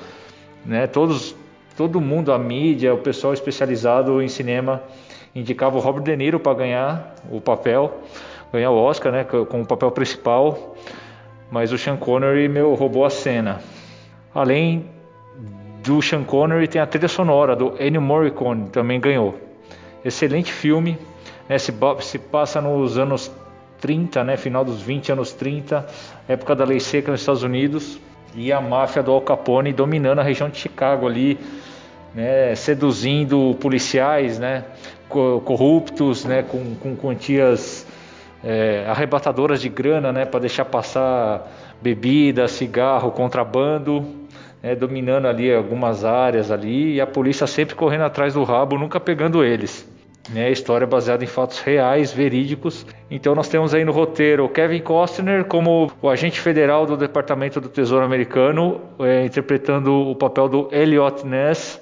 né, 0.64 0.86
todos, 0.86 1.34
todo 1.76 2.00
mundo, 2.00 2.32
a 2.32 2.38
mídia, 2.38 2.92
o 2.92 2.98
pessoal 2.98 3.32
especializado 3.32 4.20
em 4.20 4.28
cinema 4.28 4.82
indicava 5.34 5.76
o 5.76 5.80
Robert 5.80 6.02
De 6.02 6.16
Niro 6.16 6.38
para 6.38 6.54
ganhar 6.54 7.14
o 7.30 7.40
papel, 7.40 8.02
ganhar 8.52 8.70
o 8.70 8.76
Oscar, 8.76 9.12
né, 9.12 9.24
com 9.24 9.62
o 9.62 9.66
papel 9.66 9.90
principal, 9.90 10.76
mas 11.50 11.72
o 11.72 11.78
Sean 11.78 11.96
Connery 11.96 12.48
meu 12.48 12.74
roubou 12.74 13.04
a 13.04 13.10
cena. 13.10 13.60
Além 14.34 14.86
do 15.82 16.00
Sean 16.00 16.22
Connery 16.22 16.68
tem 16.68 16.80
a 16.80 16.86
trilha 16.86 17.08
sonora 17.08 17.56
do 17.56 17.74
Ennio 17.82 18.00
Morricone, 18.00 18.68
também 18.68 19.00
ganhou. 19.00 19.38
Excelente 20.04 20.52
filme, 20.52 20.98
né, 21.48 21.58
se, 21.58 21.72
se 22.00 22.18
passa 22.18 22.60
nos 22.60 22.98
anos 22.98 23.30
30, 23.80 24.22
né, 24.22 24.36
final 24.36 24.64
dos 24.64 24.80
20 24.80 25.12
anos 25.12 25.32
30, 25.32 25.86
época 26.28 26.54
da 26.54 26.64
lei 26.64 26.78
seca 26.78 27.10
nos 27.10 27.20
Estados 27.20 27.42
Unidos, 27.42 27.98
e 28.34 28.52
a 28.52 28.60
máfia 28.60 29.02
do 29.02 29.10
Al 29.10 29.20
Capone 29.20 29.72
dominando 29.72 30.20
a 30.20 30.22
região 30.22 30.48
de 30.48 30.56
Chicago 30.56 31.06
ali, 31.06 31.38
né, 32.14 32.54
seduzindo 32.54 33.56
policiais, 33.60 34.38
né, 34.38 34.64
corruptos, 35.44 36.24
né, 36.24 36.42
com, 36.42 36.74
com 36.74 36.96
quantias 36.96 37.86
é, 38.42 38.84
arrebatadoras 38.88 39.60
de 39.60 39.68
grana, 39.68 40.12
né, 40.12 40.24
para 40.24 40.40
deixar 40.40 40.64
passar 40.64 41.50
bebida, 41.80 42.48
cigarro, 42.48 43.10
contrabando, 43.10 44.04
né, 44.62 44.74
dominando 44.74 45.26
ali 45.26 45.52
algumas 45.52 46.04
áreas 46.04 46.50
ali 46.50 46.94
e 46.94 47.00
a 47.00 47.06
polícia 47.06 47.46
sempre 47.46 47.74
correndo 47.74 48.04
atrás 48.04 48.34
do 48.34 48.44
rabo, 48.44 48.78
nunca 48.78 49.00
pegando 49.00 49.44
eles. 49.44 49.90
Né, 50.30 50.52
história 50.52 50.86
baseada 50.86 51.24
em 51.24 51.26
fatos 51.26 51.58
reais, 51.58 52.12
verídicos. 52.12 52.86
Então 53.10 53.34
nós 53.34 53.48
temos 53.48 53.74
aí 53.74 53.84
no 53.84 53.90
roteiro 53.90 54.48
Kevin 54.48 54.80
Costner 54.80 55.44
como 55.44 55.90
o 56.00 56.08
agente 56.08 56.38
federal 56.38 56.86
do 56.86 56.96
Departamento 56.96 57.60
do 57.60 57.68
Tesouro 57.68 58.04
Americano, 58.04 58.80
é, 59.00 59.24
interpretando 59.24 59.92
o 59.92 60.14
papel 60.14 60.48
do 60.48 60.68
Elliot 60.70 61.26
Ness, 61.26 61.81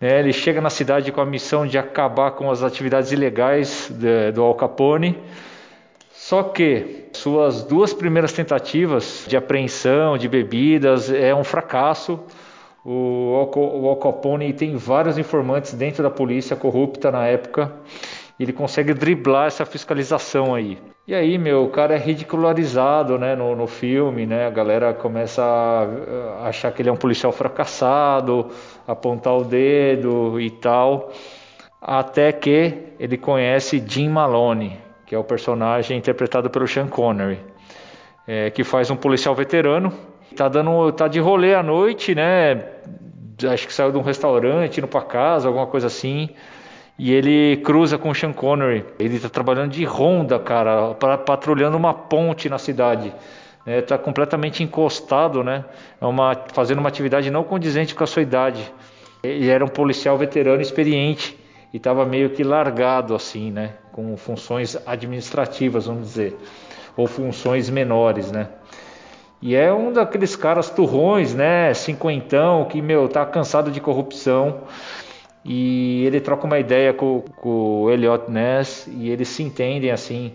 né? 0.00 0.20
Ele 0.20 0.32
chega 0.32 0.60
na 0.60 0.70
cidade 0.70 1.10
com 1.12 1.20
a 1.20 1.26
missão 1.26 1.66
de 1.66 1.78
acabar 1.78 2.32
com 2.32 2.50
as 2.50 2.62
atividades 2.62 3.12
ilegais 3.12 3.90
de, 3.90 4.32
do 4.32 4.42
Al 4.42 4.54
Capone. 4.54 5.18
Só 6.12 6.42
que 6.42 7.08
suas 7.12 7.64
duas 7.64 7.92
primeiras 7.92 8.32
tentativas 8.32 9.24
de 9.26 9.36
apreensão 9.36 10.16
de 10.16 10.28
bebidas 10.28 11.10
é 11.10 11.34
um 11.34 11.44
fracasso. 11.44 12.20
O 12.84 13.50
Al 13.88 13.96
Capone 13.96 14.52
tem 14.52 14.76
vários 14.76 15.16
informantes 15.16 15.74
dentro 15.74 16.02
da 16.02 16.10
polícia 16.10 16.54
corrupta 16.54 17.10
na 17.10 17.26
época. 17.26 17.72
Ele 18.38 18.52
consegue 18.52 18.92
driblar 18.92 19.46
essa 19.46 19.64
fiscalização 19.64 20.54
aí. 20.54 20.78
E 21.06 21.14
aí, 21.14 21.36
meu, 21.36 21.64
o 21.64 21.68
cara 21.68 21.94
é 21.94 21.98
ridicularizado 21.98 23.18
né, 23.18 23.36
no, 23.36 23.54
no 23.54 23.66
filme, 23.66 24.24
né? 24.24 24.46
A 24.46 24.50
galera 24.50 24.94
começa 24.94 25.42
a 25.42 26.48
achar 26.48 26.72
que 26.72 26.80
ele 26.80 26.88
é 26.88 26.92
um 26.92 26.96
policial 26.96 27.30
fracassado, 27.30 28.50
apontar 28.88 29.36
o 29.36 29.44
dedo 29.44 30.40
e 30.40 30.50
tal. 30.50 31.12
Até 31.78 32.32
que 32.32 32.94
ele 32.98 33.18
conhece 33.18 33.84
Jim 33.86 34.08
Maloney, 34.08 34.78
que 35.04 35.14
é 35.14 35.18
o 35.18 35.24
personagem 35.24 35.98
interpretado 35.98 36.48
pelo 36.48 36.66
Sean 36.66 36.88
Connery, 36.88 37.38
é, 38.26 38.48
que 38.48 38.64
faz 38.64 38.90
um 38.90 38.96
policial 38.96 39.34
veterano. 39.34 39.92
Tá, 40.34 40.48
dando, 40.48 40.90
tá 40.90 41.06
de 41.06 41.20
rolê 41.20 41.54
à 41.54 41.62
noite, 41.62 42.14
né? 42.14 42.64
Acho 43.52 43.66
que 43.66 43.74
saiu 43.74 43.92
de 43.92 43.98
um 43.98 44.02
restaurante, 44.02 44.78
indo 44.78 44.88
para 44.88 45.02
casa, 45.02 45.48
alguma 45.48 45.66
coisa 45.66 45.86
assim 45.88 46.30
e 46.98 47.12
ele 47.12 47.56
cruza 47.58 47.98
com 47.98 48.10
o 48.10 48.14
Sean 48.14 48.32
Connery. 48.32 48.84
Ele 48.98 49.16
está 49.16 49.28
trabalhando 49.28 49.72
de 49.72 49.84
ronda, 49.84 50.38
cara, 50.38 50.94
pra, 50.94 51.18
patrulhando 51.18 51.76
uma 51.76 51.92
ponte 51.92 52.48
na 52.48 52.58
cidade. 52.58 53.12
Está 53.66 53.96
é, 53.96 53.98
completamente 53.98 54.62
encostado, 54.62 55.42
né? 55.42 55.64
É 56.00 56.06
uma, 56.06 56.36
fazendo 56.52 56.78
uma 56.78 56.88
atividade 56.88 57.30
não 57.30 57.42
condizente 57.42 57.94
com 57.94 58.04
a 58.04 58.06
sua 58.06 58.22
idade. 58.22 58.72
Ele 59.22 59.48
era 59.48 59.64
um 59.64 59.68
policial 59.68 60.16
veterano 60.18 60.60
experiente 60.60 61.36
e 61.72 61.78
estava 61.78 62.04
meio 62.04 62.30
que 62.30 62.44
largado 62.44 63.14
assim, 63.14 63.50
né? 63.50 63.72
Com 63.90 64.16
funções 64.16 64.76
administrativas, 64.86 65.86
vamos 65.86 66.02
dizer, 66.02 66.36
ou 66.96 67.06
funções 67.06 67.70
menores, 67.70 68.30
né? 68.30 68.48
E 69.42 69.56
é 69.56 69.72
um 69.72 69.92
daqueles 69.92 70.36
caras 70.36 70.70
turrões, 70.70 71.34
né? 71.34 71.74
Cinquentão, 71.74 72.66
que, 72.66 72.80
meu, 72.80 73.08
tá 73.08 73.26
cansado 73.26 73.70
de 73.70 73.80
corrupção 73.80 74.62
e 75.44 76.04
ele 76.06 76.20
troca 76.20 76.46
uma 76.46 76.58
ideia 76.58 76.92
com, 76.92 77.20
com 77.36 77.82
o 77.82 77.90
Elliot 77.90 78.30
Ness 78.30 78.88
e 78.90 79.10
eles 79.10 79.28
se 79.28 79.42
entendem 79.42 79.90
assim. 79.90 80.32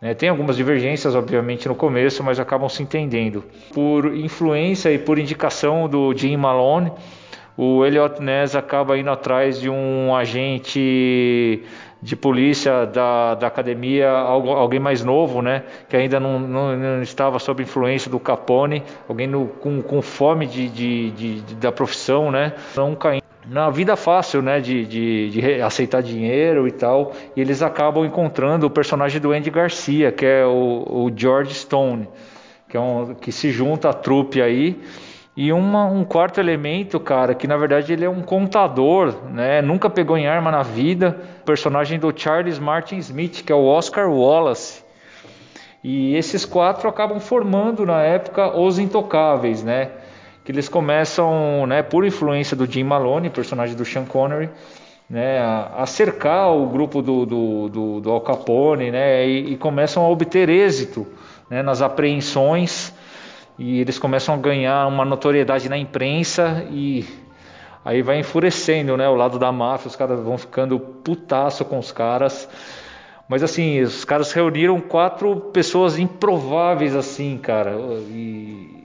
Né? 0.00 0.14
Tem 0.14 0.28
algumas 0.28 0.56
divergências, 0.56 1.14
obviamente, 1.14 1.68
no 1.68 1.74
começo, 1.74 2.22
mas 2.22 2.38
acabam 2.38 2.68
se 2.68 2.82
entendendo. 2.82 3.44
Por 3.72 4.14
influência 4.14 4.92
e 4.92 4.98
por 4.98 5.18
indicação 5.18 5.88
do 5.88 6.12
Jim 6.14 6.36
Malone, 6.36 6.92
o 7.56 7.84
Elliot 7.84 8.20
Ness 8.20 8.54
acaba 8.56 8.98
indo 8.98 9.10
atrás 9.10 9.60
de 9.60 9.70
um 9.70 10.14
agente 10.14 11.62
de 12.02 12.16
polícia 12.16 12.84
da, 12.84 13.36
da 13.36 13.46
academia, 13.46 14.10
alguém 14.10 14.80
mais 14.80 15.04
novo, 15.04 15.40
né, 15.40 15.62
que 15.88 15.96
ainda 15.96 16.18
não, 16.18 16.40
não, 16.40 16.76
não 16.76 17.02
estava 17.02 17.38
sob 17.38 17.62
influência 17.62 18.10
do 18.10 18.18
Capone, 18.18 18.82
alguém 19.08 19.28
no, 19.28 19.46
com, 19.46 19.80
com 19.80 20.02
fome 20.02 20.46
de, 20.46 20.68
de, 20.68 21.10
de, 21.12 21.54
da 21.54 21.70
profissão, 21.70 22.28
né, 22.32 22.54
não 22.74 22.96
caindo 22.96 23.22
na 23.46 23.70
vida 23.70 23.96
fácil, 23.96 24.40
né, 24.40 24.60
de, 24.60 24.86
de, 24.86 25.30
de, 25.30 25.62
aceitar 25.62 26.02
dinheiro 26.02 26.66
e 26.66 26.70
tal, 26.70 27.12
e 27.36 27.40
eles 27.40 27.62
acabam 27.62 28.04
encontrando 28.04 28.66
o 28.66 28.70
personagem 28.70 29.20
do 29.20 29.32
Andy 29.32 29.50
Garcia, 29.50 30.12
que 30.12 30.24
é 30.24 30.46
o, 30.46 30.84
o 30.86 31.12
George 31.14 31.54
Stone, 31.54 32.08
que, 32.68 32.76
é 32.76 32.80
um, 32.80 33.14
que 33.14 33.32
se 33.32 33.50
junta 33.50 33.90
à 33.90 33.92
trupe 33.92 34.40
aí, 34.40 34.80
e 35.36 35.52
uma, 35.52 35.86
um 35.86 36.04
quarto 36.04 36.38
elemento, 36.38 37.00
cara, 37.00 37.34
que 37.34 37.46
na 37.46 37.56
verdade 37.56 37.92
ele 37.92 38.04
é 38.04 38.10
um 38.10 38.22
contador, 38.22 39.14
né, 39.30 39.60
nunca 39.62 39.90
pegou 39.90 40.16
em 40.16 40.26
arma 40.26 40.50
na 40.50 40.62
vida, 40.62 41.18
personagem 41.44 41.98
do 41.98 42.12
Charles 42.14 42.58
Martin 42.58 42.98
Smith, 42.98 43.42
que 43.44 43.50
é 43.50 43.54
o 43.54 43.64
Oscar 43.64 44.10
Wallace, 44.10 44.82
e 45.82 46.14
esses 46.14 46.44
quatro 46.44 46.88
acabam 46.88 47.18
formando 47.18 47.84
na 47.84 48.02
época 48.02 48.56
os 48.56 48.78
intocáveis, 48.78 49.64
né, 49.64 49.90
que 50.44 50.52
eles 50.52 50.68
começam, 50.68 51.66
né, 51.66 51.82
por 51.82 52.04
influência 52.04 52.56
do 52.56 52.66
Jim 52.66 52.84
Malone, 52.84 53.30
personagem 53.30 53.76
do 53.76 53.84
Sean 53.84 54.04
Connery, 54.04 54.50
né, 55.08 55.40
a, 55.40 55.84
cercar 55.86 56.50
o 56.52 56.66
grupo 56.66 57.02
do, 57.02 57.26
do, 57.26 57.68
do, 57.68 58.00
do 58.00 58.10
Al 58.10 58.20
Capone, 58.20 58.90
né, 58.90 59.26
e, 59.26 59.52
e, 59.52 59.56
começam 59.56 60.04
a 60.04 60.08
obter 60.08 60.48
êxito 60.48 61.06
né, 61.50 61.62
nas 61.62 61.82
apreensões 61.82 62.92
e 63.58 63.80
eles 63.80 63.98
começam 63.98 64.34
a 64.34 64.38
ganhar 64.38 64.86
uma 64.86 65.04
notoriedade 65.04 65.68
na 65.68 65.76
imprensa 65.76 66.66
e 66.70 67.04
Aí 67.84 68.00
vai 68.00 68.20
enfurecendo, 68.20 68.96
né? 68.96 69.08
O 69.08 69.14
lado 69.14 69.38
da 69.38 69.50
máfia, 69.50 69.88
os 69.88 69.96
caras 69.96 70.20
vão 70.20 70.38
ficando 70.38 70.78
putaço 70.78 71.64
com 71.64 71.78
os 71.78 71.90
caras. 71.90 72.48
Mas 73.28 73.42
assim, 73.42 73.80
os 73.80 74.04
caras 74.04 74.32
reuniram 74.32 74.80
quatro 74.80 75.34
pessoas 75.52 75.98
improváveis, 75.98 76.94
assim, 76.94 77.36
cara. 77.38 77.72
E, 78.08 78.81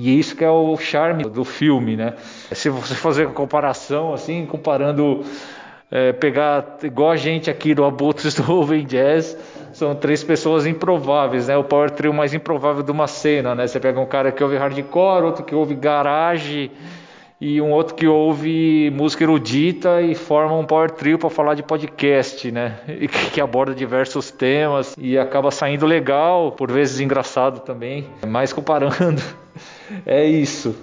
e 0.00 0.18
isso 0.18 0.34
que 0.34 0.42
é 0.42 0.48
o 0.48 0.74
charme 0.78 1.24
do 1.24 1.44
filme, 1.44 1.94
né? 1.94 2.14
Se 2.52 2.70
você 2.70 2.94
fazer 2.94 3.26
a 3.26 3.30
comparação, 3.30 4.14
assim, 4.14 4.46
comparando, 4.46 5.22
é, 5.90 6.10
pegar 6.14 6.78
igual 6.82 7.10
a 7.10 7.16
gente 7.16 7.50
aqui 7.50 7.74
do 7.76 7.84
Abutres 7.84 8.32
do 8.32 8.50
Oven 8.50 8.86
Jazz, 8.86 9.36
são 9.74 9.94
três 9.94 10.24
pessoas 10.24 10.64
improváveis, 10.64 11.48
né? 11.48 11.56
O 11.58 11.64
power 11.64 11.90
trio 11.90 12.14
mais 12.14 12.32
improvável 12.32 12.82
de 12.82 12.90
uma 12.90 13.06
cena, 13.06 13.54
né? 13.54 13.66
Você 13.66 13.78
pega 13.78 14.00
um 14.00 14.06
cara 14.06 14.32
que 14.32 14.42
ouve 14.42 14.56
hardcore, 14.56 15.22
outro 15.22 15.44
que 15.44 15.54
ouve 15.54 15.74
garage 15.74 16.70
e 17.38 17.60
um 17.60 17.70
outro 17.70 17.94
que 17.94 18.06
ouve 18.06 18.90
música 18.94 19.24
erudita 19.24 20.00
e 20.00 20.14
forma 20.14 20.56
um 20.56 20.64
power 20.64 20.90
trio 20.90 21.18
para 21.18 21.28
falar 21.28 21.54
de 21.54 21.62
podcast, 21.62 22.50
né? 22.50 22.78
E 22.88 23.06
que 23.06 23.38
aborda 23.38 23.74
diversos 23.74 24.30
temas 24.30 24.94
e 24.98 25.18
acaba 25.18 25.50
saindo 25.50 25.84
legal, 25.84 26.52
por 26.52 26.72
vezes 26.72 27.00
engraçado 27.00 27.60
também. 27.60 28.06
Mas 28.26 28.50
comparando, 28.50 29.22
é 30.06 30.24
isso, 30.24 30.76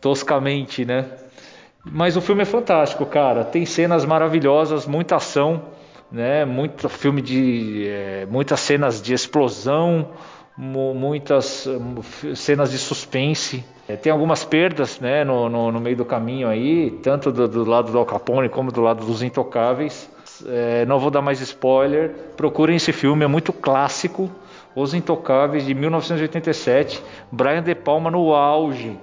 toscamente, 0.00 0.84
né? 0.84 1.06
Mas 1.84 2.16
o 2.16 2.20
filme 2.20 2.42
é 2.42 2.44
fantástico, 2.44 3.04
cara. 3.04 3.44
Tem 3.44 3.66
cenas 3.66 4.04
maravilhosas, 4.04 4.86
muita 4.86 5.16
ação, 5.16 5.62
né? 6.10 6.44
Muito 6.44 6.88
filme 6.88 7.20
de 7.20 7.86
é, 7.88 8.26
muitas 8.30 8.60
cenas 8.60 9.02
de 9.02 9.12
explosão, 9.12 10.10
muitas 10.56 11.66
cenas 12.36 12.70
de 12.70 12.78
suspense. 12.78 13.64
É, 13.88 13.96
tem 13.96 14.12
algumas 14.12 14.44
perdas 14.44 15.00
né, 15.00 15.24
no, 15.24 15.48
no, 15.48 15.72
no, 15.72 15.80
meio 15.80 15.96
do 15.96 16.04
caminho 16.04 16.48
aí, 16.48 16.90
tanto 17.02 17.32
do, 17.32 17.48
do, 17.48 17.64
lado 17.68 17.90
do 17.90 17.98
Al 17.98 18.06
Capone 18.06 18.48
como 18.48 18.70
do 18.70 18.80
lado 18.80 19.04
dos 19.04 19.22
Intocáveis. 19.22 20.08
É, 20.46 20.86
não 20.86 20.98
vou 20.98 21.10
dar 21.10 21.20
mais 21.20 21.40
spoiler. 21.40 22.10
Procurem 22.36 22.76
esse 22.76 22.92
filme, 22.92 23.24
é 23.24 23.28
muito 23.28 23.52
clássico. 23.52 24.30
Os 24.74 24.94
Intocáveis 24.94 25.66
de 25.66 25.74
1987. 25.74 27.02
Brian 27.30 27.62
De 27.62 27.74
Palma 27.74 28.10
no 28.10 28.34
auge. 28.34 28.98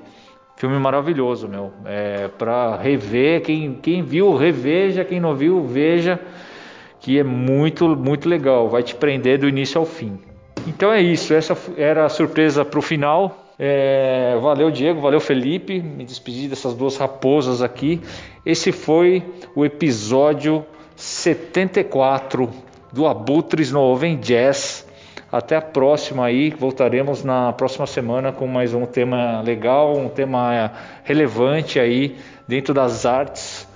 Filme 0.56 0.78
maravilhoso, 0.78 1.48
meu. 1.48 1.72
É, 1.86 2.28
para 2.28 2.76
rever, 2.76 3.42
quem, 3.42 3.74
quem 3.76 4.04
viu, 4.04 4.36
reveja. 4.36 5.06
Quem 5.06 5.20
não 5.20 5.36
viu, 5.36 5.64
veja. 5.64 6.20
Que 7.00 7.20
é 7.20 7.24
muito, 7.24 7.88
muito 7.96 8.28
legal. 8.28 8.68
Vai 8.68 8.84
te 8.84 8.94
prender 8.96 9.40
do 9.40 9.48
início 9.48 9.80
ao 9.80 9.86
fim. 9.86 10.20
Então 10.68 10.92
é 10.92 11.02
isso, 11.02 11.34
essa 11.34 11.58
era 11.78 12.06
a 12.06 12.10
surpresa 12.10 12.66
para 12.66 12.80
o 12.80 12.82
final. 12.82 13.46
É, 13.58 14.38
valeu, 14.42 14.72
Diego, 14.72 15.02
valeu, 15.02 15.20
Felipe. 15.20 15.82
Me 15.82 16.06
despedi 16.06 16.48
dessas 16.48 16.74
duas 16.74 16.98
raposas 16.98 17.62
aqui. 17.62 18.02
Esse 18.46 18.72
foi 18.72 19.24
o 19.56 19.66
episódio 19.66 20.66
74 20.96 22.50
do 22.92 23.08
Abutres 23.08 23.72
no 23.72 23.82
Oven 23.82 24.18
Jazz. 24.18 24.88
Até 25.32 25.56
a 25.56 25.62
próxima 25.62 26.26
aí, 26.26 26.50
voltaremos 26.50 27.24
na 27.24 27.54
próxima 27.54 27.86
semana 27.86 28.32
com 28.32 28.48
mais 28.48 28.74
um 28.74 28.86
tema 28.86 29.42
legal, 29.42 29.96
um 29.96 30.10
tema 30.10 30.72
relevante 31.04 31.80
aí 31.80 32.18
dentro 32.48 32.74
das 32.74 33.06
artes 33.06 33.68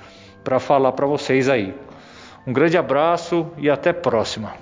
para 0.43 0.59
falar 0.59 0.91
para 0.93 1.05
vocês 1.05 1.47
aí. 1.47 1.75
Um 2.47 2.51
grande 2.51 2.75
abraço 2.75 3.47
e 3.57 3.69
até 3.69 3.93
próxima. 3.93 4.53